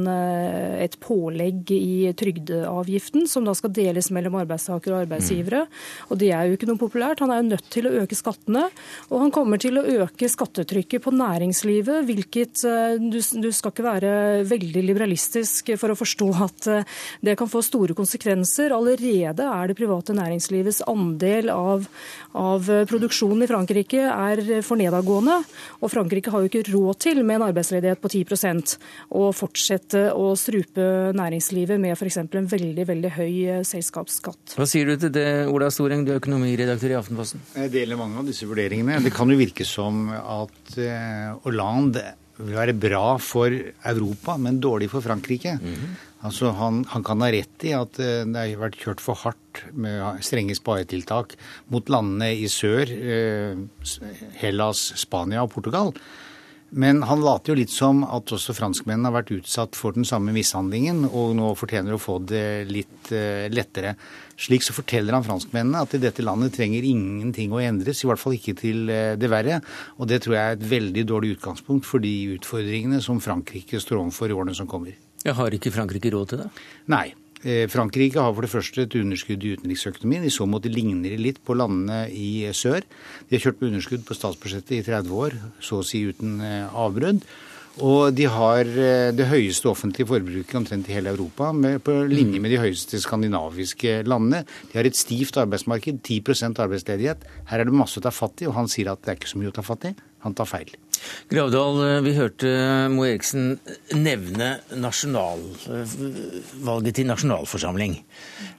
et 0.82 0.98
pålegg 0.98 1.70
i 1.76 2.10
trygdeavgiften, 2.18 3.28
som 3.30 3.46
da 3.46 3.54
skal 3.54 3.70
deles 3.78 4.10
mellom 4.10 4.40
arbeidstakere 4.42 4.96
og 4.96 5.04
arbeidsgivere. 5.04 5.62
Og 6.10 6.18
det 6.24 6.32
er 6.34 6.50
jo 6.50 6.58
ikke 6.58 6.70
noe 6.72 6.82
populært. 6.82 7.22
Han 7.22 7.30
er 7.30 7.44
jo 7.44 7.52
nødt 7.52 7.70
til 7.70 7.86
å 7.86 7.94
øke 8.02 8.18
skattene, 8.18 8.66
og 9.12 9.22
han 9.22 9.34
kommer 9.38 9.62
til 9.62 9.78
å 9.78 9.86
øke 10.02 10.26
skattetrykket 10.26 11.06
på 11.06 11.14
næringslivet, 11.14 12.02
hvilket 12.10 12.66
du, 13.06 13.22
du 13.22 13.50
skal 13.54 13.70
ikke 13.70 13.88
være 13.92 14.12
veldig 14.50 14.86
liberalist 14.90 15.35
realistisk 15.36 15.72
for 15.78 15.92
å 15.92 15.98
forstå 15.98 16.28
at 16.44 16.68
eh, 16.70 16.84
det 17.24 17.36
kan 17.38 17.48
få 17.48 17.62
store 17.64 17.94
konsekvenser. 17.96 18.74
Allerede 18.74 19.44
er 19.44 19.68
det 19.68 19.76
private 19.78 20.14
næringslivets 20.16 20.82
andel 20.88 21.50
av, 21.50 21.86
av 22.34 22.66
produksjonen 22.88 23.44
i 23.44 23.50
Frankrike 23.50 24.02
er 24.06 24.62
for 24.62 24.76
nedadgående. 24.80 25.38
Og 25.80 25.92
Frankrike 25.92 26.32
har 26.32 26.42
jo 26.42 26.50
ikke 26.50 26.64
råd 26.72 27.00
til, 27.06 27.22
med 27.24 27.40
en 27.40 27.48
arbeidsledighet 27.50 28.00
på 28.00 28.12
10% 28.12 28.76
å 29.16 29.30
fortsette 29.36 30.08
å 30.14 30.34
strupe 30.38 31.12
næringslivet 31.16 31.80
med 31.80 31.96
f.eks. 31.96 32.22
en 32.24 32.50
veldig 32.50 32.86
veldig 32.88 33.14
høy 33.16 33.32
eh, 33.46 33.64
selskapsskatt. 33.66 34.56
Hva 34.56 34.68
sier 34.68 34.88
du 34.88 34.96
til 35.00 35.14
det, 35.14 35.28
Ola 35.50 35.70
Storeng, 35.72 36.06
du 36.06 36.14
er 36.14 36.20
økonomiredaktør 36.20 36.94
i 36.94 37.00
Aftenposten? 37.00 37.42
Jeg 37.56 37.74
deler 37.74 38.00
mange 38.00 38.20
av 38.22 38.28
disse 38.28 38.48
vurderingene. 38.48 39.00
Det 39.04 39.14
kan 39.14 39.30
jo 39.30 39.38
virke 39.38 39.66
som 39.68 40.06
at 40.12 40.78
eh, 40.80 41.34
Hollande 41.44 42.06
vil 42.38 42.56
være 42.56 42.76
bra 42.76 43.16
for 43.22 43.52
Europa, 43.52 44.36
men 44.36 44.60
dårlig 44.60 44.90
for 44.92 45.04
Frankrike. 45.04 45.58
Mm 45.60 45.74
-hmm. 45.74 45.96
Altså 46.26 46.50
han, 46.56 46.84
han, 46.90 47.04
kan 47.04 47.20
ha 47.20 47.28
rett 47.30 47.64
i 47.64 47.72
at 47.76 47.98
eh, 48.02 48.24
det 48.24 48.36
har 48.36 48.62
vært 48.62 48.78
kjørt 48.80 49.02
for 49.04 49.14
hardt 49.14 49.62
med 49.72 50.22
strenge 50.24 50.56
sparetiltak 50.56 51.36
mot 51.72 51.88
landene 51.92 52.32
i 52.34 52.48
sør, 52.48 52.90
eh, 52.90 53.56
Hellas, 54.40 54.92
Spania 54.96 55.42
og 55.42 55.52
Portugal. 55.54 55.92
Men 56.70 57.02
han 57.06 57.22
later 57.22 57.52
jo 57.52 57.58
litt 57.60 57.70
som 57.70 58.02
at 58.04 58.32
også 58.34 58.54
franskmennene 58.56 59.08
har 59.08 59.14
vært 59.20 59.32
utsatt 59.36 59.76
for 59.78 59.94
den 59.94 60.06
samme 60.08 60.34
mishandlingen, 60.34 61.04
og 61.06 61.36
nå 61.38 61.52
fortjener 61.58 61.94
å 61.94 62.00
få 62.02 62.18
det 62.26 62.66
litt 62.70 63.12
uh, 63.14 63.46
lettere. 63.52 63.94
Slik 64.36 64.66
så 64.66 64.74
forteller 64.76 65.14
han 65.14 65.24
franskmennene 65.26 65.84
at 65.86 65.94
i 65.96 66.02
dette 66.02 66.24
landet 66.26 66.56
trenger 66.58 66.86
ingenting 66.86 67.54
å 67.54 67.62
endres, 67.62 68.02
i 68.02 68.10
hvert 68.10 68.20
fall 68.20 68.34
ikke 68.36 68.56
til 68.58 68.90
uh, 68.90 69.14
det 69.18 69.30
verre. 69.30 69.60
Og 70.00 70.10
det 70.10 70.22
tror 70.24 70.38
jeg 70.38 70.42
er 70.42 70.58
et 70.58 70.70
veldig 70.74 71.06
dårlig 71.08 71.36
utgangspunkt 71.36 71.86
for 71.86 72.02
de 72.02 72.14
utfordringene 72.34 72.98
som 73.04 73.22
Frankrike 73.22 73.80
står 73.82 74.02
overfor 74.02 74.32
i 74.32 74.40
årene 74.40 74.56
som 74.58 74.70
kommer. 74.70 74.98
Jeg 75.26 75.38
har 75.38 75.54
ikke 75.54 75.74
Frankrike 75.74 76.12
råd 76.14 76.34
til 76.34 76.44
det? 76.44 76.50
Nei. 76.92 77.06
Eh, 77.44 77.66
Frankrike 77.68 78.22
har 78.22 78.32
for 78.32 78.46
det 78.46 78.52
første 78.52 78.86
et 78.86 78.96
underskudd 78.96 79.44
i 79.44 79.56
utenriksøkonomien. 79.58 80.24
I 80.24 80.32
så 80.32 80.46
måte 80.48 80.72
ligner 80.72 81.12
de 81.12 81.18
litt 81.20 81.42
på 81.44 81.56
landene 81.58 82.06
i 82.08 82.46
sør. 82.56 82.86
De 83.28 83.36
har 83.36 83.44
kjørt 83.44 83.60
med 83.60 83.74
underskudd 83.74 84.06
på 84.06 84.16
statsbudsjettet 84.16 84.78
i 84.78 84.86
30 84.86 85.12
år, 85.12 85.36
så 85.60 85.82
å 85.82 85.86
si 85.86 86.06
uten 86.08 86.40
eh, 86.40 86.64
avbrudd. 86.72 87.26
Og 87.84 88.14
de 88.16 88.24
har 88.32 88.64
eh, 88.64 89.10
det 89.12 89.28
høyeste 89.28 89.68
offentlige 89.68 90.08
forbruket 90.08 90.56
omtrent 90.56 90.88
i 90.88 90.96
hele 90.96 91.12
Europa, 91.12 91.50
på 91.84 91.98
linje 92.08 92.40
med 92.40 92.54
de 92.54 92.62
høyeste 92.62 93.02
skandinaviske 93.04 94.00
landene. 94.08 94.46
De 94.72 94.80
har 94.80 94.88
et 94.88 94.96
stivt 94.96 95.36
arbeidsmarked, 95.42 96.00
10% 96.00 96.62
arbeidsledighet. 96.64 97.28
Her 97.52 97.60
er 97.60 97.68
det 97.68 97.76
masse 97.76 98.00
å 98.00 98.06
ta 98.06 98.14
fatt 98.14 98.40
i, 98.40 98.48
og 98.48 98.56
han 98.56 98.72
sier 98.72 98.94
at 98.94 99.04
det 99.04 99.12
er 99.12 99.20
ikke 99.20 99.34
så 99.34 99.42
mye 99.42 99.52
å 99.52 99.58
ta 99.60 99.66
fatt 99.66 99.90
i. 99.90 99.96
Han 100.24 100.34
tar 100.34 100.48
feil. 100.48 100.72
Gravdal, 101.30 102.02
vi 102.06 102.12
hørte 102.16 102.50
Moe 102.92 103.12
Eriksen 103.12 103.56
nevne 103.94 104.50
valget 106.66 106.94
til 106.98 107.08
nasjonalforsamling. 107.10 107.98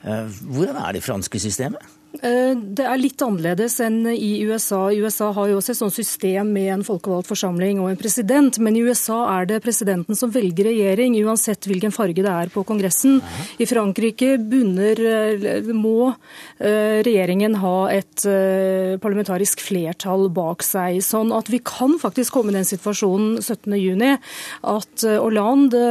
Hvordan 0.02 0.76
er 0.82 0.92
det 0.96 1.04
franske 1.06 1.40
systemet? 1.42 1.97
Eh, 2.18 2.54
det 2.58 2.82
er 2.82 2.98
litt 2.98 3.22
annerledes 3.22 3.76
enn 3.84 4.00
i 4.10 4.40
USA. 4.48 4.88
USA 4.90 5.30
har 5.36 5.50
jo 5.50 5.58
også 5.60 5.74
et 5.74 5.78
sånt 5.78 5.94
system 5.94 6.50
med 6.54 6.70
en 6.74 6.84
folkevalgt 6.86 7.30
forsamling 7.30 7.78
og 7.82 7.92
en 7.92 8.00
president, 8.00 8.58
men 8.62 8.74
i 8.74 8.82
USA 8.82 9.20
er 9.36 9.46
det 9.50 9.60
presidenten 9.62 10.18
som 10.18 10.32
velger 10.34 10.66
regjering, 10.66 11.14
uansett 11.22 11.68
hvilken 11.70 11.94
farge 11.94 12.24
det 12.24 12.32
er 12.32 12.50
på 12.50 12.64
Kongressen. 12.66 13.20
I 13.62 13.68
Frankrike 13.70 14.34
bunner, 14.50 14.98
eh, 14.98 15.70
må 15.78 16.10
eh, 16.10 17.04
regjeringen 17.06 17.58
ha 17.62 17.76
et 17.92 18.26
parlamentarisk 18.98 19.60
flertall 19.62 20.26
bak 20.34 20.64
seg. 20.66 20.98
Sånn 21.04 21.30
at 21.34 21.46
vi 21.52 21.60
kan 21.62 21.94
faktisk 22.00 22.34
komme 22.34 22.50
i 22.50 22.56
den 22.56 22.66
situasjonen 22.66 23.38
17.6 23.38 24.18
at 24.66 25.04
Hollande 25.22 25.82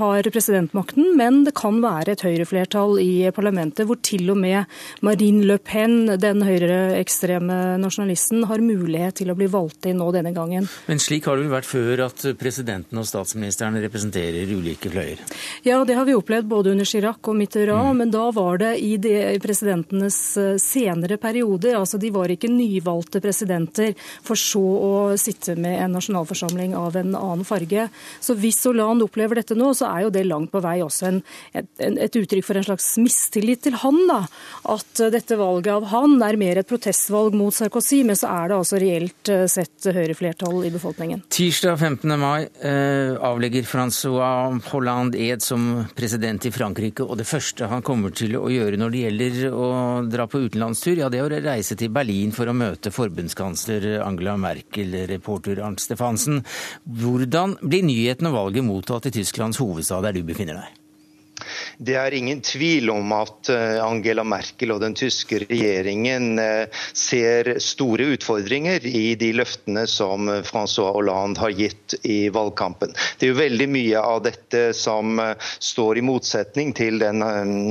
har 0.00 0.26
presidentmakten, 0.34 1.12
men 1.18 1.44
det 1.46 1.54
kan 1.58 1.78
være 1.84 2.16
et 2.16 2.24
høyreflertall 2.26 2.98
i 3.02 3.28
parlamentet 3.36 3.86
hvor 3.86 4.00
til 4.02 4.32
og 4.34 4.40
med 4.42 4.66
Marine 5.06 5.46
Le 5.46 5.58
Pen, 5.62 5.75
den 5.76 6.42
høyreekstreme 6.46 7.76
nasjonalisten, 7.82 8.44
har 8.48 8.62
mulighet 8.64 9.20
til 9.20 9.32
å 9.32 9.36
bli 9.38 9.48
valgt 9.50 9.88
inn 9.88 10.00
nå 10.00 10.08
denne 10.14 10.32
gangen. 10.36 10.68
Men 10.86 11.00
slik 11.02 11.28
har 11.28 11.36
det 11.36 11.46
vel 11.46 11.54
vært 11.56 11.68
før 11.68 12.04
at 12.06 12.24
presidenten 12.40 13.00
og 13.00 13.06
statsministeren 13.08 13.78
representerer 13.82 14.50
ulike 14.52 14.90
fløyer? 14.92 15.22
Ja, 15.66 15.82
det 15.84 15.96
har 15.98 16.06
vi 16.08 16.16
opplevd 16.16 16.48
både 16.50 16.72
under 16.74 16.88
Chirac 16.88 17.20
og 17.28 17.36
Mitterrand, 17.38 17.94
mm. 17.94 18.00
men 18.02 18.14
da 18.14 18.24
var 18.34 18.60
det 18.62 18.72
i, 18.82 18.94
de, 19.02 19.14
presidentenes 19.42 20.18
eh, 20.40 20.54
senere 20.62 21.18
perioder. 21.20 21.76
Altså 21.78 22.00
de 22.00 22.12
var 22.14 22.32
ikke 22.32 22.50
nyvalgte 22.52 23.22
presidenter, 23.24 23.94
for 24.26 24.38
så 24.40 24.62
å 24.62 24.92
sitte 25.20 25.56
med 25.58 25.78
en 25.82 25.96
nasjonalforsamling 25.96 26.76
av 26.78 26.96
en 27.00 27.14
annen 27.16 27.46
farge. 27.46 27.88
Så 28.20 28.36
hvis 28.38 28.62
Hollande 28.66 29.06
opplever 29.06 29.40
dette 29.40 29.56
nå, 29.58 29.72
så 29.76 29.90
er 29.90 30.06
jo 30.06 30.14
det 30.14 30.26
langt 30.26 30.52
på 30.52 30.62
vei 30.64 30.78
også 30.84 31.10
en, 31.10 31.20
et, 31.56 31.68
et 31.78 32.20
uttrykk 32.20 32.46
for 32.46 32.58
en 32.58 32.66
slags 32.66 32.88
mistillit 33.02 33.62
til 33.66 33.76
han. 33.82 34.02
da, 34.08 34.22
At 34.72 35.04
dette 35.12 35.38
valget 35.38 35.55
valget 35.56 35.72
av 35.72 35.86
han 35.90 36.16
er 36.22 36.36
mer 36.38 36.60
et 36.60 36.68
protestvalg 36.68 37.34
mot 37.36 37.54
Sarkozy, 37.54 38.02
men 38.06 38.16
så 38.18 38.28
er 38.30 38.50
det 38.50 38.56
altså 38.56 38.80
reelt 38.80 39.30
eh, 39.32 39.46
sett 39.50 39.88
høyreflertall 39.88 40.66
i 40.66 40.72
befolkningen. 40.74 41.22
Tirsdag 41.32 41.78
15. 41.78 42.14
mai 42.20 42.46
eh, 42.60 43.16
avlegger 43.16 43.66
Francois 43.68 44.60
Hollande 44.70 45.18
ed 45.18 45.42
som 45.44 45.86
president 45.96 46.46
i 46.46 46.52
Frankrike. 46.54 47.04
Og 47.04 47.18
det 47.20 47.28
første 47.28 47.68
han 47.70 47.84
kommer 47.86 48.14
til 48.16 48.36
å 48.38 48.46
gjøre 48.52 48.80
når 48.80 48.94
det 48.94 49.04
gjelder 49.04 49.38
å 49.52 49.68
dra 50.06 50.28
på 50.30 50.44
utenlandstur, 50.46 50.96
ja, 51.00 51.10
det 51.12 51.20
er 51.20 51.28
å 51.28 51.42
reise 51.50 51.78
til 51.78 51.92
Berlin 51.94 52.34
for 52.36 52.48
å 52.48 52.56
møte 52.56 52.92
forbundskansler 52.94 54.00
Angela 54.04 54.36
Merkel, 54.40 54.94
reporter 55.10 55.62
Arnt 55.64 55.82
Stefansen. 55.82 56.42
Hvordan 56.84 57.58
blir 57.62 57.86
nyheten 57.86 58.30
og 58.30 58.40
valget 58.40 58.66
mottatt 58.66 59.08
i 59.10 59.14
Tysklands 59.20 59.60
hovedstad 59.62 60.04
der 60.06 60.18
du 60.18 60.26
befinner 60.26 60.60
deg? 60.62 60.85
Det 61.78 61.94
er 61.98 62.14
ingen 62.14 62.40
tvil 62.44 62.90
om 62.90 63.12
at 63.16 63.50
eh, 63.52 63.76
Angela 63.84 64.24
Merkel 64.24 64.72
og 64.74 64.80
den 64.80 64.94
tyske 64.96 65.42
regjeringen 65.44 66.38
eh, 66.40 66.84
ser 66.96 67.56
store 67.62 68.08
utfordringer 68.16 68.86
i 68.88 69.14
de 69.20 69.32
løftene 69.36 69.84
som 69.90 70.30
Francois 70.46 70.94
Hollande 70.96 71.42
har 71.42 71.52
gitt 71.56 71.96
i 72.08 72.28
valgkampen. 72.32 72.94
Det 73.18 73.28
er 73.28 73.34
jo 73.34 73.40
veldig 73.40 73.68
mye 73.72 74.02
av 74.02 74.22
dette 74.24 74.62
som 74.76 75.20
eh, 75.22 75.34
står 75.60 76.00
i 76.00 76.06
motsetning 76.06 76.72
til 76.76 77.00
den 77.02 77.20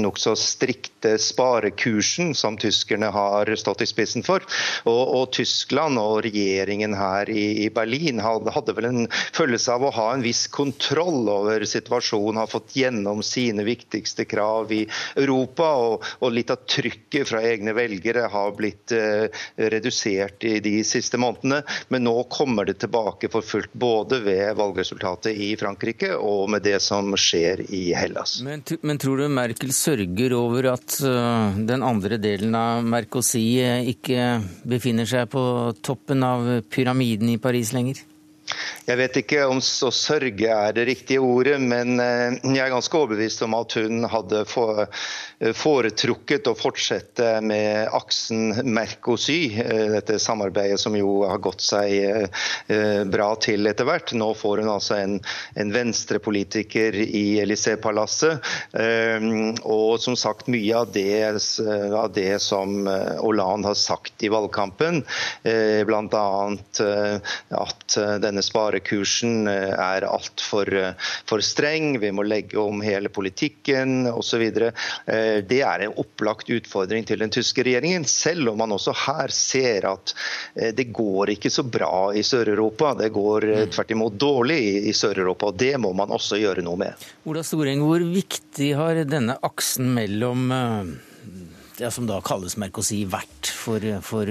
nokså 0.03 0.36
strikte 0.39 1.16
sparekursen 1.22 2.34
som 2.38 2.59
tyskerne 2.61 3.09
har 3.13 3.49
stått 3.57 3.84
i 3.86 3.89
spissen 3.89 4.26
for. 4.26 4.45
Og, 4.86 5.01
og 5.18 5.26
Tyskland 5.36 5.99
og 6.01 6.22
regjeringen 6.26 6.93
her 6.97 7.30
i, 7.30 7.66
i 7.66 7.70
Berlin 7.74 8.22
hadde, 8.22 8.53
hadde 8.53 8.78
vel 8.78 8.89
en 8.91 9.09
følelse 9.36 9.74
av 9.74 9.86
å 9.86 9.93
ha 9.97 10.11
en 10.13 10.26
viss 10.26 10.45
kontroll 10.53 11.26
over 11.32 11.66
situasjonen, 11.66 12.39
har 12.41 12.51
fått 12.51 12.76
gjennom 12.78 13.24
sine 13.26 13.55
viktige 13.64 13.86
viktigste 13.86 14.26
krav 14.26 14.72
i 14.72 14.86
Europa. 15.16 15.70
Og, 15.76 16.03
og 16.20 16.34
litt 16.34 16.51
av 16.51 16.64
trykket 16.68 17.30
fra 17.30 17.41
egne 17.45 17.74
velgere 17.76 18.28
har 18.32 18.56
blitt 18.58 18.91
eh, 18.95 19.28
redusert 19.56 20.43
i 20.43 20.60
de 20.60 20.84
siste 20.84 21.18
månedene. 21.18 21.64
Men 21.89 22.06
nå 22.06 22.16
kommer 22.30 22.66
det 22.66 22.80
tilbake 22.84 23.30
for 23.32 23.45
fullt, 23.45 23.74
både 23.74 24.22
ved 24.26 24.56
valgresultatet 24.58 25.36
i 25.36 25.53
Frankrike 25.60 26.16
og 26.16 26.49
med 26.51 26.66
det 26.66 26.80
som 26.84 27.14
skjer 27.18 27.66
i 27.70 27.93
Hellas. 27.95 28.39
Men, 28.45 28.64
men 28.82 28.99
tror 29.01 29.22
du 29.22 29.30
Merkel 29.30 29.74
sørger 29.76 30.36
over 30.36 30.72
at 30.76 30.97
uh, 31.03 31.56
den 31.56 31.84
andre 31.86 32.20
delen 32.22 32.56
av 32.56 32.84
Mercosi 32.86 33.45
eh, 33.64 33.86
ikke 33.91 34.41
befinner 34.66 35.08
seg 35.10 35.30
på 35.32 35.45
toppen 35.86 36.24
av 36.26 36.47
pyramiden 36.72 37.32
i 37.36 37.39
Paris 37.41 37.74
lenger? 37.76 38.03
Jeg 38.86 39.00
vet 39.00 39.16
ikke 39.18 39.46
om 39.50 39.58
så 39.66 39.90
sørge 39.90 40.50
er 40.54 40.74
det 40.78 40.84
riktige 40.86 41.22
ordet, 41.24 41.58
men 41.58 41.98
eh, 42.02 42.36
jeg 42.54 42.62
er 42.68 42.74
ganske 42.74 43.00
overbevist 43.00 43.42
om 43.42 43.56
at 43.58 43.74
hun 43.80 44.06
hadde 44.12 44.44
eh, 44.46 45.54
foretrukket 45.58 46.50
å 46.52 46.54
fortsette 46.58 47.32
med 47.42 47.90
aksen 47.98 48.54
Mercosy, 48.70 49.40
eh, 49.64 49.88
dette 49.96 50.20
samarbeidet 50.22 50.78
som 50.84 50.94
jo 50.98 51.24
har 51.26 51.42
gått 51.42 51.66
seg 51.66 52.30
bra 53.10 53.28
til 53.42 53.66
etter 53.70 53.88
hvert. 53.88 54.14
Nå 54.18 54.28
får 54.38 54.62
hun 54.62 54.70
altså 54.76 54.98
en, 55.00 55.16
en 55.58 55.72
venstrepolitiker 55.74 56.96
i 57.04 57.40
Élysée-palasset. 57.42 58.44
Og 59.66 60.02
som 60.02 60.18
sagt, 60.20 60.50
mye 60.52 60.78
av 60.78 60.92
det, 60.94 61.32
av 61.96 62.12
det 62.16 62.38
som 62.44 62.88
Hollande 63.22 63.72
har 63.72 63.80
sagt 63.80 64.26
i 64.26 64.32
valgkampen, 64.34 65.02
bl.a. 65.46 66.26
at 67.62 67.98
denne 68.26 68.46
sparekursen 68.46 68.74
eh, 68.82 69.73
er 69.73 70.05
altfor 70.07 70.71
eh, 70.73 70.93
for 71.26 71.43
streng, 71.45 71.99
vi 71.99 72.11
må 72.11 72.26
legge 72.26 72.59
om 72.59 72.82
hele 72.86 73.09
politikken 73.09 74.07
osv. 74.11 74.41
Eh, 74.41 75.41
det 75.47 75.61
er 75.61 75.86
en 75.86 75.95
opplagt 76.01 76.49
utfordring 76.49 77.05
til 77.07 77.19
den 77.19 77.34
tyske 77.34 77.63
regjeringen, 77.65 78.05
selv 78.05 78.51
om 78.51 78.59
man 78.61 78.76
også 78.76 78.93
her 79.05 79.34
ser 79.34 79.88
at 79.89 80.13
det 80.55 80.88
går 80.95 81.34
ikke 81.36 81.49
så 81.51 81.65
bra 81.67 82.11
i 82.15 82.23
Sør-Europa. 82.23 82.93
Det 82.99 83.09
går 83.13 83.47
tvert 83.73 83.91
imot 83.91 84.19
dårlig 84.19 84.59
i 84.89 84.93
Sør-Europa, 84.95 85.51
og 85.51 85.59
det 85.59 85.73
må 85.82 85.91
man 85.97 86.13
også 86.15 86.39
gjøre 86.39 86.63
noe 86.65 86.80
med. 86.80 87.07
Ola 87.30 87.43
Storeng, 87.45 87.84
hvor 87.86 88.03
viktig 88.03 88.71
har 88.78 89.01
denne 89.09 89.38
aksen 89.45 89.91
mellom 89.95 90.47
det 91.78 91.91
som 91.91 92.07
da 92.07 92.21
kalles 92.23 92.55
Mercosi 92.61 93.01
vært 93.09 93.49
for, 93.51 93.84
for 94.05 94.30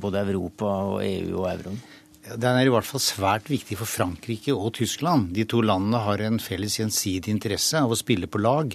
både 0.00 0.24
Europa 0.24 0.72
og 0.94 1.04
EU 1.04 1.42
og 1.42 1.50
euroen? 1.52 1.84
Den 2.26 2.56
er 2.58 2.66
i 2.66 2.70
hvert 2.74 2.86
fall 2.88 3.02
svært 3.02 3.50
viktig 3.52 3.76
for 3.78 3.86
Frankrike 3.86 4.54
og 4.54 4.72
Tyskland. 4.80 5.28
De 5.36 5.44
to 5.46 5.60
landene 5.62 6.00
har 6.02 6.22
en 6.26 6.40
felles 6.42 6.80
gjensidig 6.80 7.30
interesse 7.30 7.78
av 7.78 7.92
å 7.94 7.98
spille 7.98 8.26
på 8.26 8.40
lag. 8.42 8.74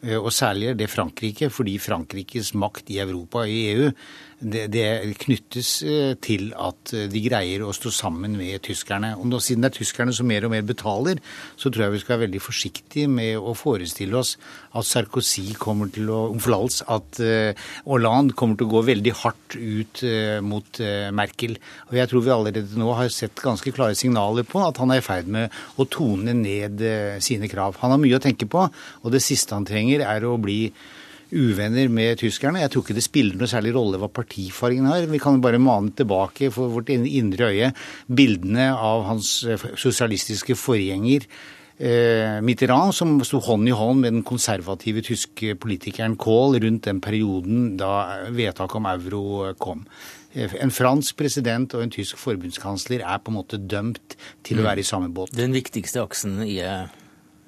Eh, 0.00 0.16
og 0.16 0.32
særlig 0.32 0.70
er 0.70 0.78
det 0.80 0.88
Frankrike, 0.88 1.50
fordi 1.52 1.76
Frankrikes 1.82 2.54
makt 2.56 2.94
i 2.94 3.00
Europa 3.04 3.44
og 3.44 3.52
i 3.52 3.60
EU 3.74 3.90
det, 4.38 4.66
det, 4.68 4.84
knyttes 5.22 5.70
eh, 5.86 6.12
til 6.20 6.50
at 6.60 6.92
eh, 6.92 7.06
de 7.08 7.20
greier 7.24 7.62
å 7.64 7.72
stå 7.74 7.92
sammen 7.94 8.34
med 8.36 8.60
tyskerne. 8.66 9.14
Og 9.16 9.28
nå, 9.30 9.40
Siden 9.40 9.64
det 9.64 9.70
er 9.70 9.76
tyskerne 9.78 10.12
som 10.16 10.28
mer 10.28 10.44
og 10.44 10.52
mer 10.52 10.64
betaler, 10.66 11.22
så 11.56 11.70
tror 11.70 11.86
jeg 11.86 11.94
vi 11.94 12.00
skal 12.02 12.14
være 12.16 12.26
veldig 12.26 12.42
forsiktige 12.44 13.08
med 13.08 13.38
å 13.40 13.54
forestille 13.56 14.18
oss 14.18 14.34
at 14.76 14.84
Sarkozy 14.88 15.54
kommer 15.56 15.88
til 15.92 16.10
å 16.12 16.26
omflals, 16.34 16.82
at 16.92 17.20
uh, 17.22 17.68
Hollande 17.86 18.36
kommer 18.36 18.58
til 18.58 18.68
å 18.68 18.74
gå 18.74 18.82
veldig 18.90 19.14
hardt 19.22 19.56
ut 19.56 20.02
mot 20.44 20.80
Merkel. 21.16 21.54
Og 21.88 21.94
jeg 21.96 22.10
tror 22.10 22.24
vi 22.26 22.32
allerede 22.34 22.80
nå 22.80 22.90
har 22.98 23.08
sett 23.14 23.40
ganske 23.40 23.72
klare 23.72 23.96
signaler 23.96 24.44
på 24.48 24.60
at 24.66 24.76
han 24.82 24.92
er 24.92 25.00
i 25.00 25.04
ferd 25.06 25.30
med 25.32 25.54
å 25.80 25.86
tone 25.88 26.34
ned 26.36 26.82
sine 27.24 27.48
krav. 27.48 27.78
Han 27.80 27.94
har 27.94 28.02
mye 28.02 28.18
å 28.18 28.22
tenke 28.22 28.48
på, 28.50 28.66
og 28.66 29.14
det 29.14 29.22
siste 29.24 29.56
han 29.56 29.68
trenger 29.68 30.04
er 30.04 30.26
å 30.28 30.36
bli 30.40 30.66
uvenner 31.32 31.90
med 31.92 32.20
tyskerne. 32.20 32.62
Jeg 32.62 32.72
tror 32.72 32.84
ikke 32.84 32.96
det 32.98 33.06
spiller 33.06 33.40
noe 33.40 33.50
særlig 33.50 33.74
rolle 33.76 34.00
hva 34.02 34.10
partifargen 34.12 34.86
har. 34.90 35.08
Vi 35.10 35.20
kan 35.22 35.42
bare 35.42 35.60
mane 35.62 35.94
tilbake 35.96 36.52
for 36.54 36.72
vårt 36.74 36.92
indre 36.94 37.50
øye 37.52 37.74
bildene 38.06 38.70
av 38.74 39.06
hans 39.10 39.38
sosialistiske 39.80 40.58
forgjenger 40.58 41.26
eh, 41.78 42.40
Mitterrand, 42.44 42.94
som 42.94 43.16
sto 43.26 43.40
hånd 43.44 43.68
i 43.68 43.74
hånd 43.76 44.02
med 44.02 44.16
den 44.16 44.26
konservative 44.26 45.04
tyske 45.06 45.56
politikeren 45.60 46.16
Kohl 46.20 46.58
rundt 46.62 46.86
den 46.88 47.00
perioden 47.04 47.74
da 47.80 48.28
vedtaket 48.34 48.80
om 48.80 48.90
euro 48.90 49.24
kom. 49.60 49.86
Eh, 50.32 50.52
en 50.62 50.74
fransk 50.74 51.16
president 51.18 51.74
og 51.76 51.84
en 51.84 51.94
tysk 51.94 52.20
forbundskansler 52.20 53.04
er 53.04 53.22
på 53.22 53.32
en 53.32 53.40
måte 53.40 53.60
dømt 53.60 54.16
til 54.46 54.60
å 54.60 54.64
mm. 54.64 54.70
være 54.70 54.84
i 54.84 54.88
samme 54.88 55.12
båt. 55.12 55.34
Den 55.36 55.56
viktigste 55.56 56.04
aksen 56.04 56.40
i 56.46 56.60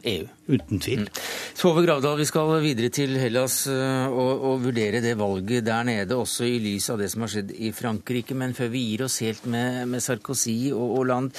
EU. 0.04 0.24
Eh, 0.24 0.24
e 0.24 0.56
Uten 0.58 0.80
tvil. 0.80 1.04
Mm. 1.04 1.22
Tove 1.58 1.82
Gravdal, 1.84 2.16
vi 2.20 2.28
skal 2.28 2.54
videre 2.64 2.88
til 2.94 3.16
Hellas 3.20 3.66
og, 3.68 4.44
og, 4.48 4.62
vurdere 4.62 5.02
det 5.04 5.16
valget 5.18 5.66
der 5.66 5.84
nede, 5.84 6.16
også 6.16 6.46
i 6.48 6.56
lys 6.62 6.88
av 6.90 7.02
det 7.02 7.10
som 7.12 7.26
har 7.26 7.32
skjedd 7.34 7.52
i 7.52 7.72
Frankrike. 7.76 8.36
Men 8.38 8.54
før 8.56 8.70
vi 8.72 8.86
gir 8.92 9.04
oss 9.08 9.18
helt 9.26 9.44
med, 9.50 9.84
med 9.90 10.04
Sarkozy 10.04 10.70
og 10.72 10.96
Hollande, 11.00 11.36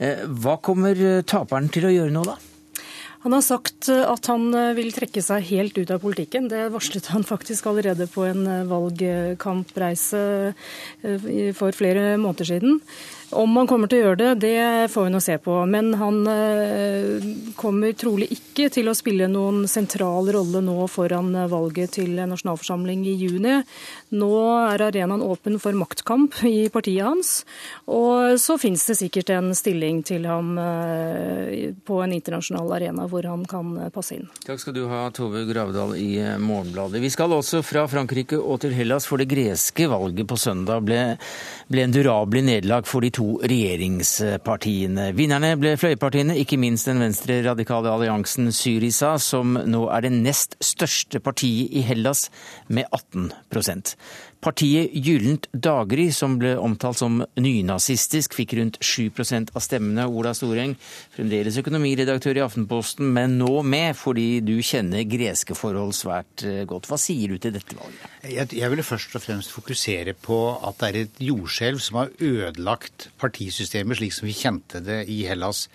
Eh, 0.00 0.24
hva 0.40 0.56
kommer 0.64 0.96
eh, 0.96 1.20
taperen 1.28 1.68
til 1.72 1.84
å 1.84 1.92
gjøre 1.92 2.14
nå, 2.14 2.24
da? 2.24 2.38
Han 3.20 3.34
har 3.36 3.42
sagt 3.44 3.90
eh, 3.92 4.00
at 4.08 4.30
han 4.32 4.48
vil 4.76 4.88
trekke 4.96 5.20
seg 5.24 5.44
helt 5.50 5.76
ut 5.76 5.92
av 5.92 6.00
politikken. 6.00 6.48
Det 6.48 6.70
varslet 6.72 7.10
han 7.12 7.26
faktisk 7.26 7.68
allerede 7.68 8.08
på 8.08 8.24
en 8.24 8.46
valgkampreise 8.70 10.22
for 11.58 11.76
flere 11.76 12.16
måneder 12.16 12.48
siden. 12.54 12.80
Om 13.30 13.56
han 13.56 13.68
kommer 13.70 13.86
til 13.86 14.00
å 14.00 14.08
gjøre 14.08 14.18
det, 14.18 14.30
det 14.42 14.88
får 14.90 15.06
vi 15.06 15.10
nå 15.14 15.20
se 15.22 15.36
på. 15.38 15.54
Men 15.70 15.92
han 16.00 16.16
eh, 16.26 17.26
kommer 17.58 17.92
trolig 17.94 18.26
ikke 18.34 18.66
til 18.74 18.90
å 18.90 18.94
spille 18.96 19.28
noen 19.30 19.68
sentral 19.70 20.32
rolle 20.34 20.62
nå 20.66 20.88
foran 20.90 21.30
valget 21.50 21.94
til 22.00 22.18
nasjonalforsamling 22.18 23.04
i 23.06 23.14
juni. 23.20 23.60
Nå 24.18 24.30
er 24.72 24.82
arenaen 24.88 25.22
åpen 25.22 25.60
for 25.62 25.78
maktkamp 25.78 26.40
i 26.48 26.66
partiet 26.74 27.06
hans. 27.06 27.30
Og 27.86 28.34
så 28.42 28.58
finnes 28.58 28.82
det 28.90 28.98
sikkert 28.98 29.30
en 29.36 29.52
stilling 29.54 30.02
til 30.06 30.26
ham 30.26 30.58
eh, 30.58 31.70
på 31.86 32.00
en 32.02 32.16
internasjonal 32.16 32.74
arena 32.80 33.06
hvor 33.10 33.30
han 33.30 33.46
kan 33.50 33.76
passe 33.94 34.18
inn. 34.18 34.26
Takk 34.42 34.64
skal 34.64 34.74
du 34.74 34.82
ha, 34.90 35.04
Tove 35.14 35.44
Gravdal 35.46 35.94
i 36.00 36.10
Morgenbladet. 36.42 36.98
Vi 37.02 37.12
skal 37.14 37.38
også 37.38 37.62
fra 37.62 37.86
Frankrike 37.90 38.40
og 38.40 38.64
til 38.64 38.74
Hellas, 38.74 39.06
for 39.06 39.22
det 39.22 39.30
greske 39.30 39.86
valget 39.90 40.26
på 40.26 40.38
søndag 40.40 40.82
ble, 40.82 41.00
ble 41.70 41.86
en 41.86 41.94
durabelig 41.94 42.46
nederlag 42.50 42.90
for 42.90 43.06
de 43.06 43.14
to 43.14 43.19
to 43.20 43.36
regjeringspartiene. 43.44 45.10
Vinnerne 45.16 45.52
ble 45.60 45.74
fløypartiene, 45.80 46.38
ikke 46.40 46.58
minst 46.60 46.88
den 46.88 47.02
venstre-radikale 47.02 47.92
alliansen 47.92 48.48
Syriza, 48.54 49.16
som 49.20 49.58
nå 49.68 49.84
er 49.92 50.06
det 50.06 50.14
nest 50.14 50.56
største 50.64 51.20
partiet 51.20 51.74
i 51.76 51.84
Hellas 51.84 52.28
med 52.72 52.88
18 52.88 53.28
Partiet 54.40 54.94
Gyllent 54.96 55.50
daggry, 55.52 56.06
som 56.16 56.38
ble 56.40 56.54
omtalt 56.56 56.96
som 56.96 57.18
nynazistisk, 57.36 58.32
fikk 58.38 58.54
rundt 58.56 58.78
7% 58.80 59.52
av 59.52 59.60
stemmene. 59.60 60.06
Ola 60.08 60.32
Storeng, 60.36 60.72
fremdeles 61.12 61.58
økonomiredaktør 61.60 62.40
i 62.40 62.44
Aftenposten, 62.46 63.10
men 63.12 63.36
nå 63.42 63.60
med 63.60 63.98
fordi 64.00 64.40
du 64.40 64.54
kjenner 64.64 65.04
greske 65.04 65.52
forhold 65.58 65.92
svært 65.98 66.46
eh, 66.48 66.62
godt. 66.64 66.88
Hva 66.88 66.96
sier 67.00 67.34
du 67.34 67.36
til 67.36 67.52
dette 67.58 67.76
valget? 67.76 68.08
Jeg, 68.24 68.48
jeg 68.62 68.72
ville 68.72 68.88
først 68.88 69.20
og 69.20 69.26
fremst 69.26 69.52
fokusere 69.52 70.16
på 70.16 70.40
at 70.56 70.80
det 70.80 70.88
er 70.88 71.00
et 71.02 71.24
jordskjelv 71.28 71.84
som 71.84 72.00
har 72.00 72.16
ødelagt 72.16 73.10
partisystemet 73.20 74.00
slik 74.00 74.16
som 74.16 74.30
vi 74.30 74.38
kjente 74.40 74.80
det 74.88 75.02
i 75.12 75.20
Hellas. 75.28 75.66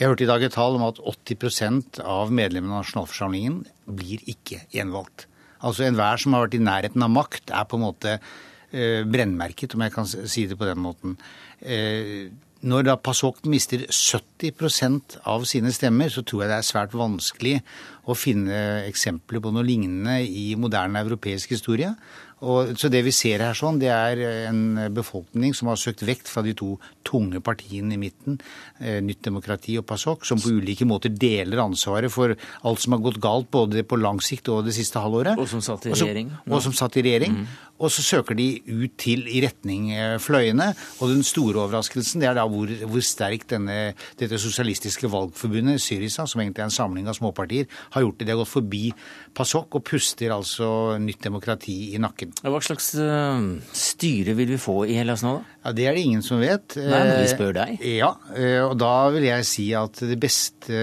Jeg 0.00 0.08
hørte 0.08 0.24
i 0.24 0.32
dag 0.32 0.48
et 0.48 0.56
tall 0.56 0.80
om 0.80 0.88
at 0.88 1.04
80% 1.28 2.00
av 2.08 2.32
medlemmene 2.32 2.78
av 2.78 2.86
nasjonalforsamlingen 2.86 3.66
blir 3.84 4.24
ikke 4.32 4.64
gjenvalgt. 4.72 5.27
Altså 5.66 5.86
enhver 5.86 6.20
som 6.20 6.36
har 6.36 6.46
vært 6.46 6.58
i 6.58 6.64
nærheten 6.64 7.04
av 7.04 7.14
makt, 7.14 7.50
er 7.54 7.66
på 7.68 7.78
en 7.78 7.86
måte 7.86 8.18
eh, 8.18 9.06
brennmerket, 9.08 9.74
om 9.74 9.86
jeg 9.86 9.94
kan 9.94 10.08
si 10.08 10.46
det 10.50 10.58
på 10.58 10.68
den 10.68 10.82
måten. 10.82 11.16
Eh, 11.60 12.28
når 12.58 12.88
da 12.88 12.96
PASOK 12.98 13.44
mister 13.46 13.84
70% 13.86 15.20
av 15.30 15.44
sine 15.46 15.70
stemmer, 15.74 16.10
så 16.10 16.24
tror 16.26 16.42
jeg 16.42 16.50
det 16.50 16.56
er 16.58 16.66
svært 16.66 16.96
vanskelig 16.98 17.60
å 18.10 18.16
finne 18.18 18.82
eksempler 18.88 19.42
på 19.44 19.52
noe 19.54 19.66
lignende 19.66 20.16
i 20.26 20.50
moderne 20.58 21.04
europeisk 21.04 21.54
historie. 21.54 21.92
Og, 22.38 22.74
så 22.78 22.90
det 22.92 23.02
vi 23.06 23.14
ser 23.14 23.42
her 23.42 23.56
sånn, 23.58 23.80
det 23.82 23.90
er 23.90 24.20
en 24.50 24.78
befolkning 24.94 25.54
som 25.56 25.70
har 25.72 25.80
søkt 25.80 26.04
vekt 26.06 26.30
fra 26.30 26.44
de 26.46 26.54
to 26.58 26.76
tunge 27.08 27.40
partiene 27.44 27.96
i 27.96 28.00
midten, 28.00 28.38
eh, 28.78 29.00
Nytt 29.02 29.22
demokrati 29.26 29.78
og 29.80 29.86
PASOK, 29.88 30.26
som 30.28 30.40
på 30.42 30.52
ulike 30.58 30.86
måter 30.88 31.10
deler 31.10 31.62
ansvaret 31.64 32.12
for 32.12 32.34
alt 32.68 32.82
som 32.82 32.94
har 32.94 33.02
gått 33.04 33.20
galt 33.22 33.50
både 33.50 33.82
på 33.88 33.98
lang 34.00 34.20
sikt 34.22 34.50
og 34.52 34.66
det 34.66 34.76
siste 34.76 35.00
halvåret. 35.02 35.38
Og 35.38 35.48
som 35.50 35.64
satt 35.64 35.88
i 35.88 35.94
regjering. 35.94 36.30
Og, 36.44 36.58
og 36.58 36.62
som 36.66 36.76
satt 36.76 36.98
i 37.00 37.06
regjering. 37.06 37.40
Mm. 37.40 37.48
Og 37.78 37.92
så 37.94 38.02
søker 38.02 38.34
de 38.34 38.46
ut 38.66 38.94
til 38.98 39.22
i 39.30 39.40
retning 39.44 39.92
eh, 39.94 40.16
fløyene. 40.22 40.72
Og 40.98 41.12
den 41.12 41.22
store 41.26 41.62
overraskelsen 41.62 42.22
det 42.22 42.30
er 42.30 42.38
da 42.38 42.46
hvor, 42.50 42.70
hvor 42.90 43.04
sterkt 43.06 43.54
denne, 43.54 43.94
dette 44.18 44.40
sosialistiske 44.42 45.10
valgforbundet, 45.10 45.80
Syriza, 45.82 46.26
som 46.26 46.42
egentlig 46.42 46.64
er 46.64 46.70
en 46.72 46.74
samling 46.74 47.08
av 47.08 47.18
småpartier, 47.18 47.68
har 47.94 48.04
gjort 48.04 48.18
det. 48.18 48.26
De 48.26 48.34
har 48.34 48.42
gått 48.42 48.52
forbi 48.52 48.82
PASOK 49.38 49.78
og 49.78 49.86
puster 49.86 50.34
altså 50.34 50.70
nytt 51.02 51.22
demokrati 51.28 51.78
i 51.94 52.02
nakken. 52.02 52.27
Hva 52.42 52.60
slags 52.62 52.92
uh, 52.98 53.38
styre 53.74 54.34
vil 54.38 54.52
vi 54.54 54.58
få 54.60 54.82
i 54.86 54.96
Hellas 54.98 55.24
nå, 55.24 55.38
da? 55.38 55.56
Ja, 55.64 55.74
Det 55.76 55.86
er 55.88 55.98
det 55.98 56.04
ingen 56.06 56.24
som 56.24 56.40
vet. 56.42 56.76
Nei, 56.78 57.02
men 57.08 57.22
vi 57.22 57.30
spør 57.32 57.54
deg. 57.56 57.74
Eh, 57.80 57.98
ja, 57.98 58.12
eh, 58.36 58.60
og 58.64 58.76
da 58.80 58.92
vil 59.14 59.26
jeg 59.28 59.46
si 59.48 59.66
at 59.76 60.00
det 60.08 60.16
beste 60.20 60.82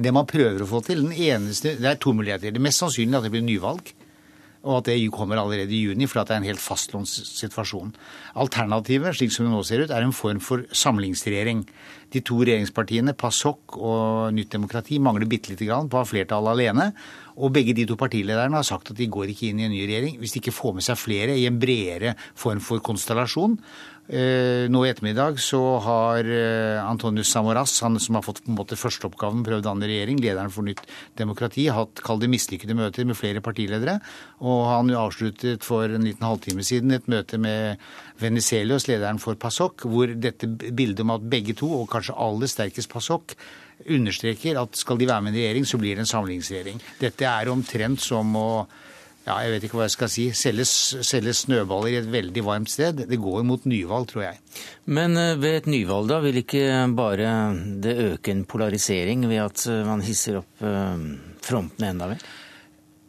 Det 0.00 0.12
man 0.14 0.28
prøver 0.28 0.62
å 0.62 0.68
få 0.70 0.82
til 0.86 1.02
den 1.04 1.12
eneste, 1.12 1.76
Det 1.80 1.90
er 1.90 2.00
to 2.00 2.14
muligheter. 2.16 2.54
Det 2.54 2.62
mest 2.62 2.82
sannsynlige 2.82 3.18
er 3.18 3.24
at 3.24 3.28
det 3.28 3.34
blir 3.34 3.46
nyvalg 3.46 3.95
og 4.66 4.80
at 4.80 4.88
det 4.90 4.98
kommer 5.14 5.38
allerede 5.38 5.70
i 5.70 5.84
juni, 5.86 6.08
fordi 6.10 6.26
det 6.26 6.34
er 6.34 6.42
en 6.42 6.48
helt 6.50 6.62
fastlånssituasjon. 6.62 7.92
Alternativet, 8.42 9.14
slik 9.14 9.30
som 9.32 9.46
det 9.46 9.54
nå 9.54 9.62
ser 9.66 9.84
ut, 9.84 9.92
er 9.94 10.02
en 10.02 10.14
form 10.16 10.42
for 10.42 10.66
samlingsregjering. 10.74 11.62
De 12.12 12.22
to 12.26 12.40
regjeringspartiene, 12.42 13.14
PASOK 13.18 13.78
og 13.78 14.34
Nytt 14.34 14.52
demokrati, 14.56 14.98
mangler 15.02 15.30
bitte 15.30 15.52
lite 15.52 15.68
grann 15.68 15.90
på 15.90 15.98
å 15.98 16.02
ha 16.02 16.08
flertall 16.08 16.50
alene. 16.50 16.90
Og 17.36 17.52
begge 17.54 17.74
de 17.76 17.86
to 17.86 17.98
partilederne 18.00 18.58
har 18.58 18.66
sagt 18.66 18.90
at 18.90 18.98
de 18.98 19.08
går 19.12 19.30
ikke 19.30 19.50
inn 19.50 19.60
i 19.60 19.66
en 19.66 19.74
ny 19.74 19.82
regjering 19.84 20.16
hvis 20.20 20.34
de 20.34 20.40
ikke 20.40 20.54
får 20.56 20.78
med 20.78 20.86
seg 20.86 20.98
flere 20.98 21.34
i 21.36 21.44
en 21.48 21.58
bredere 21.60 22.14
form 22.38 22.62
for 22.64 22.82
konstellasjon. 22.82 23.58
Eh, 24.06 24.68
nå 24.70 24.84
i 24.86 24.90
ettermiddag 24.92 25.40
så 25.42 25.60
har 25.82 26.28
eh, 26.30 26.78
Antonius 26.78 27.32
Samoras, 27.34 27.80
han 27.82 27.98
som 27.98 28.14
har 28.14 28.22
fått 28.22 28.44
på 28.44 28.52
en 28.52 28.58
måte 28.60 28.78
førsteoppgaven 28.78 29.42
prøvd 29.42 29.64
å 29.64 29.66
danne 29.66 29.88
regjering, 29.90 30.20
lederen 30.22 30.52
for 30.54 30.66
Nytt 30.66 30.84
demokrati, 31.18 31.64
hatt 31.74 32.04
kall 32.06 32.22
det 32.22 32.30
mislykkede 32.30 32.76
møter 32.78 33.08
med 33.08 33.18
flere 33.18 33.42
partiledere. 33.42 33.98
Og 34.46 34.62
han 34.70 34.94
avsluttet 34.94 35.66
for 35.66 35.90
en 35.90 36.06
liten 36.06 36.22
halvtime 36.22 36.62
siden 36.66 36.94
et 36.94 37.10
møte 37.10 37.40
med 37.42 37.82
Venizelios, 38.22 38.86
lederen 38.86 39.18
for 39.22 39.34
PASOK, 39.42 39.88
hvor 39.90 40.14
dette 40.14 40.46
bildet 40.54 41.02
om 41.02 41.16
at 41.16 41.26
begge 41.26 41.58
to, 41.58 41.72
og 41.80 41.90
kanskje 41.90 42.14
aller 42.14 42.50
sterkest 42.52 42.92
PASOK, 42.94 43.34
understreker 43.90 44.62
at 44.62 44.78
skal 44.78 45.02
de 45.02 45.10
være 45.10 45.26
med 45.26 45.34
i 45.34 45.40
en 45.40 45.42
regjering, 45.42 45.66
så 45.66 45.82
blir 45.82 45.98
det 45.98 46.06
en 46.06 46.14
samlingsregjering. 46.14 46.78
Dette 47.02 47.26
er 47.26 47.50
omtrent 47.50 48.06
som 48.06 48.30
å 48.38 48.50
ja, 49.26 49.36
jeg 49.42 49.52
vet 49.52 49.66
ikke 49.66 49.80
hva 49.80 49.88
jeg 49.88 49.94
skal 49.96 50.10
si, 50.12 50.24
selge, 50.38 50.66
selge, 50.66 51.34
snøballer 51.34 51.90
i 51.90 51.98
et 51.98 52.10
veldig 52.10 52.44
varmt 52.46 52.70
sted. 52.70 53.04
Det 53.10 53.18
går 53.20 53.42
mot 53.48 53.66
nyvalg, 53.66 54.06
tror 54.12 54.28
jeg. 54.28 54.40
Men 54.86 55.18
eh, 55.18 55.34
ved 55.42 55.60
et 55.60 55.70
nyvalg, 55.70 56.10
da, 56.12 56.20
vil 56.22 56.40
ikke 56.44 56.64
bare 56.96 57.32
det 57.82 57.96
øke 58.06 58.34
en 58.34 58.44
polarisering 58.46 59.26
ved 59.26 59.42
at 59.48 59.66
eh, 59.72 59.82
man 59.88 60.04
hisser 60.06 60.42
opp 60.42 60.52
fronten 60.62 61.34
frontene 61.46 61.92
enda 61.92 62.08
mer? 62.10 62.22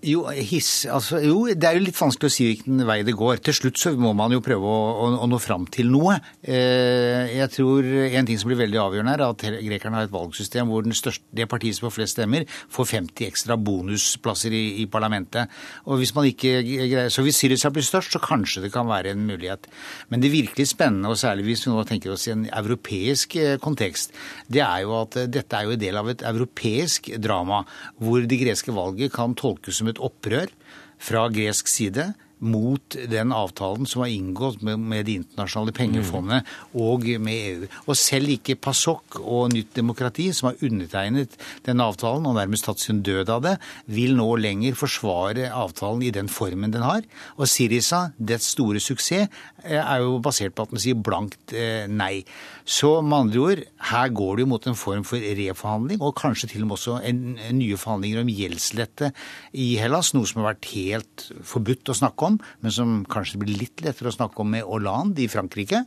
Jo, 0.08 0.22
his, 0.32 0.86
altså, 0.88 1.20
jo, 1.20 1.42
det 1.52 1.68
er 1.68 1.76
jo 1.76 1.84
litt 1.84 1.98
vanskelig 1.98 2.30
å 2.30 2.32
si 2.32 2.46
hvilken 2.48 2.84
vei 2.88 3.02
det 3.04 3.16
går. 3.18 3.42
Til 3.44 3.56
slutt 3.58 3.80
så 3.82 3.92
må 4.00 4.14
man 4.16 4.32
jo 4.32 4.40
prøve 4.44 4.64
å, 4.64 4.76
å, 5.04 5.08
å 5.26 5.28
nå 5.28 5.40
fram 5.44 5.66
til 5.74 5.90
noe. 5.92 6.16
Eh, 6.40 7.34
jeg 7.34 7.52
tror 7.58 7.84
en 8.08 8.30
ting 8.30 8.40
som 8.40 8.48
blir 8.48 8.62
veldig 8.62 8.80
avgjørende 8.86 9.16
er 9.18 9.24
at 9.26 9.44
grekerne 9.66 10.00
har 10.00 10.08
et 10.08 10.14
valgsystem 10.14 10.72
hvor 10.72 10.88
største, 10.96 11.28
det 11.36 11.50
partiet 11.52 11.76
som 11.76 11.88
får 11.88 11.96
flest 11.98 12.16
stemmer, 12.16 12.46
får 12.72 12.88
50 12.94 13.28
ekstra 13.28 13.58
bonusplasser 13.60 14.56
i, 14.56 14.64
i, 14.84 14.86
parlamentet. 14.92 15.52
Og 15.92 16.00
hvis 16.00 16.16
man 16.16 16.30
ikke 16.30 16.62
greier, 16.64 17.12
Så 17.12 17.26
hvis 17.26 17.42
Syriza 17.42 17.74
blir 17.74 17.84
størst, 17.84 18.16
så 18.16 18.24
kanskje 18.24 18.64
det 18.64 18.72
kan 18.72 18.88
være 18.88 19.12
en 19.12 19.28
mulighet. 19.28 19.68
Men 20.08 20.24
det 20.24 20.32
virkelig 20.32 20.70
spennende, 20.72 21.12
og 21.12 21.20
særlig 21.20 21.50
hvis 21.50 21.66
vi 21.68 21.74
nå 21.74 21.84
tenker 21.90 22.16
oss 22.16 22.30
i 22.30 22.36
en 22.36 22.48
europeisk 22.48 23.36
eh, 23.42 23.58
kontekst, 23.60 24.16
det 24.48 24.64
er 24.64 24.86
jo 24.86 24.96
at 25.02 25.20
eh, 25.20 25.28
dette 25.36 25.60
er 25.60 25.68
jo 25.68 25.76
en 25.76 25.84
del 25.84 26.00
av 26.00 26.14
et 26.14 26.24
europeisk 26.32 27.12
drama 27.20 27.66
hvor 28.00 28.24
det 28.24 28.40
greske 28.40 28.72
valget 28.72 29.12
kan 29.12 29.36
tolkes 29.36 29.82
som 29.82 29.92
et 29.92 29.97
et 29.98 30.06
opprør 30.06 30.54
fra 30.98 31.28
gresk 31.34 31.70
side 31.70 32.14
mot 32.38 32.98
den 33.10 33.32
avtalen 33.34 33.88
som 33.90 34.04
var 34.04 34.12
inngått 34.14 34.62
med, 34.66 34.78
med 34.78 35.08
Det 35.08 35.16
internasjonale 35.24 35.74
pengefondet 35.74 36.46
og 36.78 37.08
med 37.24 37.34
EU. 37.34 37.70
Og 37.88 37.98
selv 37.98 38.30
ikke 38.30 38.58
PASOK 38.62 39.20
og 39.24 39.54
Nytt 39.54 39.74
demokrati, 39.78 40.30
som 40.34 40.52
har 40.52 40.62
undertegnet 40.62 41.34
den 41.66 41.82
avtalen 41.82 42.28
og 42.30 42.38
nærmest 42.38 42.68
tatt 42.68 42.84
sin 42.84 43.02
død 43.06 43.32
av 43.34 43.44
det, 43.46 43.56
vil 43.90 44.14
nå 44.18 44.30
lenger 44.42 44.78
forsvare 44.78 45.50
avtalen 45.50 46.06
i 46.06 46.14
den 46.14 46.30
formen 46.30 46.74
den 46.74 46.86
har. 46.86 47.02
Og 47.38 47.50
Sirisa, 47.50 48.12
dets 48.18 48.54
store 48.54 48.82
suksess, 48.84 49.34
er 49.76 50.04
jo 50.04 50.18
basert 50.24 50.56
på 50.56 50.66
at 50.66 50.74
den 50.74 50.82
sier 50.82 50.98
blankt 51.00 51.54
eh, 51.56 51.86
nei. 51.92 52.24
Så 52.68 52.98
med 53.04 53.18
andre 53.18 53.44
ord, 53.44 53.64
her 53.92 54.14
går 54.16 54.38
det 54.38 54.46
jo 54.46 54.52
mot 54.54 54.68
en 54.70 54.80
form 54.80 55.06
for 55.08 55.24
reforhandling, 55.40 56.02
og 56.04 56.16
kanskje 56.20 56.52
til 56.54 56.64
og 56.64 56.70
med 56.70 56.78
også 56.78 57.00
en, 57.10 57.22
en 57.36 57.60
nye 57.60 57.80
forhandlinger 57.80 58.24
om 58.24 58.32
gjeldslette 58.32 59.12
i 59.58 59.70
Hellas, 59.82 60.14
noe 60.16 60.30
som 60.30 60.42
har 60.42 60.54
vært 60.54 60.72
helt 60.74 61.28
forbudt 61.48 61.92
å 61.92 61.98
snakke 61.98 62.32
om, 62.32 62.40
men 62.64 62.74
som 62.74 63.02
kanskje 63.10 63.42
blir 63.44 63.60
litt 63.60 63.84
lettere 63.86 64.12
å 64.12 64.18
snakke 64.18 64.44
om 64.44 64.56
med 64.56 64.68
Hollande 64.68 65.24
i 65.24 65.32
Frankrike. 65.32 65.86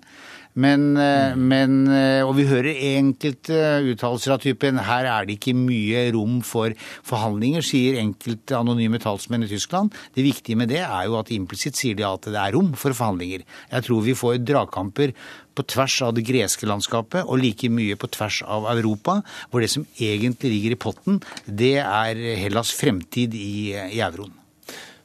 Men, 0.54 0.94
mm. 0.98 1.42
men, 1.48 1.74
eh, 1.94 2.22
Og 2.26 2.34
vi 2.38 2.46
hører 2.48 2.74
enkelte 2.98 3.54
uttalelser 3.92 4.34
av 4.34 4.40
typen 4.42 4.80
her 4.82 5.06
er 5.06 5.26
det 5.26 5.38
ikke 5.38 5.54
mye 5.54 6.08
rom 6.14 6.40
for 6.46 6.74
forhandlinger, 7.06 7.62
sier 7.62 8.00
enkelte 8.00 8.58
anonyme 8.58 8.98
talsmenn 8.98 9.46
i 9.46 9.50
Tyskland. 9.50 9.94
Det 10.14 10.26
viktige 10.26 10.58
med 10.58 10.72
det 10.72 10.82
er 10.82 11.06
jo 11.06 11.18
at 11.20 11.30
implisitt 11.30 11.78
sier 11.78 11.94
de 11.94 12.06
at 12.06 12.26
det 12.26 12.38
er 12.38 12.56
rom 12.56 12.72
for 12.74 12.96
forhandlinger. 12.96 13.46
Jeg 13.70 13.86
tror 13.86 14.02
vi 14.02 14.16
får 14.18 14.42
dragkamper 14.42 15.14
på 15.54 15.66
tvers 15.70 16.00
av 16.06 16.14
det 16.16 16.26
greske 16.26 16.66
landskapet 16.66 17.26
og 17.26 17.40
like 17.42 17.70
mye 17.70 17.98
på 17.98 18.10
tvers 18.10 18.42
av 18.46 18.70
Europa, 18.74 19.20
hvor 19.50 19.62
det 19.62 19.70
som 19.70 19.86
egentlig 19.98 20.54
ligger 20.56 20.76
i 20.76 20.82
potten, 20.88 21.22
det 21.46 21.78
er 21.82 22.20
Hellas 22.42 22.74
fremtid 22.74 23.34
i, 23.38 23.74
i 23.74 24.02
euroen. 24.02 24.39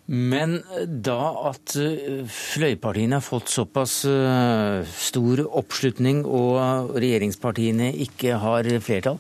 Men 0.06 0.60
da 0.86 1.18
at 1.50 1.74
eh, 1.82 2.22
fløypartiene 2.30 3.18
har 3.18 3.26
fått 3.26 3.50
såpass 3.50 4.04
eh, 4.06 4.86
stor 4.86 5.42
oppslutning 5.48 6.22
og 6.30 6.94
regjeringspartiene 6.94 7.90
ikke 8.06 8.38
har 8.44 8.70
flertall, 8.86 9.18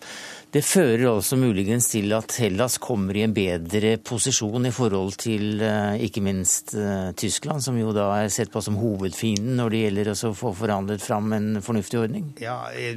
det 0.56 0.62
fører 0.64 1.10
altså 1.10 1.36
muligens 1.36 1.90
til 1.92 2.14
at 2.16 2.32
Hellas 2.40 2.78
kommer 2.80 3.18
i 3.18 3.26
en 3.26 3.34
bedre 3.36 3.98
posisjon 4.00 4.70
i 4.70 4.72
forhold 4.72 5.18
til 5.20 5.60
eh, 5.60 5.98
ikke 6.06 6.22
minst 6.24 6.72
eh, 6.80 7.10
Tyskland, 7.20 7.60
som 7.66 7.76
jo 7.76 7.92
da 7.96 8.06
er 8.22 8.32
sett 8.32 8.54
på 8.54 8.62
som 8.64 8.78
hovedfienden 8.80 9.58
når 9.60 9.74
det 9.74 9.82
gjelder 9.82 10.12
å 10.14 10.32
få 10.38 10.54
forhandlet 10.56 11.04
fram 11.04 11.34
en 11.36 11.50
fornuftig 11.66 12.00
ordning? 12.00 12.30
Ja, 12.40 12.70
eh, 12.72 12.96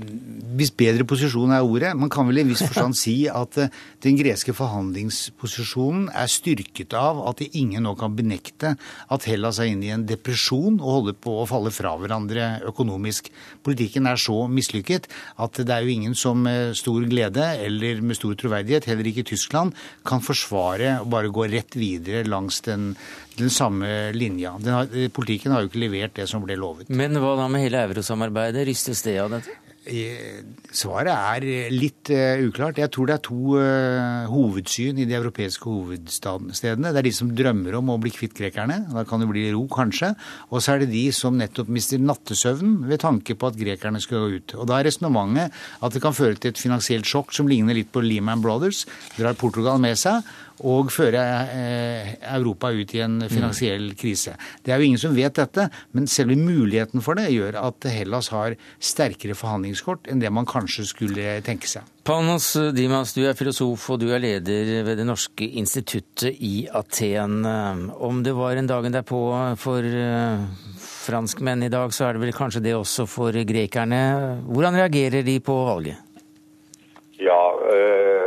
Hvis 0.54 0.70
bedre 0.70 1.02
posisjon 1.08 1.50
er 1.50 1.66
ordet. 1.66 1.90
Man 1.98 2.12
kan 2.14 2.28
vel 2.30 2.44
i 2.44 2.44
viss 2.46 2.62
forstand 2.62 2.94
si 3.00 3.16
at 3.26 3.58
den 4.06 4.20
greske 4.20 4.54
forhandlingsposisjonen 4.54 6.12
er 6.14 6.30
styrket 6.30 6.94
av 6.94 7.24
at 7.26 7.42
ingen 7.48 7.88
nå 7.88 7.96
kan 7.98 8.14
benekte 8.14 8.76
at 9.10 9.26
Hellas 9.26 9.58
er 9.58 9.72
inne 9.72 9.88
i 9.88 9.92
en 9.96 10.06
depresjon 10.06 10.78
og 10.78 10.94
holder 11.00 11.18
på 11.26 11.34
å 11.40 11.48
falle 11.50 11.74
fra 11.74 11.96
hverandre 11.98 12.52
økonomisk. 12.70 13.32
Politikken 13.66 14.06
er 14.06 14.22
så 14.22 14.44
mislykket 14.46 15.10
at 15.42 15.58
det 15.58 15.74
er 15.74 15.82
jo 15.82 15.98
ingen 15.98 16.14
som 16.14 16.46
stor 16.78 17.02
glede 17.10 17.47
eller 17.56 18.02
med 18.04 18.18
stor 18.18 18.36
troverdighet, 18.38 18.88
heller 18.90 19.08
ikke 19.10 19.26
Tyskland, 19.28 19.76
kan 20.06 20.24
forsvare 20.24 20.98
og 21.02 21.08
bare 21.12 21.32
gå 21.32 21.48
rett 21.52 21.78
videre 21.78 22.26
langs 22.28 22.60
den, 22.66 22.90
den 23.38 23.52
samme 23.52 24.10
linja. 24.16 24.56
Har, 24.66 24.90
politikken 25.14 25.54
har 25.54 25.64
jo 25.64 25.72
ikke 25.72 25.84
levert 25.86 26.18
det 26.18 26.28
som 26.30 26.44
ble 26.44 26.58
lovet. 26.58 26.90
Men 26.90 27.16
hva 27.20 27.36
da 27.38 27.48
med 27.50 27.66
hele 27.66 27.86
eurosamarbeidet? 27.88 28.66
Rystes 28.68 29.04
det 29.06 29.18
av 29.22 29.32
dette? 29.38 29.56
Svaret 30.78 31.10
er 31.12 31.70
litt 31.72 32.10
uh, 32.12 32.42
uklart. 32.44 32.80
Jeg 32.80 32.92
tror 32.92 33.08
det 33.08 33.14
er 33.16 33.22
to 33.24 33.58
hovedsyn 34.28 35.00
i 35.00 35.06
de 35.08 35.16
europeiske 35.16 35.64
hovedstedene. 35.64 36.92
Det 36.92 37.00
er 37.00 37.08
de 37.08 37.14
som 37.14 37.30
drømmer 37.32 37.78
om 37.78 37.94
å 37.94 37.98
bli 38.02 38.12
kvitt 38.12 38.36
grekerne. 38.36 38.82
Da 38.92 39.06
kan 39.08 39.22
det 39.22 39.30
bli 39.30 39.46
ro, 39.54 39.64
kanskje. 39.72 40.12
Og 40.52 40.60
så 40.60 40.74
er 40.74 40.84
det 40.84 40.90
de 40.92 41.06
som 41.16 41.38
nettopp 41.40 41.70
mister 41.72 42.02
nattesøvnen 42.02 42.82
ved 42.90 43.02
tanke 43.04 43.36
på 43.38 43.48
at 43.48 43.58
grekerne 43.60 44.02
skal 44.04 44.24
gå 44.26 44.40
ut. 44.42 44.56
Og 44.58 44.68
da 44.68 44.78
er 44.78 44.88
resonnementet 44.90 45.56
at 45.80 45.94
det 45.94 46.04
kan 46.04 46.16
føre 46.16 46.36
til 46.36 46.52
et 46.52 46.60
finansielt 46.60 47.08
sjokk 47.08 47.32
som 47.36 47.48
ligner 47.50 47.76
litt 47.78 47.92
på 47.94 48.04
Lehman 48.04 48.44
Brothers. 48.44 48.84
Drar 49.16 49.38
Portugal 49.38 49.80
med 49.82 49.98
seg 50.00 50.26
og 50.66 50.90
føre 50.90 51.22
eh, 51.52 52.14
Europa 52.34 52.70
ut 52.74 52.94
i 52.96 53.02
en 53.04 53.20
finansiell 53.30 53.92
krise. 53.98 54.34
Det 54.64 54.72
er 54.72 54.80
jo 54.80 54.88
ingen 54.88 55.00
som 55.00 55.14
vet 55.16 55.36
dette, 55.38 55.68
men 55.94 56.08
selve 56.10 56.36
muligheten 56.38 57.04
for 57.04 57.18
det 57.18 57.28
gjør 57.32 57.60
at 57.60 57.88
Hellas 57.92 58.30
har 58.34 58.56
sterkere 58.78 59.36
forhandlingskort 59.38 60.10
enn 60.10 60.22
det 60.22 60.32
man 60.34 60.48
kanskje 60.48 60.86
skulle 60.88 61.38
tenke 61.46 61.70
seg. 61.70 61.86
Panos 62.08 62.54
Dimas, 62.72 63.12
du 63.12 63.26
er 63.28 63.36
filosof 63.36 63.84
og 63.92 64.00
du 64.00 64.08
er 64.14 64.22
leder 64.22 64.70
ved 64.86 64.96
Det 64.96 65.04
norske 65.04 65.44
instituttet 65.60 66.40
i 66.40 66.66
Aten. 66.72 67.42
Om 67.44 68.22
det 68.24 68.32
var 68.34 68.56
en 68.56 68.70
dagen 68.70 68.96
derpå 68.96 69.20
for 69.60 69.84
eh, 69.84 70.46
franskmenn 70.82 71.66
i 71.68 71.72
dag, 71.72 71.92
så 71.94 72.08
er 72.08 72.16
det 72.16 72.24
vel 72.26 72.36
kanskje 72.36 72.64
det 72.64 72.74
også 72.74 73.06
for 73.06 73.36
grekerne. 73.52 74.02
Hvordan 74.48 74.80
reagerer 74.80 75.22
de 75.22 75.38
på 75.44 75.62
valget? 75.68 76.04
Ja, 77.18 77.40
øh 77.74 78.18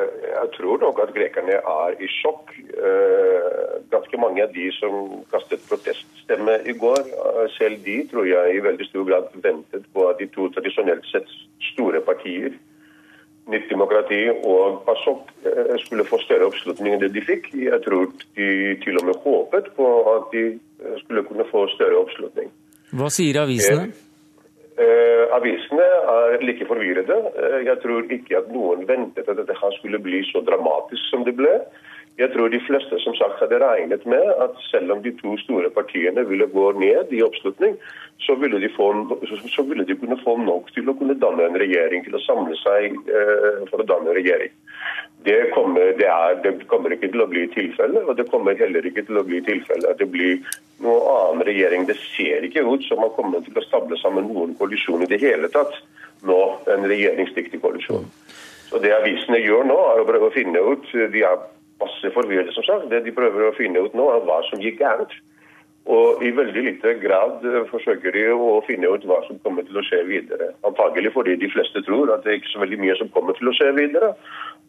jeg 0.41 0.49
tror 0.57 0.77
nok 0.85 0.99
at 1.03 1.11
grekerne 1.31 1.59
er 1.59 1.95
i 1.99 2.07
sjokk. 2.07 2.51
Eh, 2.59 3.81
ganske 3.91 4.17
mange 4.17 4.43
av 4.43 4.51
de 4.53 4.71
som 4.77 5.23
kastet 5.31 5.63
proteststemme 5.69 6.61
i 6.65 6.73
går, 6.73 6.99
eh, 6.99 7.47
selv 7.57 7.83
de 7.83 8.07
tror 8.07 8.25
jeg 8.27 8.55
i 8.55 8.59
veldig 8.59 8.85
stor 8.89 9.05
grad 9.05 9.23
ventet 9.41 9.85
på 9.93 10.09
at 10.09 10.19
de 10.19 10.27
to 10.27 10.49
tradisjonelt 10.49 11.05
sett 11.11 11.27
store 11.73 12.01
partier, 12.01 12.53
Nytt 13.49 13.71
demokrati 13.71 14.29
og 14.29 14.83
PASOK, 14.85 15.31
eh, 15.49 15.75
skulle 15.81 16.05
få 16.05 16.19
større 16.21 16.45
oppslutning 16.45 16.93
enn 16.93 16.99
det 17.01 17.11
de 17.11 17.21
fikk. 17.21 17.49
Jeg 17.57 17.81
tror 17.81 18.05
de 18.37 18.75
til 18.83 18.97
og 19.01 19.05
med 19.05 19.15
håpet 19.15 19.73
på 19.75 19.87
at 20.15 20.31
de 20.31 20.59
skulle 20.99 21.23
kunne 21.23 21.43
få 21.49 21.67
større 21.73 21.97
oppslutning. 21.97 22.51
Hva 22.93 23.09
sier 23.09 23.41
avisene? 23.41 23.89
Eh, 23.89 24.10
avisene 25.35 25.83
er 25.83 26.43
like 26.43 26.65
forvirrede. 26.65 27.17
Eh, 27.35 27.65
jeg 27.65 27.77
tror 27.83 28.07
ikke 28.09 28.37
at 28.37 28.51
noen 28.51 28.87
ventet 28.87 29.29
at 29.29 29.39
dette 29.39 29.71
skulle 29.77 29.99
bli 29.99 30.23
så 30.31 30.43
dramatisk 30.47 31.03
som 31.09 31.25
det 31.27 31.35
ble. 31.39 31.59
Jeg 32.19 32.33
tror 32.33 32.51
de 32.51 32.59
fleste 32.67 32.97
som 32.99 33.15
sagt 33.15 33.39
hadde 33.39 33.59
regnet 33.61 34.03
med 34.09 34.31
at 34.43 34.57
selv 34.67 34.91
om 34.91 35.01
de 35.03 35.13
to 35.21 35.37
store 35.45 35.69
partiene 35.71 36.25
ville 36.27 36.47
gå 36.51 36.65
ned 36.79 37.13
i 37.15 37.21
oppslutning, 37.23 37.77
så 38.19 38.35
ville 38.35 38.59
de, 38.59 38.69
få, 38.75 38.91
så 39.49 39.63
ville 39.63 39.85
de 39.87 39.95
kunne 39.97 40.17
få 40.23 40.35
nok 40.37 40.67
til 40.75 40.91
å 40.91 40.95
kunne 40.99 41.15
danne 41.17 41.47
en 41.47 41.57
regjering, 41.57 42.03
til 42.05 42.17
å 42.17 42.21
samle 42.25 42.57
seg 42.59 42.97
eh, 43.09 43.63
for 43.71 43.81
å 43.81 43.87
danne 43.87 44.11
en 44.11 44.19
regjering. 44.19 44.51
Det 45.25 45.37
kommer, 45.55 45.93
det, 45.97 46.09
er, 46.09 46.37
det 46.43 46.51
kommer, 46.69 46.93
ikke 46.93 47.11
til 47.13 47.23
å 47.23 47.29
bli 47.29 47.45
tilfelle, 47.53 48.03
og 48.03 48.17
det 48.19 48.27
kommer 48.29 48.59
heller 48.59 48.85
ikke 48.85 49.05
til 49.07 49.21
å 49.21 49.25
bli 49.25 49.39
tilfelle 49.45 49.89
at 49.89 50.01
det 50.01 50.09
blir 50.11 50.43
noen 50.83 51.07
annen 51.15 51.45
regjering. 51.47 51.87
Det 51.89 51.97
ser 52.03 52.45
ikke 52.45 52.65
ut 52.67 52.85
som 52.89 53.01
man 53.01 53.13
kommer 53.15 53.41
til 53.45 53.57
å 53.57 53.65
stable 53.65 53.97
sammen 54.01 54.29
noen 54.29 54.53
koalisjon 54.59 55.05
i 55.05 55.09
det 55.09 55.21
hele 55.23 55.49
tatt 55.53 55.79
nå, 56.27 56.41
en 56.73 56.85
regjeringsdyktig 56.91 57.61
koalisjon. 57.63 58.05
Så 58.69 58.79
Det 58.81 58.93
avisene 58.95 59.41
gjør 59.41 59.65
nå, 59.67 59.79
er 59.93 60.03
å 60.03 60.07
prøve 60.07 60.29
å 60.29 60.35
finne 60.35 60.61
ut 60.61 60.85
De 60.93 61.25
er 61.27 61.41
masse 61.81 62.13
forvirrelse, 62.15 62.55
som 62.59 62.67
sagt. 62.69 62.89
Det 62.93 63.03
de 63.05 63.17
prøver 63.17 63.49
å 63.49 63.57
finne 63.57 63.83
ut 63.83 63.97
nå, 63.97 64.07
er 64.13 64.25
hva 64.27 64.39
som 64.49 64.63
gikk 64.63 64.79
gærent. 64.83 65.17
Og 65.89 66.21
i 66.21 66.29
veldig 66.29 66.61
lite 66.61 66.93
grad 67.01 67.41
eh, 67.47 67.63
forsøker 67.71 68.13
de 68.13 68.27
å 68.35 68.59
finne 68.67 68.89
ut 68.91 69.05
hva 69.09 69.17
som 69.25 69.39
kommer 69.41 69.65
til 69.65 69.79
å 69.81 69.85
skje 69.87 70.03
videre. 70.05 70.51
Antagelig 70.67 71.09
fordi 71.15 71.39
de 71.41 71.49
fleste 71.49 71.81
tror 71.87 72.11
at 72.13 72.21
det 72.21 72.35
er 72.35 72.37
ikke 72.37 72.53
så 72.53 72.61
veldig 72.61 72.77
mye 72.83 72.97
som 72.99 73.09
kommer 73.15 73.37
til 73.37 73.49
å 73.49 73.53
skje 73.57 73.71
videre. 73.79 74.11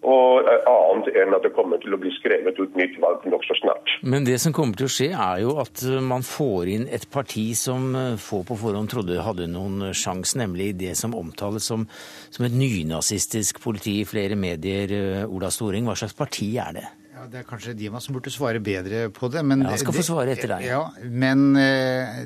Og 0.09 0.49
annet 0.49 1.11
enn 1.21 1.37
at 1.37 1.45
det 1.45 1.53
kommer 1.55 1.79
til 1.79 1.95
å 1.95 1.99
bli 2.01 2.11
skrevet 2.17 2.57
ut 2.59 2.79
nytt 2.81 2.97
valg 3.03 3.27
nokså 3.29 3.55
snart. 3.61 3.93
Men 4.03 4.25
det 4.27 4.41
som 4.43 4.57
kommer 4.57 4.75
til 4.79 4.89
å 4.89 4.95
skje, 4.95 5.11
er 5.13 5.45
jo 5.45 5.59
at 5.63 5.85
eh, 5.85 6.01
man 6.01 6.25
får 6.25 6.73
inn 6.73 6.89
et 6.89 7.05
parti 7.13 7.45
som 7.61 7.93
eh, 7.93 8.17
få 8.17 8.41
på 8.49 8.57
forhånd 8.65 8.91
trodde 8.95 9.21
hadde 9.21 9.51
noen 9.53 9.93
sjanse, 9.93 10.41
nemlig 10.41 10.73
det 10.81 10.97
som 10.99 11.13
omtales 11.19 11.69
som, 11.69 11.85
som 12.33 12.49
et 12.49 12.57
nynazistisk 12.57 13.61
politi 13.61 13.99
i 14.01 14.09
flere 14.09 14.41
medier. 14.41 15.29
Ola 15.29 15.53
Storing, 15.53 15.85
hva 15.85 15.99
slags 15.99 16.17
parti 16.17 16.55
er 16.57 16.81
det? 16.81 16.89
Ja, 17.23 17.29
Det 17.31 17.39
er 17.39 17.45
kanskje 17.47 17.73
Dima 17.79 18.01
som 18.03 18.17
burde 18.17 18.31
svare 18.35 18.59
bedre 18.59 19.05
på 19.15 19.29
det. 19.31 19.45
Men 19.47 19.63
ja, 19.63 19.77
skal 19.79 19.95
få 19.95 20.03
svare 20.03 20.33
etter 20.35 20.51
deg. 20.51 20.65
Ja, 20.67 20.81
Men 21.07 21.55
eh, 21.55 22.25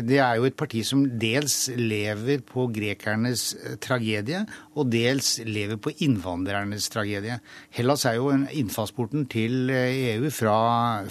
det 0.00 0.20
er 0.24 0.38
jo 0.38 0.46
et 0.48 0.56
parti 0.56 0.80
som 0.88 1.02
dels 1.20 1.68
lever 1.76 2.40
på 2.40 2.64
grekernes 2.72 3.50
eh, 3.58 3.74
tragedie, 3.76 4.46
og 4.72 4.88
dels 4.88 5.34
lever 5.44 5.76
på 5.76 5.92
innvandrernes 6.06 6.88
tragedie. 6.88 7.42
Hellas 7.76 8.06
er 8.08 8.16
jo 8.22 8.30
innfallsporten 8.32 9.28
til 9.28 9.68
EU 9.68 10.24
eh, 10.24 10.30
e 10.30 10.32
fra, 10.32 10.56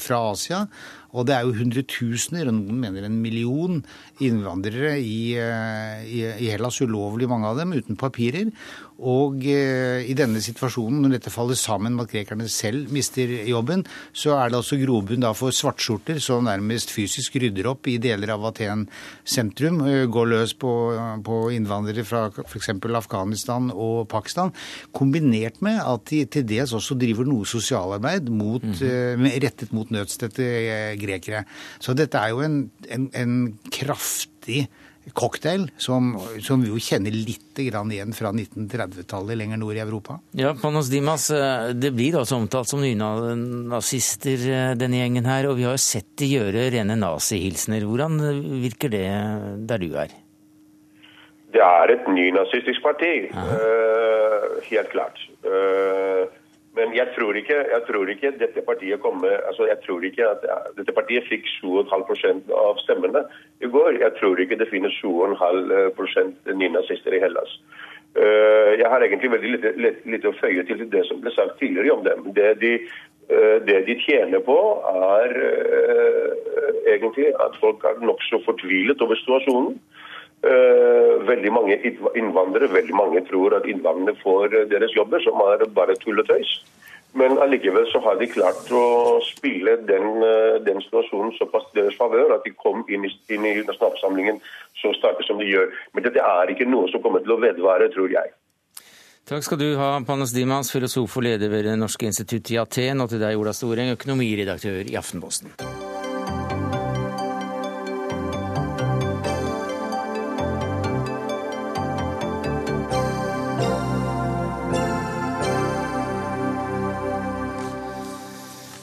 fra 0.02 0.24
Asia. 0.32 0.66
Og 1.12 1.28
det 1.28 1.36
er 1.36 1.44
jo 1.44 1.58
hundretusener, 1.60 2.48
og 2.48 2.56
noen 2.56 2.78
mener 2.80 3.06
en 3.06 3.18
million, 3.22 3.82
innvandrere 4.24 4.96
i, 4.98 5.36
i, 5.36 6.22
i 6.24 6.48
Hellas, 6.54 6.80
ulovlig 6.80 7.28
mange 7.28 7.50
av 7.50 7.60
dem, 7.60 7.76
uten 7.76 8.00
papirer. 8.00 8.48
Og 9.02 9.42
eh, 9.50 10.04
i 10.06 10.16
denne 10.18 10.42
situasjonen, 10.44 11.00
når 11.02 11.16
dette 11.16 11.34
faller 11.34 11.58
sammen 11.58 11.96
med 11.96 12.06
at 12.06 12.14
grekerne 12.14 12.48
selv 12.52 12.92
mister 12.94 13.32
jobben, 13.50 13.84
så 14.14 14.36
er 14.38 14.52
det 14.52 14.60
altså 14.60 14.78
grobunn 14.82 15.26
for 15.38 15.56
svartskjorter 15.56 16.20
som 16.22 16.46
nærmest 16.46 16.94
fysisk 16.94 17.40
rydder 17.42 17.72
opp 17.72 17.90
i 17.90 17.98
deler 18.02 18.34
av 18.36 18.46
Aten 18.52 18.86
sentrum. 19.26 19.82
Eh, 19.88 20.06
går 20.12 20.30
løs 20.34 20.54
på, 20.62 20.74
på 21.26 21.40
innvandrere 21.56 22.06
fra 22.06 22.28
f.eks. 22.46 22.74
Afghanistan 23.02 23.72
og 23.74 24.06
Pakistan. 24.12 24.54
Kombinert 24.94 25.62
med 25.66 25.82
at 25.82 26.06
de 26.12 26.24
til 26.30 26.46
dels 26.48 26.76
også 26.78 26.98
driver 27.00 27.26
noe 27.26 27.48
sosialarbeid 27.50 28.30
mot, 28.30 28.64
mm 28.64 28.74
-hmm. 28.78 29.42
rettet 29.44 29.74
mot 29.74 29.90
nødstedte 29.90 30.96
grekere. 31.02 31.44
Så 31.80 31.94
dette 31.94 32.18
er 32.18 32.30
jo 32.30 32.42
en, 32.42 32.72
en, 32.90 33.10
en 33.14 33.60
kraftig 33.72 34.68
cocktail 35.14 35.68
som, 35.82 36.14
som, 36.40 36.62
vi 36.62 36.70
jo 36.70 36.80
kjenner 36.82 37.14
litt 37.16 37.60
igjen 37.62 38.14
fra 38.16 38.32
1930-tallet 38.32 39.40
lenger 39.40 39.60
nord 39.62 39.76
i 39.76 39.84
Europa. 39.84 40.18
Ja, 40.38 40.54
Panos 40.58 40.92
Dimas, 40.92 41.30
eh, 41.36 41.74
Det 41.74 41.92
blir 41.96 42.20
altså 42.20 42.38
omtalt 42.40 42.70
som 42.70 42.82
nynazister, 42.84 44.48
eh, 44.48 44.74
denne 44.80 45.02
gjengen 45.02 45.28
her. 45.28 45.50
Og 45.50 45.58
vi 45.60 45.68
har 45.68 45.78
jo 45.78 45.84
sett 45.84 46.14
de 46.22 46.32
gjøre 46.36 46.70
rene 46.74 46.98
nazihilsener. 47.00 47.86
Hvordan 47.88 48.20
virker 48.64 48.94
det 48.94 49.08
der 49.68 49.82
du 49.82 49.96
er? 50.00 50.14
Det 51.52 51.60
er 51.60 51.92
et 51.92 52.06
nynazistisk 52.08 52.80
parti. 52.84 53.28
Uh, 53.36 54.62
helt 54.70 54.92
klart. 54.94 55.20
Uh, 55.44 56.30
men 56.78 56.94
jeg 56.96 57.08
tror, 57.18 57.36
ikke, 57.36 57.58
jeg 57.68 57.84
tror 57.88 58.10
ikke 58.14 58.32
dette 58.40 58.62
partiet 58.64 59.02
kommer 59.04 59.42
altså 59.50 59.66
jeg 59.68 59.80
tror 59.84 60.06
ikke 60.08 60.24
at 60.24 60.46
Dette 60.78 60.94
partiet 60.96 61.28
fikk 61.28 61.50
7,5 61.60 62.48
av 62.56 62.80
stemmene 62.86 63.26
i 63.60 63.68
går. 63.68 64.00
Jeg 64.00 64.16
tror 64.20 64.40
ikke 64.40 64.56
det 64.60 64.70
finnes 64.72 64.96
7,5% 65.04 66.54
nynazister 66.56 67.18
i 67.18 67.20
Hellas. 67.24 67.58
Uh, 68.16 68.72
jeg 68.80 68.88
har 68.92 69.04
egentlig 69.04 69.32
veldig 69.32 69.52
lite, 70.12 70.28
å 70.28 70.36
føye 70.40 70.64
til 70.68 70.84
det 70.92 71.06
som 71.08 71.22
ble 71.24 71.32
sagt 71.36 71.60
tidligere 71.60 71.96
om 71.96 72.04
dem. 72.08 72.26
Det 72.36 72.50
de, 72.64 72.74
uh, 73.32 73.58
det 73.68 73.78
de 73.88 73.96
tjener 74.04 74.44
på, 74.44 74.58
er 74.92 75.38
uh, 75.40 76.74
egentlig 76.92 77.30
at 77.36 77.56
folk 77.60 77.84
er 77.88 78.00
nokså 78.04 78.42
fortvilet 78.48 79.04
over 79.04 79.20
situasjonen. 79.20 79.80
Veldig 80.42 81.52
mange 81.54 81.76
innvandrere 82.18 82.72
veldig 82.74 82.96
mange 82.98 83.22
tror 83.28 83.54
at 83.60 83.68
innvandrere 83.70 84.18
får 84.24 84.56
deres 84.72 84.96
jobber, 84.96 85.22
som 85.22 85.42
er 85.46 85.68
bare 85.76 85.98
tull 86.02 86.20
og 86.22 86.30
tøys. 86.30 86.56
Men 87.14 87.36
allikevel 87.44 87.86
så 87.92 88.00
har 88.06 88.16
de 88.20 88.28
klart 88.32 88.70
å 88.72 89.20
spille 89.28 89.76
den, 89.84 90.24
den 90.64 90.80
situasjonen 90.86 91.34
såpass 91.36 91.68
i 91.74 91.82
deres 91.82 91.98
favør 92.00 92.38
at 92.38 92.46
de 92.48 92.54
kom 92.56 92.86
inn 92.88 93.04
i, 93.06 93.12
inn 93.36 93.48
i 93.50 93.58
nasjonalforsamlingen 93.68 94.40
så 94.80 94.94
sterke 94.96 95.26
som 95.28 95.42
de 95.42 95.50
gjør. 95.50 95.74
Men 95.92 96.08
dette 96.08 96.24
er 96.24 96.54
ikke 96.54 96.70
noe 96.70 96.88
som 96.92 97.04
kommer 97.04 97.26
til 97.26 97.36
å 97.36 97.42
vedvare, 97.44 97.92
tror 97.92 98.16
jeg. 98.16 98.32
Takk 99.28 99.46
skal 99.46 99.60
du 99.60 99.68
ha, 99.78 99.92
Panos 100.08 100.34
Dimas, 100.36 100.72
filosof 100.74 101.20
og 101.20 101.28
leder 101.28 101.52
ved 101.52 101.68
Det 101.68 101.78
norske 101.80 102.08
instituttet 102.08 102.56
i 102.56 102.60
Aten, 102.64 103.04
og 103.04 103.12
til 103.12 103.22
deg, 103.22 103.38
Ola 103.38 103.54
Storeng, 103.56 103.94
økonomiredaktør 104.00 104.88
i 104.88 104.98
Aftenposten. 105.00 105.54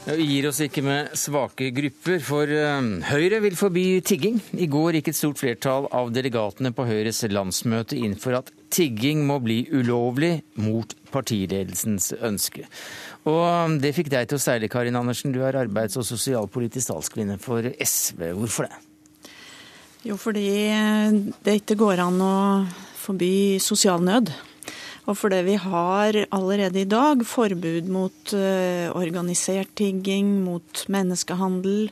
Vi 0.08 0.24
gir 0.24 0.46
oss 0.48 0.56
ikke 0.64 0.80
med 0.80 1.10
svake 1.20 1.66
grupper, 1.76 2.22
for 2.24 2.48
eh, 2.48 2.86
Høyre 3.10 3.42
vil 3.44 3.56
forby 3.58 3.82
tigging. 4.00 4.38
I 4.56 4.64
går 4.70 4.96
gikk 4.96 5.10
et 5.12 5.18
stort 5.18 5.36
flertall 5.36 5.84
av 5.92 6.08
delegatene 6.16 6.72
på 6.72 6.86
Høyres 6.88 7.20
landsmøte 7.28 7.98
inn 7.98 8.14
for 8.16 8.38
at 8.38 8.48
tigging 8.72 9.26
må 9.28 9.36
bli 9.44 9.58
ulovlig 9.68 10.38
mot 10.64 10.94
partiledelsens 11.12 12.14
ønske. 12.24 12.64
Og 13.28 13.42
eh, 13.44 13.76
det 13.84 13.92
fikk 13.98 14.08
deg 14.14 14.30
til 14.30 14.40
å 14.40 14.44
seile, 14.46 14.72
Karin 14.72 14.96
Andersen. 14.96 15.34
Du 15.36 15.42
er 15.44 15.60
arbeids- 15.60 16.00
og 16.00 16.08
sosialpolitisk 16.08 16.88
talskvinne 16.94 17.36
for 17.42 17.68
SV. 17.68 18.30
Hvorfor 18.38 18.70
det? 18.70 19.28
Jo, 20.08 20.16
fordi 20.16 20.48
det 21.44 21.60
ikke 21.60 21.76
går 21.84 22.00
an 22.06 22.22
å 22.24 22.36
forby 23.02 23.58
sosial 23.60 24.00
nød. 24.00 24.32
Og 25.08 25.16
fordi 25.16 25.40
vi 25.46 25.56
har 25.56 26.18
allerede 26.36 26.82
i 26.82 26.88
dag 26.88 27.24
forbud 27.24 27.88
mot 27.92 28.34
uh, 28.36 28.92
organisert 28.92 29.72
tigging, 29.78 30.34
mot 30.44 30.84
menneskehandel, 30.92 31.88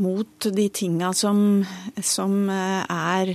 mot 0.00 0.48
de 0.56 0.68
tinga 0.72 1.12
som, 1.16 1.60
som 2.00 2.40
uh, 2.48 2.88
er 2.88 3.34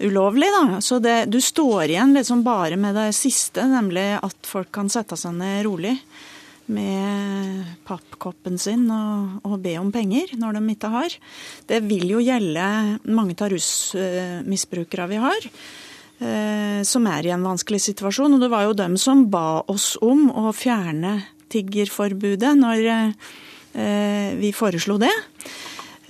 ulovlig, 0.00 0.48
da. 0.56 0.80
Så 0.80 0.98
det, 1.04 1.26
du 1.28 1.40
står 1.44 1.90
igjen 1.90 2.16
liksom 2.16 2.44
bare 2.46 2.80
med 2.80 2.96
det 2.96 3.10
siste, 3.18 3.66
nemlig 3.68 4.14
at 4.22 4.48
folk 4.48 4.72
kan 4.72 4.88
sette 4.88 5.18
seg 5.20 5.36
ned 5.36 5.64
rolig 5.68 5.98
med 6.70 7.66
pappkoppen 7.84 8.58
sin 8.60 8.86
og, 8.94 9.40
og, 9.42 9.58
be 9.62 9.74
om 9.80 9.90
penger 9.92 10.32
når 10.38 10.56
de 10.56 10.64
ikke 10.74 10.92
har. 10.92 11.16
Det 11.68 11.82
vil 11.84 12.06
jo 12.14 12.22
gjelde 12.22 12.66
mange 13.10 13.36
av 13.36 13.52
rusmisbrukerne 13.52 15.10
vi 15.10 15.22
har. 15.26 15.48
Eh, 16.20 16.82
som 16.84 17.06
er 17.08 17.24
i 17.24 17.32
en 17.32 17.44
vanskelig 17.46 17.80
situasjon. 17.86 18.34
Og 18.36 18.42
det 18.42 18.50
var 18.52 18.66
jo 18.66 18.76
dem 18.76 18.96
som 19.00 19.24
ba 19.32 19.62
oss 19.72 19.94
om 20.04 20.28
å 20.28 20.52
fjerne 20.52 21.16
tiggerforbudet 21.50 22.52
når 22.60 22.88
eh, 22.90 24.36
vi 24.36 24.52
foreslo 24.52 24.98
det. 25.00 25.12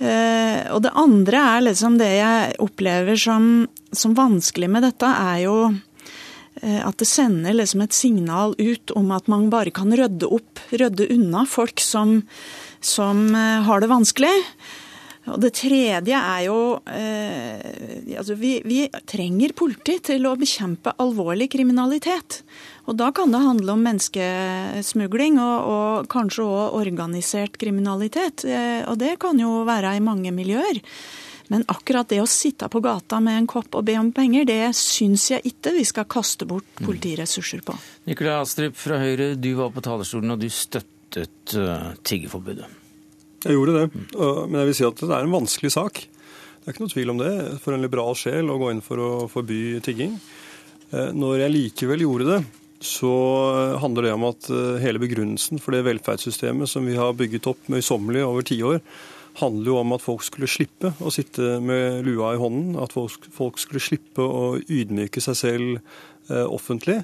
Eh, 0.01 0.67
og 0.73 0.81
det 0.83 0.91
andre 0.99 1.45
er 1.53 1.63
liksom 1.69 1.95
det 2.01 2.11
jeg 2.17 2.59
opplever 2.65 3.15
som, 3.15 3.69
som 3.95 4.17
vanskelig 4.17 4.67
med 4.73 4.87
dette, 4.89 5.07
er 5.07 5.45
jo 5.45 5.55
at 6.61 6.99
det 6.99 7.07
sender 7.07 7.55
liksom 7.55 7.81
et 7.81 7.95
signal 7.95 8.51
ut 8.59 8.91
om 8.99 9.07
at 9.15 9.29
man 9.31 9.47
bare 9.49 9.71
kan 9.73 9.89
rydde 9.97 10.27
opp, 10.29 10.59
rydde 10.69 11.07
unna 11.15 11.45
folk 11.49 11.81
som, 11.81 12.19
som 12.83 13.31
har 13.33 13.81
det 13.81 13.89
vanskelig. 13.89 14.33
Og 15.31 15.39
det 15.41 15.53
tredje 15.55 16.17
er 16.17 16.43
jo 16.45 16.57
eh, 16.91 18.17
altså 18.19 18.35
vi, 18.39 18.57
vi, 18.67 18.83
trenger 19.07 19.55
politi 19.57 19.97
til 20.11 20.27
å 20.27 20.35
bekjempe 20.39 20.93
alvorlig 21.01 21.49
kriminalitet. 21.53 22.41
Og 22.89 22.97
da 22.99 23.11
kan 23.15 23.31
det 23.31 23.43
handle 23.43 23.75
om 23.75 23.83
menneskesmugling 23.85 25.39
og, 25.41 25.71
og 25.71 26.11
kanskje 26.11 26.45
òg 26.45 26.77
organisert 26.81 27.59
kriminalitet. 27.61 28.45
Eh, 28.45 28.81
og 28.89 28.99
det 29.01 29.17
kan 29.21 29.39
jo 29.39 29.61
være 29.67 29.95
i 29.97 30.03
mange 30.03 30.33
miljøer. 30.35 30.81
Men 31.51 31.65
akkurat 31.71 32.07
det 32.07 32.21
å 32.23 32.29
sitte 32.29 32.69
på 32.71 32.79
gata 32.83 33.19
med 33.23 33.41
en 33.41 33.47
kopp 33.49 33.75
og 33.75 33.83
be 33.87 33.97
om 33.99 34.13
penger, 34.15 34.45
det 34.47 34.71
syns 34.77 35.27
jeg 35.33 35.51
ikke 35.51 35.75
vi 35.75 35.87
skal 35.87 36.07
kaste 36.11 36.47
bort 36.47 36.79
mm. 36.79 36.85
politiressurser 36.87 37.63
på. 37.67 37.75
Nikolai 38.07 38.37
Astrup 38.39 38.79
fra 38.79 39.01
Høyre, 39.03 39.33
du 39.35 39.51
var 39.59 39.73
på 39.75 39.83
talerstolen 39.83 40.37
og 40.37 40.43
du 40.43 40.47
støttet 40.47 40.87
tiggeforbudet. 41.51 41.97
tiggerforbudet. 42.07 42.77
Jeg 43.41 43.57
gjorde 43.57 43.73
det, 43.79 43.85
men 44.13 44.59
jeg 44.59 44.69
vil 44.69 44.75
si 44.77 44.85
at 44.85 44.99
det 45.01 45.13
er 45.15 45.25
en 45.25 45.33
vanskelig 45.33 45.71
sak. 45.73 46.03
Det 46.61 46.69
er 46.69 46.75
ikke 46.75 46.83
noe 46.83 46.93
tvil 46.93 47.11
om 47.13 47.21
det 47.21 47.31
for 47.63 47.73
en 47.73 47.81
liberal 47.81 48.17
sjel 48.17 48.51
å 48.53 48.59
gå 48.61 48.67
inn 48.69 48.83
for 48.85 49.01
å 49.01 49.11
forby 49.31 49.79
tigging. 49.81 50.13
Eh, 50.91 51.09
når 51.17 51.39
jeg 51.45 51.53
likevel 51.55 52.03
gjorde 52.05 52.27
det, 52.27 52.41
så 52.85 53.13
handler 53.81 54.05
det 54.05 54.13
om 54.13 54.27
at 54.29 54.49
eh, 54.53 54.77
hele 54.83 55.01
begrunnelsen 55.01 55.61
for 55.61 55.73
det 55.73 55.87
velferdssystemet 55.87 56.69
som 56.69 56.85
vi 56.85 56.99
har 56.99 57.17
bygget 57.17 57.49
opp 57.49 57.65
møysommelig 57.71 58.21
over 58.27 58.45
tiår, 58.45 58.77
handler 59.41 59.71
jo 59.71 59.79
om 59.79 59.95
at 59.95 60.03
folk 60.03 60.25
skulle 60.27 60.49
slippe 60.49 60.91
å 61.01 61.13
sitte 61.13 61.57
med 61.63 62.05
lua 62.05 62.35
i 62.35 62.41
hånden. 62.41 62.75
At 62.77 62.93
folk 62.93 63.61
skulle 63.61 63.81
slippe 63.81 64.21
å 64.21 64.57
ydmyke 64.61 65.23
seg 65.23 65.39
selv 65.39 65.77
eh, 66.29 66.45
offentlig 66.45 66.99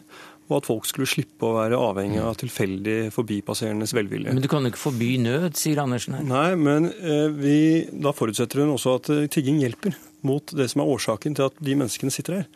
og 0.47 0.61
at 0.61 0.67
folk 0.69 0.87
skulle 0.87 1.09
slippe 1.09 1.43
å 1.43 1.55
være 1.57 1.79
avhengig 1.79 2.21
av 2.23 2.37
tilfeldig 2.39 2.97
forbipasserendes 3.15 3.93
velvilje. 3.95 4.31
Men 4.31 4.43
du 4.43 4.49
kan 4.51 4.63
jo 4.63 4.71
ikke 4.71 4.85
forby 4.85 5.09
nød, 5.19 5.57
sier 5.59 5.81
Andersen 5.83 6.15
her. 6.15 6.27
Nei, 6.27 6.49
men 6.59 6.87
eh, 6.95 7.27
vi, 7.35 7.57
da 7.91 8.13
forutsetter 8.15 8.63
hun 8.63 8.75
også 8.77 8.97
at 9.01 9.11
eh, 9.13 9.25
tigging 9.31 9.59
hjelper 9.63 9.97
mot 10.27 10.55
det 10.55 10.69
som 10.71 10.83
er 10.83 10.93
årsaken 10.93 11.35
til 11.37 11.49
at 11.49 11.59
de 11.63 11.75
menneskene 11.75 12.13
sitter 12.15 12.39
her. 12.39 12.47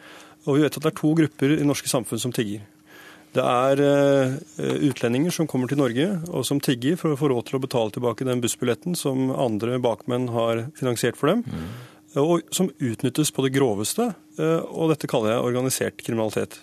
Og 0.47 0.57
vi 0.57 0.63
vet 0.63 0.77
at 0.79 0.85
det 0.85 0.93
er 0.93 1.01
to 1.01 1.11
grupper 1.19 1.57
i 1.57 1.67
norske 1.67 1.91
samfunn 1.91 2.23
som 2.23 2.35
tigger. 2.35 2.63
Det 3.35 3.43
er 3.43 3.83
eh, 3.83 4.39
utlendinger 4.87 5.35
som 5.35 5.47
kommer 5.51 5.67
til 5.71 5.79
Norge 5.79 6.07
og 6.31 6.47
som 6.47 6.63
tigger 6.63 6.97
for 6.99 7.11
å 7.11 7.19
få 7.19 7.29
råd 7.31 7.49
til 7.49 7.59
å 7.59 7.63
betale 7.67 7.95
tilbake 7.95 8.27
den 8.27 8.43
bussbilletten 8.43 8.95
som 8.99 9.29
andre 9.35 9.79
bakmenn 9.83 10.31
har 10.31 10.65
finansiert 10.79 11.19
for 11.19 11.31
dem. 11.31 11.43
Mm. 11.43 11.69
Og 12.23 12.47
som 12.55 12.71
utnyttes 12.79 13.31
på 13.31 13.43
det 13.45 13.53
groveste. 13.55 14.09
Og 14.35 14.89
dette 14.91 15.07
kaller 15.07 15.31
jeg 15.31 15.45
organisert 15.47 16.01
kriminalitet. 16.03 16.57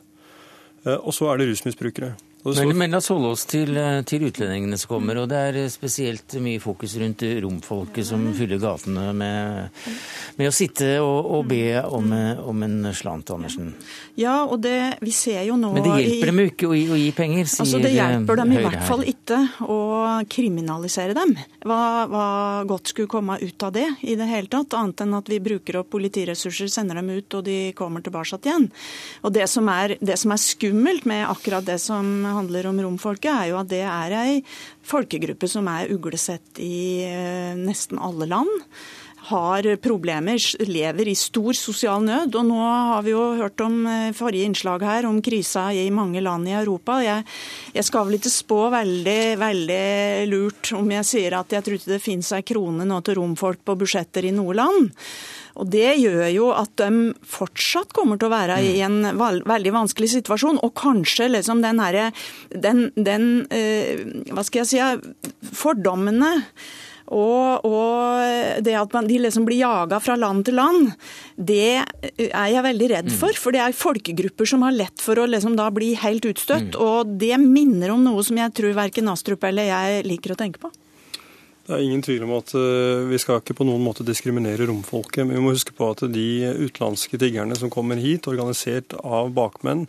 Eh, 0.86 1.06
og 1.06 1.14
så 1.14 1.32
er 1.32 1.36
det 1.36 1.50
rusmisbrukere. 1.50 2.14
Men, 2.44 2.78
men, 2.78 2.90
la 2.90 3.00
oss 3.00 3.08
holde 3.10 3.32
oss 3.34 3.44
til, 3.50 3.72
eh, 3.76 4.00
til, 4.06 4.28
utlendingene 4.28 4.78
som 4.78 4.92
kommer. 4.92 5.18
og 5.18 5.28
Det 5.30 5.38
er 5.48 5.56
eh, 5.64 5.70
spesielt 5.72 6.36
mye 6.42 6.60
fokus 6.62 6.94
rundt 7.00 7.24
romfolket 7.42 8.06
som 8.06 8.22
fyller 8.36 8.60
gatene 8.62 9.08
med, 9.16 9.80
med 10.38 10.50
å 10.50 10.54
sitte 10.54 10.92
og, 11.02 11.32
og 11.34 11.48
be 11.50 11.80
om, 11.82 12.12
om, 12.52 12.62
en 12.62 12.92
slant, 12.94 13.32
Andersen. 13.34 13.72
Ja, 14.18 14.44
og 14.46 14.62
det 14.62 15.00
vi 15.02 15.12
ser 15.14 15.42
jo 15.48 15.56
nå 15.58 15.72
Men 15.74 15.84
det 15.84 15.96
hjelper 15.98 16.28
i, 16.28 16.30
dem 16.30 16.40
jo 16.42 16.52
ikke 16.52 16.70
å 16.70 16.76
gi, 16.78 16.84
å 16.86 17.00
gi, 17.00 17.10
penger, 17.16 17.50
sier 17.50 17.58
Høyre 17.58 17.66
altså 17.66 17.82
Det 17.84 17.92
hjelper 17.96 18.40
dem 18.40 18.54
i 18.54 18.62
hvert 18.62 18.86
fall 18.86 19.04
ikke 19.12 19.40
å 19.66 19.80
kriminalisere 20.30 21.18
dem. 21.18 21.34
Hva, 21.66 21.80
hva, 22.10 22.28
godt 22.70 22.94
skulle 22.94 23.10
komme 23.10 23.40
ut 23.42 23.66
av 23.66 23.74
det 23.74 23.86
i 24.06 24.14
det 24.18 24.30
hele 24.30 24.50
tatt, 24.52 24.78
annet 24.78 25.02
enn 25.04 25.18
at 25.18 25.28
vi 25.30 25.40
bruker 25.42 25.82
opp 25.82 25.90
politiressurser, 25.90 26.70
sender 26.70 27.02
dem 27.02 27.10
ut 27.18 27.38
og 27.38 27.44
de 27.50 27.58
kommer 27.78 28.04
tilbake 28.04 28.38
igjen. 28.38 28.70
Og 29.26 29.34
det 29.34 29.46
som 29.50 29.66
er, 29.72 29.96
det 29.98 30.18
som 30.20 30.32
er 30.34 30.40
skummelt 30.42 31.06
med 31.08 31.26
akkurat 31.26 31.66
det 31.66 31.78
som 31.82 32.27
handler 32.36 32.68
om 32.70 32.80
romfolket, 32.84 33.32
er 33.32 33.50
jo 33.52 33.58
at 33.60 33.70
det 33.72 33.84
er 33.86 34.14
ei 34.20 34.38
folkegruppe 34.88 35.48
som 35.50 35.68
er 35.72 35.92
uglesett 35.94 36.60
i 36.62 37.04
eh, 37.08 37.58
nesten 37.58 38.00
alle 38.00 38.28
land. 38.30 38.64
har 39.28 39.66
problemer, 39.76 40.40
lever 40.64 41.08
i 41.10 41.14
stor 41.18 41.52
sosial 41.52 42.04
nød. 42.04 42.36
Og 42.38 42.46
nå 42.48 42.58
har 42.64 43.02
vi 43.04 43.12
jo 43.12 43.24
hørt 43.36 43.60
om 43.60 43.82
eh, 43.84 44.12
forrige 44.16 44.48
innslag 44.48 44.84
her 44.86 45.08
om 45.08 45.20
krisa 45.24 45.66
i 45.74 45.90
mange 45.92 46.22
land 46.24 46.48
i 46.48 46.54
Europa. 46.56 47.00
Jeg, 47.04 47.26
jeg 47.74 47.88
skal 47.88 48.06
vel 48.08 48.18
ikke 48.18 48.32
spå 48.32 48.60
veldig, 48.72 49.20
veldig 49.42 49.82
lurt 50.30 50.72
om 50.78 50.94
jeg 50.96 51.10
sier 51.10 51.36
at 51.40 51.52
jeg 51.52 51.66
tror 51.66 51.76
ikke 51.76 51.92
det 51.92 52.04
finnes 52.04 52.32
ei 52.36 52.46
krone 52.46 52.88
nå 52.88 53.02
til 53.04 53.20
romfolk 53.20 53.60
på 53.66 53.76
budsjetter 53.82 54.30
i 54.30 54.32
noe 54.32 54.56
land. 54.56 54.94
Og 55.58 55.70
Det 55.70 55.92
gjør 55.98 56.26
jo 56.32 56.50
at 56.54 56.74
de 56.80 57.12
fortsatt 57.26 57.94
kommer 57.96 58.18
til 58.18 58.30
å 58.30 58.34
være 58.34 58.60
i 58.62 58.78
en 58.86 59.00
veldig 59.18 59.74
vanskelig 59.74 60.12
situasjon. 60.16 60.60
Og 60.62 60.74
kanskje 60.78 61.30
liksom 61.32 61.62
den 61.64 61.82
herre 61.82 62.10
den, 62.50 62.88
den 62.96 63.46
eh, 63.54 64.04
Hva 64.30 64.46
skal 64.46 64.64
jeg 64.64 64.70
si 64.70 65.50
Fordommene 65.58 66.36
og, 67.08 67.64
og, 67.64 68.60
det 68.64 68.74
at 68.76 68.92
man, 68.92 69.06
de 69.08 69.16
liksom 69.22 69.46
blir 69.48 69.62
jaga 69.62 70.00
fra 70.02 70.16
land 70.18 70.44
til 70.44 70.58
land, 70.58 70.90
det 71.36 71.80
er 71.80 72.50
jeg 72.52 72.64
veldig 72.66 72.88
redd 72.92 73.08
for. 73.16 73.32
For 73.32 73.54
det 73.54 73.62
er 73.64 73.76
folkegrupper 73.76 74.48
som 74.48 74.66
har 74.66 74.76
lett 74.76 75.00
for 75.00 75.20
å 75.20 75.28
liksom 75.28 75.56
da 75.58 75.70
bli 75.72 75.94
helt 76.02 76.28
utstøtt. 76.28 76.74
Mm. 76.76 76.82
Og 76.84 77.14
det 77.20 77.38
minner 77.40 77.94
om 77.94 78.04
noe 78.04 78.24
som 78.26 78.36
jeg 78.40 78.52
tror 78.56 78.76
verken 78.76 79.08
Astrup 79.12 79.48
eller 79.48 79.70
jeg 79.70 80.04
liker 80.08 80.36
å 80.36 80.38
tenke 80.38 80.60
på. 80.60 80.72
Det 81.68 81.76
er 81.76 81.82
ingen 81.84 82.00
tvil 82.00 82.22
om 82.24 82.30
at 82.38 82.54
eh, 82.56 83.02
vi 83.10 83.18
skal 83.20 83.42
ikke 83.42 83.58
på 83.58 83.64
noen 83.68 83.82
måte 83.84 84.04
diskriminere 84.06 84.64
romfolket. 84.70 85.26
Men 85.26 85.36
vi 85.36 85.42
må 85.44 85.52
huske 85.52 85.74
på 85.76 85.90
at 85.92 86.00
de 86.08 86.28
utenlandske 86.64 87.20
tiggerne 87.20 87.58
som 87.60 87.68
kommer 87.68 88.00
hit, 88.00 88.24
organisert 88.30 88.94
av 89.02 89.28
bakmenn, 89.36 89.82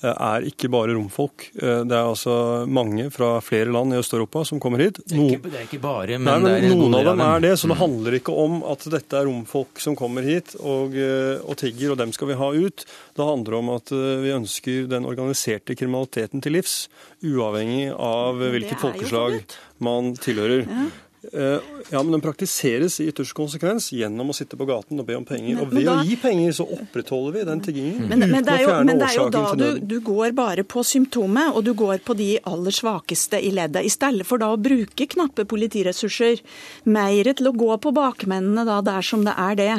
eh, 0.00 0.08
er 0.08 0.46
ikke 0.48 0.70
bare 0.72 0.94
romfolk. 0.96 1.50
Eh, 1.60 1.82
det 1.84 1.92
er 1.92 2.06
altså 2.06 2.64
mange 2.64 3.10
fra 3.12 3.42
flere 3.44 3.74
land 3.76 3.92
i 3.92 3.98
Øst-Europa 4.00 4.46
som 4.48 4.62
kommer 4.64 4.80
hit. 4.80 5.02
Det 5.04 5.18
er, 5.18 5.34
ikke, 5.34 5.50
det 5.52 5.58
er 5.58 5.66
ikke 5.66 5.80
bare, 5.82 6.16
men, 6.16 6.24
Nei, 6.30 6.36
men 6.40 6.48
det 6.48 6.70
er 6.70 6.80
noen 6.80 6.96
av 6.96 7.10
dem 7.10 7.20
er 7.26 7.44
det. 7.44 7.50
Så 7.60 7.68
det 7.68 7.76
mm. 7.76 7.82
handler 7.82 8.16
ikke 8.16 8.36
om 8.44 8.56
at 8.72 8.86
dette 8.94 9.18
er 9.20 9.28
romfolk 9.28 9.82
som 9.84 9.98
kommer 10.00 10.24
hit 10.24 10.54
og, 10.62 10.96
og 10.96 11.58
tigger, 11.60 11.92
og 11.92 12.00
dem 12.00 12.14
skal 12.16 12.30
vi 12.30 12.38
ha 12.40 12.48
ut. 12.56 12.86
Det 13.18 13.26
handler 13.28 13.58
om 13.58 13.68
at 13.74 13.92
vi 13.92 14.32
ønsker 14.32 14.88
den 14.88 15.04
organiserte 15.04 15.76
kriminaliteten 15.76 16.40
til 16.40 16.56
livs, 16.56 16.78
uavhengig 17.20 17.90
av 17.92 18.40
hvilket 18.40 18.80
folkeslag 18.80 19.42
man 19.84 20.14
tilhører. 20.16 20.64
Ja. 20.64 20.88
Eh, 21.32 21.60
ja, 21.90 22.02
men 22.02 22.12
den 22.12 22.20
praktiseres 22.20 23.00
i 23.00 23.08
ytterste 23.10 23.36
konsekvens 23.36 23.90
gjennom 23.92 24.30
å 24.32 24.36
sitte 24.36 24.56
på 24.56 24.66
gaten 24.68 25.00
og 25.00 25.06
be 25.08 25.16
om 25.18 25.26
penger. 25.28 25.60
Og 25.62 25.72
ved 25.74 25.84
da, 25.88 25.98
å 26.00 26.06
gi 26.06 26.16
penger, 26.20 26.54
så 26.56 26.64
opprettholder 26.78 27.36
vi 27.36 27.44
den 27.48 27.62
tiggingen. 27.64 28.06
Men, 28.08 28.24
men, 28.24 28.44
det, 28.46 28.54
er 28.54 28.64
jo, 28.64 28.76
men 28.88 29.00
det 29.00 29.10
er 29.10 29.18
jo 29.18 29.26
da 29.34 29.44
du, 29.58 29.66
du, 29.82 29.96
går 30.04 30.32
bare 30.38 30.64
på 30.68 30.84
symptomet, 30.86 31.52
og 31.52 31.66
du 31.66 31.74
går 31.78 32.00
på 32.06 32.16
de 32.18 32.30
aller 32.48 32.74
svakeste 32.74 33.40
i 33.44 33.52
leddet. 33.54 33.84
I 33.84 33.92
stedet 33.92 34.26
for 34.28 34.40
da 34.40 34.50
å 34.54 34.60
bruke 34.60 35.08
knappe 35.14 35.44
politiressurser 35.48 36.40
mer 36.88 37.32
til 37.34 37.50
å 37.50 37.56
gå 37.56 37.70
på 37.82 37.92
bakmennene 37.96 38.64
da 38.68 38.80
dersom 38.84 39.26
det 39.28 39.36
er 39.36 39.58
det, 39.58 39.72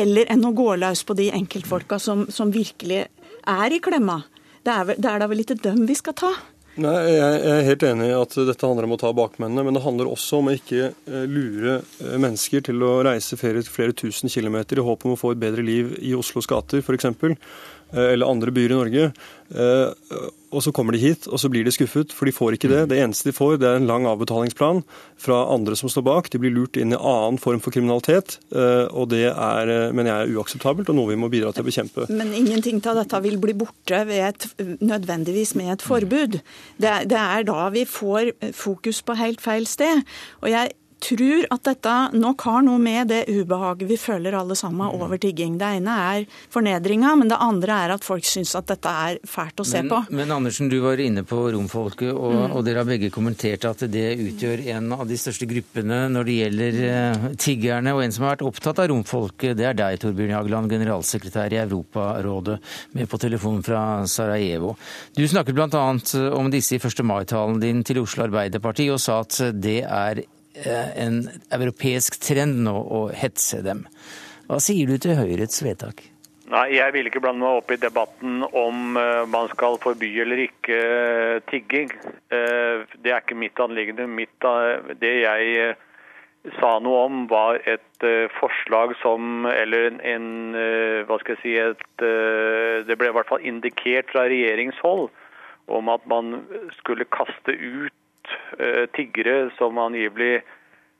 eller 0.00 0.30
enn 0.32 0.46
å 0.48 0.54
gå 0.56 0.72
løs 0.80 1.04
på 1.06 1.16
de 1.18 1.30
enkeltfolka 1.36 2.00
som, 2.02 2.26
som 2.32 2.52
virkelig 2.54 3.06
er 3.48 3.74
i 3.74 3.82
klemma. 3.82 4.22
Det 4.66 4.74
er, 4.74 4.94
det 4.98 5.10
er 5.10 5.22
da 5.22 5.28
vel 5.30 5.44
ikke 5.44 5.60
dem 5.62 5.84
vi 5.88 5.96
skal 5.96 6.16
ta? 6.18 6.32
Nei, 6.78 6.94
Jeg 7.10 7.38
er 7.50 7.64
helt 7.66 7.82
enig 7.88 8.06
i 8.06 8.14
at 8.14 8.34
dette 8.46 8.68
handler 8.68 8.86
om 8.86 8.92
å 8.94 8.98
ta 9.00 9.08
bakmennene, 9.16 9.64
men 9.66 9.74
det 9.74 9.80
handler 9.82 10.12
også 10.12 10.38
om 10.38 10.50
å 10.50 10.52
ikke 10.54 10.92
eh, 10.92 11.24
lure 11.26 11.80
eh, 11.80 12.12
mennesker 12.22 12.62
til 12.68 12.84
å 12.86 12.92
reise 13.02 13.34
flere, 13.40 13.64
flere 13.66 13.96
tusen 13.98 14.30
kilometer 14.30 14.78
i 14.78 14.84
håp 14.86 15.02
om 15.02 15.16
å 15.16 15.18
få 15.18 15.32
et 15.34 15.40
bedre 15.42 15.64
liv 15.66 15.96
i 15.98 16.14
Oslos 16.14 16.46
gater 16.46 16.78
f.eks. 16.78 17.08
Eh, 17.92 18.12
eller 18.12 18.28
andre 18.28 18.52
byer 18.52 18.72
i 18.72 18.78
Norge. 18.78 19.12
Eh, 19.48 20.18
og 20.48 20.62
så 20.64 20.72
kommer 20.72 20.96
de 20.96 21.00
hit, 21.00 21.26
og 21.28 21.40
så 21.40 21.50
blir 21.52 21.64
de 21.64 21.72
skuffet, 21.72 22.12
for 22.16 22.28
de 22.28 22.32
får 22.32 22.56
ikke 22.56 22.70
det. 22.72 22.82
Det 22.88 22.98
eneste 23.00 23.28
de 23.28 23.36
får, 23.36 23.58
det 23.60 23.68
er 23.68 23.80
en 23.80 23.88
lang 23.88 24.06
avbetalingsplan 24.08 24.80
fra 25.20 25.42
andre 25.52 25.76
som 25.76 25.92
står 25.92 26.04
bak. 26.06 26.30
De 26.32 26.40
blir 26.40 26.54
lurt 26.54 26.78
inn 26.80 26.94
i 26.96 26.98
annen 26.98 27.40
form 27.40 27.60
for 27.64 27.74
kriminalitet, 27.74 28.38
eh, 28.52 28.86
og 28.88 29.10
det 29.12 29.26
er, 29.28 29.72
mener 29.92 30.12
jeg, 30.12 30.28
er 30.28 30.40
uakseptabelt 30.40 30.88
og 30.92 30.98
noe 30.98 31.12
vi 31.12 31.20
må 31.20 31.30
bidra 31.32 31.52
til 31.52 31.64
å 31.64 31.68
bekjempe. 31.68 32.08
Men 32.12 32.32
ingenting 32.36 32.80
av 32.88 33.00
dette 33.02 33.22
vil 33.24 33.38
bli 33.40 33.56
borte 33.60 34.02
et, 34.18 34.48
nødvendigvis 34.80 35.54
med 35.58 35.76
et 35.76 35.84
forbud. 35.84 36.40
Det, 36.80 36.94
det 37.12 37.22
er 37.22 37.48
da 37.48 37.68
vi 37.74 37.84
får 37.88 38.34
fokus 38.56 39.02
på 39.04 39.16
helt 39.20 39.44
feil 39.44 39.68
sted. 39.68 40.04
Og 40.42 40.52
jeg 40.52 40.76
tror 41.00 41.46
at 41.54 41.64
dette 41.66 41.94
nok 42.18 42.42
har 42.48 42.64
noe 42.66 42.80
med 42.82 43.10
det 43.12 43.20
ubehaget 43.30 43.88
vi 43.88 43.98
føler 44.00 44.36
alle 44.38 44.56
sammen 44.58 44.88
mm. 44.88 44.94
over 44.96 45.20
tigging. 45.20 45.56
Det 45.60 45.70
ene 45.78 45.94
er 46.04 46.26
fornedringa, 46.52 47.14
men 47.20 47.32
det 47.32 47.38
andre 47.42 47.78
er 47.84 47.94
at 47.96 48.06
folk 48.06 48.26
syns 48.26 48.54
at 48.58 48.68
dette 48.70 48.92
er 48.92 49.20
fælt 49.28 49.62
å 49.62 49.66
se 49.66 49.82
men, 49.82 49.90
på. 49.92 50.16
Men 50.18 50.34
Andersen, 50.34 50.70
du 50.70 50.78
var 50.84 51.00
inne 51.02 51.24
på 51.28 51.40
romfolket, 51.54 52.10
og, 52.12 52.34
mm. 52.34 52.44
og, 52.52 52.62
dere 52.66 52.82
har 52.82 52.88
begge 52.88 53.10
kommentert 53.14 53.66
at 53.68 53.84
det 53.90 54.06
utgjør 54.28 54.64
en 54.74 54.92
av 54.98 55.04
de 55.08 55.18
største 55.20 55.48
gruppene 55.50 56.04
når 56.12 56.28
det 56.28 56.38
gjelder 56.38 56.80
uh, 56.84 57.28
tiggerne. 57.38 57.94
Og 57.96 58.04
en 58.04 58.14
som 58.14 58.26
har 58.26 58.36
vært 58.36 58.46
opptatt 58.48 58.82
av 58.84 58.90
romfolket, 58.92 59.56
det 59.58 59.68
er 59.70 59.78
deg, 59.78 60.00
Torbjørn 60.02 60.34
Jagland, 60.36 60.72
generalsekretær 60.72 61.54
i 61.54 61.62
Europarådet, 61.62 62.58
med 62.98 63.10
på 63.10 63.20
telefon 63.22 63.62
fra 63.66 63.84
Sarajevo. 64.08 64.74
Du 65.16 65.24
snakket 65.28 65.56
bl.a. 65.56 65.84
om 66.38 66.50
disse 66.52 66.76
i 66.76 66.82
1. 66.82 67.04
mai-talen 67.06 67.62
din 67.62 67.84
til 67.86 68.02
Oslo 68.02 68.26
Arbeiderparti, 68.28 68.90
og 68.92 69.00
sa 69.02 69.22
at 69.24 69.40
det 69.58 69.80
er 69.84 70.24
Eh, 70.28 70.37
en 70.66 71.20
europeisk 71.54 72.18
trend 72.22 72.62
nå 72.66 72.74
å 72.74 73.02
hetse 73.14 73.62
dem. 73.66 73.84
Hva 74.48 74.60
sier 74.64 74.88
du 74.88 74.96
til 75.00 75.18
Høyres 75.18 75.60
vedtak? 75.64 76.06
Nei, 76.48 76.78
Jeg 76.78 76.94
vil 76.94 77.10
ikke 77.10 77.20
blande 77.20 77.44
meg 77.44 77.58
opp 77.60 77.72
i 77.74 77.76
debatten 77.80 78.40
om 78.46 78.96
uh, 78.96 79.26
man 79.28 79.50
skal 79.52 79.76
forby 79.82 80.08
eller 80.22 80.40
ikke 80.46 80.78
uh, 80.78 81.34
tigging. 81.50 81.92
Det 82.30 83.12
er 83.12 83.20
ikke 83.20 83.36
mitt 83.36 83.60
anliggende. 83.60 84.08
Det 84.96 85.12
jeg 85.20 85.76
sa 86.56 86.70
noe 86.80 87.04
om, 87.08 87.22
var 87.28 87.58
et 87.68 88.04
forslag 88.38 88.94
som 89.02 89.44
Eller 89.50 89.98
en, 90.06 90.28
Hva 91.08 91.16
skal 91.20 91.34
jeg 91.34 91.40
si 91.42 91.54
et, 91.58 91.82
Det 92.86 92.96
ble 92.96 93.10
i 93.10 93.16
hvert 93.16 93.28
fall 93.28 93.42
indikert 93.44 94.12
fra 94.14 94.28
regjeringshold 94.30 95.08
om 95.68 95.90
at 95.92 96.06
man 96.08 96.38
skulle 96.78 97.08
kaste 97.10 97.52
ut 97.58 97.92
Eh, 97.92 98.07
tiggere 98.96 99.50
som 99.58 99.78
angivelig 99.78 100.42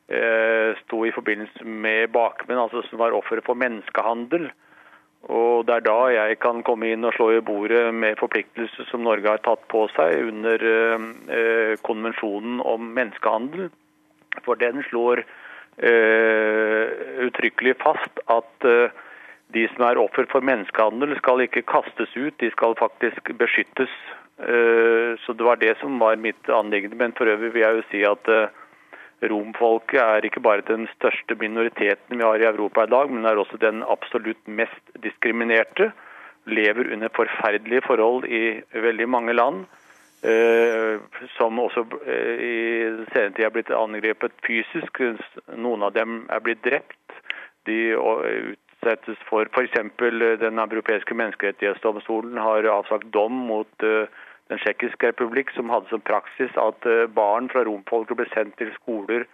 eh, 0.08 0.76
sto 0.84 1.04
i 1.06 1.12
forbindelse 1.12 1.64
med 1.64 2.10
bakmenn, 2.14 2.58
altså 2.58 2.82
som 2.88 2.98
var 3.02 3.16
ofre 3.16 3.42
for 3.44 3.58
menneskehandel. 3.58 4.48
Og 5.28 5.66
Det 5.66 5.74
er 5.74 5.80
da 5.82 5.98
jeg 6.14 6.38
kan 6.38 6.62
komme 6.62 6.92
inn 6.92 7.04
og 7.04 7.14
slå 7.16 7.32
i 7.34 7.42
bordet 7.44 7.94
med 7.94 8.18
forpliktelser 8.20 8.86
som 8.90 9.02
Norge 9.02 9.28
har 9.28 9.42
tatt 9.42 9.64
på 9.68 9.88
seg 9.96 10.28
under 10.30 10.62
eh, 10.62 11.74
konvensjonen 11.82 12.62
om 12.62 12.92
menneskehandel. 12.94 13.68
For 14.44 14.54
den 14.60 14.82
slår 14.90 15.24
uttrykkelig 15.78 17.76
fast 17.78 18.18
at 18.26 18.64
de 19.54 19.64
som 19.72 19.84
er 19.88 20.00
offer 20.00 20.28
for 20.30 20.44
menneskehandel, 20.44 21.16
skal 21.18 21.40
ikke 21.44 21.64
kastes 21.68 22.12
ut, 22.16 22.34
de 22.40 22.50
skal 22.52 22.76
faktisk 22.78 23.32
beskyttes 23.40 23.92
Eh, 24.38 25.18
så 25.26 25.32
det 25.32 25.44
var 25.44 25.56
det 25.56 25.78
som 25.78 25.98
var 25.98 26.16
mitt 26.16 26.48
anliggende. 26.48 26.96
Men 26.96 27.12
for 27.12 27.26
øvrig 27.26 27.54
vil 27.54 27.62
jeg 27.62 27.76
jo 27.76 27.86
si 27.90 28.02
at 28.06 28.30
eh, 28.30 28.50
romfolket 29.30 30.00
er 30.00 30.26
ikke 30.26 30.40
bare 30.40 30.66
den 30.68 30.86
største 30.94 31.34
minoriteten 31.40 32.18
vi 32.18 32.24
har 32.24 32.38
i 32.38 32.46
Europa 32.46 32.84
i 32.84 32.92
dag, 32.92 33.10
men 33.10 33.24
er 33.24 33.38
også 33.38 33.58
den 33.58 33.82
absolutt 33.82 34.46
mest 34.46 34.94
diskriminerte. 35.02 35.90
Lever 36.46 36.92
under 36.94 37.10
forferdelige 37.16 37.82
forhold 37.86 38.24
i 38.24 38.60
veldig 38.72 39.08
mange 39.08 39.34
land. 39.34 39.66
Eh, 40.22 41.02
som 41.36 41.58
også 41.58 41.84
i 42.06 42.54
senere 43.12 43.34
tid 43.34 43.44
er 43.44 43.52
blitt 43.54 43.74
angrepet 43.74 44.38
fysisk. 44.46 45.02
Noen 45.54 45.82
av 45.82 45.92
dem 45.98 46.24
er 46.30 46.42
blitt 46.42 46.62
drept. 46.62 46.94
De 47.66 47.98
utsettes 48.88 49.20
for 49.28 49.44
f.eks. 49.52 49.76
Den 50.40 50.58
europeiske 50.58 51.14
menneskerettighetsdomstolen 51.14 52.40
har 52.40 52.64
avsagt 52.72 53.12
dom 53.12 53.32
mot 53.48 53.86
den 54.48 54.60
tsjekkiske 54.62 55.12
republikk, 55.12 55.52
som 55.56 55.70
hadde 55.72 55.90
som 55.92 56.04
praksis 56.04 56.54
at 56.60 56.88
eh, 56.88 57.06
barn 57.12 57.50
fra 57.52 57.64
romfolket 57.68 58.18
ble 58.18 58.28
sendt 58.32 58.56
til 58.60 58.70
skoler 58.78 59.26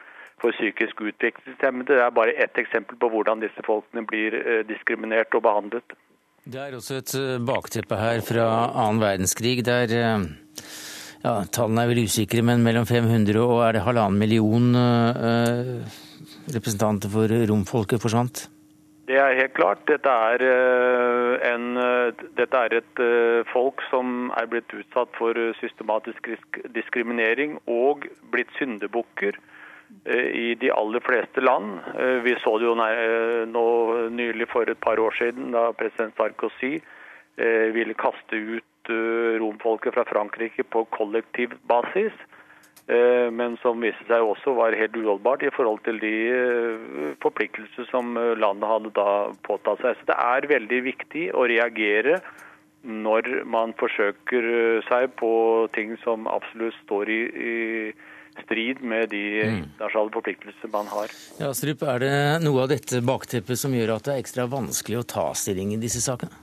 for 0.43 0.55
psykisk 0.57 1.05
utviklingshemmede. 1.07 1.95
Det 1.95 2.03
er 2.03 2.17
bare 2.17 2.35
ett 2.45 2.59
eksempel 2.59 2.99
på 2.99 3.11
hvordan 3.13 3.45
disse 3.45 3.63
folkene 3.67 4.05
blir 4.11 4.35
eh, 4.41 4.63
diskriminert 4.67 5.35
og 5.39 5.45
behandlet. 5.47 5.95
Det 6.45 6.61
er 6.61 6.75
også 6.77 6.99
et 7.01 7.15
eh, 7.21 7.37
bakteppe 7.47 8.01
her 8.01 8.25
fra 8.27 8.49
annen 8.73 9.03
verdenskrig, 9.03 9.61
der 9.67 9.95
ja, 9.95 11.37
tallene 11.55 11.85
er 11.85 11.93
vel 11.93 12.05
usikre, 12.05 12.43
men 12.45 12.67
mellom 12.67 12.89
500 12.89 13.39
og 13.41 13.63
er 13.69 13.79
det 13.79 13.87
halvannen 13.87 14.19
million 14.21 14.75
representanter 16.53 17.09
for 17.09 17.33
romfolket 17.49 18.03
forsvant? 18.03 18.49
Det 19.05 19.17
er 19.21 19.37
helt 19.37 19.53
klart. 19.53 19.83
Dette 19.89 20.09
er, 20.09 20.41
eh, 20.41 21.53
en, 21.53 21.77
eh, 21.77 22.13
dette 22.39 22.57
er, 22.57 22.75
et 22.81 23.01
eh, 23.05 23.45
folk 23.53 23.83
som 23.91 24.31
er 24.37 24.47
blitt 24.49 24.73
utsatt 24.73 25.11
for 25.19 25.37
systematisk 25.61 26.31
diskriminering 26.73 27.59
og 27.69 28.07
blitt 28.33 28.49
syndebukker 28.59 29.37
i 30.09 30.55
de 30.59 30.71
aller 30.73 31.01
fleste 31.05 31.41
land. 31.45 31.77
Vi 32.25 32.33
så 32.43 32.57
det 32.59 32.67
jo 32.67 32.75
nå 33.47 33.67
nylig 34.11 34.49
for 34.51 34.69
et 34.69 34.81
par 34.81 34.99
år 34.99 35.13
siden 35.15 35.53
da 35.53 35.69
president 35.73 36.17
Sarkozy 36.17 36.81
ville 37.37 37.95
kaste 37.95 38.35
ut 38.35 38.91
romfolket 39.39 39.95
fra 39.95 40.05
Frankrike 40.09 40.65
på 40.65 40.87
kollektiv 40.91 41.55
basis. 41.69 42.17
Eh, 42.89 43.29
men 43.33 43.57
som 43.63 43.83
viste 43.83 44.07
seg 44.09 44.25
også 44.25 44.55
var 44.59 44.77
helt 44.79 44.97
uholdbart 44.97 45.45
i 45.47 45.53
forhold 45.55 45.83
til 45.87 46.01
de 46.03 46.15
eh, 46.31 47.13
forpliktelser 47.25 47.89
som 47.91 48.17
eh, 48.21 48.35
landet 48.39 48.71
hadde 48.71 48.95
da 48.97 49.11
påtatt 49.47 49.83
seg. 49.85 50.01
Så 50.01 50.11
det 50.11 50.19
er 50.21 50.51
veldig 50.55 50.81
viktig 50.89 51.29
å 51.35 51.47
reagere 51.51 52.21
når 52.85 53.47
man 53.49 53.73
forsøker 53.81 54.45
seg 54.85 55.15
på 55.17 55.31
ting 55.73 55.95
som 56.03 56.27
absolutt 56.29 56.77
står 56.83 57.09
i, 57.09 57.21
i 57.33 58.43
strid 58.43 58.83
med 58.85 59.09
de 59.15 59.23
internasjonale 59.41 60.13
forpliktelser 60.13 60.69
man 60.75 60.91
har. 60.93 61.15
Ja, 61.41 61.55
Strup, 61.57 61.87
er 61.89 62.05
det 62.05 62.15
noe 62.45 62.67
av 62.67 62.75
dette 62.75 63.01
bakteppet 63.01 63.57
som 63.57 63.73
gjør 63.73 63.95
at 63.97 64.05
det 64.05 64.19
er 64.19 64.21
ekstra 64.27 64.45
vanskelig 64.53 65.01
å 65.01 65.07
ta 65.15 65.31
stilling 65.33 65.73
i 65.73 65.81
disse 65.81 66.05
sakene? 66.05 66.37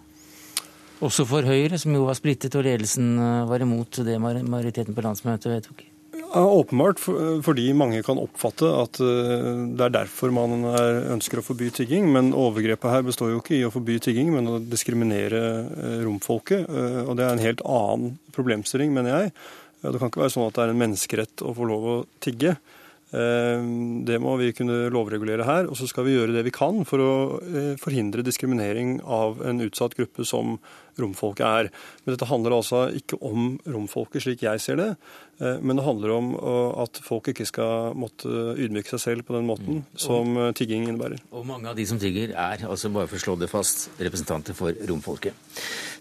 Også 1.06 1.28
for 1.30 1.46
Høyre, 1.46 1.78
som 1.82 1.94
jo 1.94 2.08
var 2.10 2.18
splittet, 2.18 2.58
og 2.58 2.66
ledelsen 2.66 3.16
var 3.50 3.62
imot 3.62 4.02
det 4.06 4.18
majoriteten 4.22 4.98
på 4.98 5.06
landsmøtet 5.06 5.50
vedtok? 5.54 5.91
Ja, 6.12 6.44
åpenbart, 6.44 7.00
fordi 7.44 7.70
mange 7.76 8.02
kan 8.04 8.20
oppfatte 8.20 8.68
at 8.68 9.00
eh, 9.00 9.46
det 9.78 9.86
er 9.86 9.94
derfor 9.96 10.34
man 10.36 10.66
er, 10.68 11.06
ønsker 11.14 11.40
å 11.40 11.46
forby 11.46 11.70
tigging. 11.72 12.10
Men 12.12 12.34
overgrepet 12.36 12.92
her 12.92 13.06
består 13.08 13.32
jo 13.32 13.40
ikke 13.40 13.56
i 13.58 13.64
å 13.68 13.72
forby 13.72 13.96
tigging, 14.04 14.34
men 14.36 14.50
å 14.52 14.60
diskriminere 14.60 15.42
eh, 15.64 15.98
romfolket. 16.04 16.68
Og 17.06 17.16
det 17.16 17.28
er 17.28 17.32
en 17.36 17.46
helt 17.46 17.64
annen 17.64 18.18
problemstilling, 18.36 18.92
mener 18.96 19.16
jeg. 19.16 19.34
Det 19.82 19.98
kan 19.98 20.12
ikke 20.12 20.26
være 20.26 20.36
sånn 20.36 20.50
at 20.50 20.58
det 20.58 20.66
er 20.66 20.76
en 20.76 20.84
menneskerett 20.84 21.44
å 21.48 21.56
få 21.58 21.68
lov 21.72 21.90
å 21.90 21.98
tigge. 22.24 22.58
Eh, 23.12 23.64
det 24.08 24.20
må 24.24 24.38
vi 24.40 24.54
kunne 24.56 24.88
lovregulere 24.94 25.46
her. 25.48 25.68
Og 25.68 25.78
så 25.80 25.88
skal 25.90 26.08
vi 26.08 26.16
gjøre 26.16 26.36
det 26.36 26.46
vi 26.48 26.54
kan 26.56 26.86
for 26.88 27.04
å 27.04 27.14
eh, 27.44 27.74
forhindre 27.82 28.24
diskriminering 28.26 29.00
av 29.04 29.42
en 29.48 29.64
utsatt 29.66 29.98
gruppe 30.00 30.26
som 30.28 30.58
romfolket 31.02 31.46
er. 31.48 31.72
Men 32.04 32.16
dette 32.16 32.30
handler 32.30 32.56
altså 32.56 32.86
ikke 32.96 33.20
om 33.28 33.58
romfolket 33.68 34.24
slik 34.24 34.46
jeg 34.46 34.64
ser 34.64 34.80
det, 34.80 34.90
eh, 34.94 35.31
men 35.42 35.80
det 35.80 35.86
handler 35.86 36.12
om 36.14 36.28
at 36.84 37.00
folk 37.02 37.32
ikke 37.32 37.48
skal 37.50 37.96
måtte 37.98 38.30
ydmyke 38.62 38.94
seg 38.94 39.02
selv 39.02 39.26
på 39.26 39.34
den 39.34 39.48
måten 39.50 39.80
mm. 39.80 39.86
som 40.00 40.38
tigging 40.58 40.86
innebærer. 40.86 41.24
Og 41.34 41.48
mange 41.50 41.72
av 41.72 41.78
de 41.78 41.86
som 41.90 41.98
tigger 42.02 42.36
er, 42.36 42.66
altså 42.68 42.92
bare 42.94 43.10
for 43.10 43.18
å 43.18 43.24
slå 43.26 43.38
det 43.42 43.50
fast, 43.50 43.88
representanter 43.98 44.58
for 44.58 44.78
romfolket. 44.90 45.34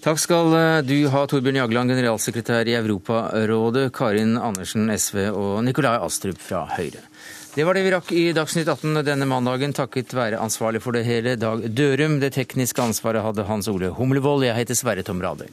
Takk 0.05 0.21
skal 0.21 0.53
du 0.85 0.97
ha, 1.13 1.25
Torbjørn 1.29 1.63
Jagland, 1.63 1.95
generalsekretær 1.95 2.69
i 2.69 2.77
Europarådet, 2.79 3.89
Karin 3.97 4.37
Andersen, 4.41 4.93
SV, 4.93 5.27
og 5.33 5.61
Nikolai 5.67 5.97
Astrup 6.05 6.41
fra 6.41 6.67
Høyre. 6.77 7.05
Det 7.51 7.65
var 7.67 7.75
det 7.75 7.83
vi 7.83 7.91
rakk 7.91 8.11
i 8.15 8.21
Dagsnytt 8.31 8.69
18 8.71 9.03
denne 9.03 9.27
mandagen, 9.27 9.73
takket 9.75 10.15
være 10.15 10.39
ansvarlig 10.39 10.85
for 10.85 10.95
det 10.95 11.03
hele, 11.09 11.35
Dag 11.35 11.65
Dørum. 11.75 12.21
Det 12.23 12.31
tekniske 12.37 12.85
ansvaret 12.85 13.25
hadde 13.27 13.49
Hans 13.49 13.67
Ole 13.73 13.91
Humlevold. 13.97 14.47
Jeg 14.47 14.55
heter 14.61 14.79
Sverre 14.79 15.03
Tom 15.03 15.19
Radøy. 15.25 15.51